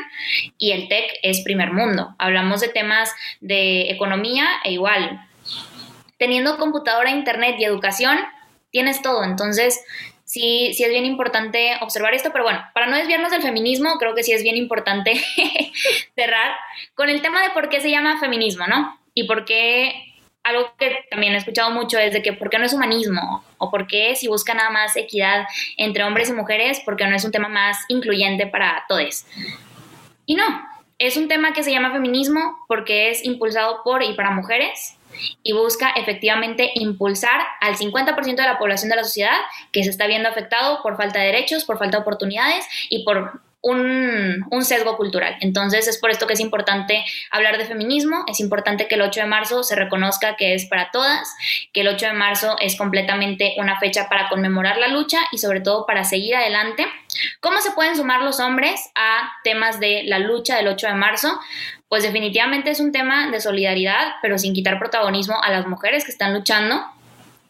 y 0.58 0.72
el 0.72 0.88
TEC 0.88 1.20
es 1.22 1.42
primer 1.42 1.72
mundo, 1.72 2.16
hablamos 2.18 2.62
de 2.62 2.70
temas 2.70 3.14
de 3.42 3.92
economía 3.92 4.48
e 4.64 4.72
igual, 4.72 5.28
teniendo 6.18 6.58
computadora, 6.58 7.12
internet 7.12 7.56
y 7.60 7.66
educación, 7.66 8.18
tienes 8.74 9.04
todo, 9.04 9.24
entonces 9.24 9.80
sí, 10.26 10.74
sí 10.74 10.84
es 10.84 10.90
bien 10.90 11.06
importante 11.06 11.78
observar 11.82 12.16
esto, 12.16 12.32
pero 12.32 12.44
bueno, 12.44 12.60
para 12.74 12.88
no 12.88 12.98
desviarnos 12.98 13.32
del 13.32 13.44
feminismo, 13.44 13.98
creo 14.00 14.16
que 14.16 14.24
sí 14.24 14.34
es 14.34 14.42
bien 14.42 14.58
importante 14.58 15.14
cerrar 16.16 16.56
con 16.96 17.08
el 17.08 17.22
tema 17.22 17.42
de 17.44 17.52
por 17.52 17.70
qué 17.70 17.80
se 17.80 17.92
llama 17.92 18.20
feminismo, 18.20 18.66
¿no? 18.68 19.00
Y 19.14 19.26
por 19.26 19.46
qué 19.46 19.94
algo 20.44 20.74
que 20.78 21.06
también 21.10 21.34
he 21.34 21.38
escuchado 21.38 21.70
mucho 21.70 22.00
es 22.00 22.14
de 22.14 22.24
que 22.24 22.34
por 22.34 22.50
qué 22.50 22.58
no 22.58 22.66
es 22.66 22.74
humanismo 22.74 23.44
o 23.60 23.70
por 23.70 23.88
qué 23.88 24.16
si 24.16 24.28
busca 24.28 24.56
nada 24.56 24.72
más 24.72 24.98
equidad 24.98 25.46
entre 25.78 26.04
hombres 26.04 26.30
y 26.30 26.34
mujeres, 26.34 26.82
por 26.82 26.98
qué 26.98 27.08
no 27.08 27.16
es 27.16 27.24
un 27.24 27.32
tema 27.32 27.48
más 27.48 27.78
incluyente 27.88 28.48
para 28.48 28.84
todos. 28.90 29.26
Y 30.26 30.36
no, 30.36 30.44
es 30.98 31.16
un 31.16 31.28
tema 31.28 31.54
que 31.54 31.64
se 31.64 31.72
llama 31.72 31.92
feminismo 31.92 32.66
porque 32.68 33.12
es 33.12 33.24
impulsado 33.24 33.82
por 33.84 34.02
y 34.02 34.14
para 34.14 34.32
mujeres 34.32 34.98
y 35.44 35.54
busca 35.54 35.90
efectivamente 35.92 36.72
impulsar 36.76 37.42
al 37.62 37.76
50% 37.76 38.36
de 38.36 38.44
la 38.44 38.58
población 38.58 38.90
de 38.90 38.98
la 38.98 39.04
sociedad 39.04 39.38
que 39.72 39.84
se 39.84 39.90
está 39.90 40.08
viendo 40.08 40.30
afectado 40.30 40.82
por 40.82 40.98
falta 40.98 41.20
de 41.20 41.28
derechos, 41.28 41.66
por 41.66 41.78
falta 41.78 41.98
de 41.98 42.02
oportunidades 42.02 42.66
y 42.90 43.04
por 43.04 43.42
un, 43.64 44.64
sesgo 44.64 44.98
cultural. 44.98 45.36
Entonces 45.42 45.88
es 45.88 45.98
por 45.98 46.12
esto 46.12 46.28
que 46.28 46.34
es 46.34 46.40
importante 46.40 47.04
hablar 47.32 47.58
de 47.58 47.66
feminismo, 47.66 48.24
es 48.28 48.40
importante 48.40 48.88
que 48.88 48.96
el 48.96 49.02
8 49.02 49.22
de 49.22 49.26
marzo 49.26 49.64
se 49.64 49.76
reconozca 49.76 50.36
que 50.36 50.54
es 50.54 50.66
para 50.66 50.92
todas, 50.92 51.34
que 51.74 51.82
el 51.82 51.88
8 51.88 52.08
de 52.08 52.14
marzo 52.14 52.56
es 52.60 52.78
completamente 52.78 53.56
una 53.58 53.80
fecha 53.80 54.08
para 54.10 54.30
conmemorar 54.30 54.78
la 54.78 54.88
lucha 54.88 55.20
y 55.32 55.38
sobre 55.38 55.62
todo 55.62 55.86
para 55.86 56.04
seguir 56.04 56.36
adelante. 56.36 56.86
¿Cómo 57.40 57.60
se 57.62 57.72
pueden 57.72 57.96
sumar 57.96 58.22
los 58.22 58.40
hombres 58.40 58.92
a 58.96 59.32
temas 59.44 59.80
de 59.80 60.04
la 60.04 60.20
lucha 60.20 60.58
del 60.58 60.68
8 60.68 60.88
de 60.88 60.94
marzo? 60.94 61.40
Pues 61.94 62.02
definitivamente 62.02 62.72
es 62.72 62.80
un 62.80 62.92
tema 62.92 63.30
de 63.30 63.40
solidaridad, 63.40 64.14
pero 64.24 64.40
sin 64.40 64.56
quitar 64.56 64.80
protagonismo 64.80 65.40
a 65.44 65.52
las 65.52 65.68
mujeres 65.68 66.04
que 66.04 66.12
están 66.12 66.34
luchando. 66.34 66.84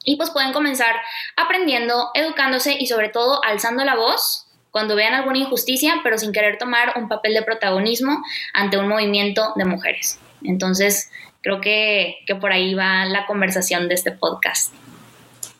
Y 0.04 0.18
pues 0.18 0.32
pueden 0.32 0.52
comenzar 0.52 0.94
aprendiendo, 1.38 2.10
educándose 2.14 2.76
y 2.78 2.88
sobre 2.88 3.08
todo 3.08 3.42
alzando 3.42 3.86
la 3.86 3.96
voz 3.96 4.48
cuando 4.70 4.98
vean 4.98 5.14
alguna 5.14 5.38
injusticia, 5.38 6.02
pero 6.04 6.18
sin 6.18 6.34
querer 6.34 6.58
tomar 6.58 6.92
un 6.98 7.08
papel 7.08 7.34
de 7.34 7.42
protagonismo 7.42 8.22
ante 8.54 8.78
un 8.78 8.90
movimiento 8.90 9.54
de 9.56 9.64
mujeres. 9.64 10.20
Entonces, 10.44 11.10
creo 11.40 11.62
que, 11.62 12.18
que 12.28 12.36
por 12.36 12.52
ahí 12.52 12.74
va 12.74 13.06
la 13.06 13.26
conversación 13.26 13.88
de 13.88 13.96
este 13.96 14.12
podcast. 14.12 14.74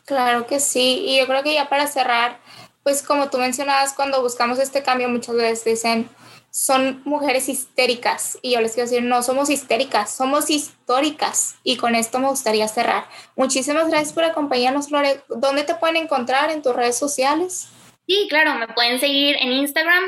Claro 0.04 0.46
que 0.46 0.60
sí, 0.60 1.06
y 1.06 1.16
yo 1.16 1.26
creo 1.26 1.42
que 1.42 1.54
ya 1.54 1.70
para 1.70 1.86
cerrar, 1.86 2.36
pues 2.82 3.02
como 3.02 3.30
tú 3.30 3.38
mencionabas, 3.38 3.94
cuando 3.94 4.20
buscamos 4.20 4.58
este 4.58 4.82
cambio 4.82 5.08
muchas 5.08 5.36
veces 5.36 5.64
dicen, 5.64 6.10
son 6.54 7.02
mujeres 7.04 7.48
histéricas. 7.48 8.38
Y 8.40 8.52
yo 8.52 8.60
les 8.60 8.74
quiero 8.74 8.88
decir, 8.88 9.02
no 9.02 9.24
somos 9.24 9.50
histéricas, 9.50 10.14
somos 10.14 10.50
históricas. 10.50 11.56
Y 11.64 11.76
con 11.76 11.96
esto 11.96 12.20
me 12.20 12.28
gustaría 12.28 12.68
cerrar. 12.68 13.08
Muchísimas 13.34 13.88
gracias 13.88 14.12
por 14.12 14.22
acompañarnos, 14.22 14.92
Lore. 14.92 15.20
¿Dónde 15.28 15.64
te 15.64 15.74
pueden 15.74 15.96
encontrar 15.96 16.52
en 16.52 16.62
tus 16.62 16.76
redes 16.76 16.96
sociales? 16.96 17.70
Sí, 18.06 18.28
claro, 18.30 18.54
me 18.54 18.68
pueden 18.68 19.00
seguir 19.00 19.34
en 19.40 19.50
Instagram, 19.50 20.04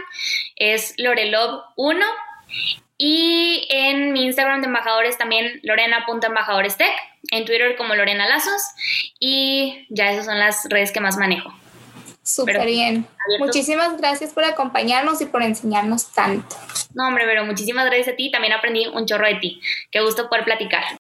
es 0.54 0.96
lorelov1. 0.98 2.04
Y 2.96 3.66
en 3.68 4.12
mi 4.12 4.26
Instagram 4.26 4.60
de 4.60 4.68
embajadores 4.68 5.18
también 5.18 5.58
lorena.embajadoresTech, 5.64 6.94
en 7.32 7.44
Twitter 7.44 7.74
como 7.76 7.96
Lorena 7.96 8.28
Lazos. 8.28 8.62
Y 9.18 9.84
ya 9.90 10.12
esas 10.12 10.26
son 10.26 10.38
las 10.38 10.64
redes 10.70 10.92
que 10.92 11.00
más 11.00 11.16
manejo. 11.16 11.52
Súper 12.26 12.66
bien. 12.66 13.06
Muchísimas 13.38 13.96
gracias 13.98 14.32
por 14.32 14.42
acompañarnos 14.42 15.20
y 15.20 15.26
por 15.26 15.44
enseñarnos 15.44 16.12
tanto. 16.12 16.56
No, 16.92 17.06
hombre, 17.06 17.24
pero 17.24 17.44
muchísimas 17.44 17.86
gracias 17.86 18.08
a 18.08 18.16
ti. 18.16 18.32
También 18.32 18.52
aprendí 18.52 18.88
un 18.88 19.06
chorro 19.06 19.28
de 19.28 19.36
ti. 19.36 19.60
Qué 19.92 20.00
gusto 20.00 20.28
poder 20.28 20.44
platicar. 20.44 20.82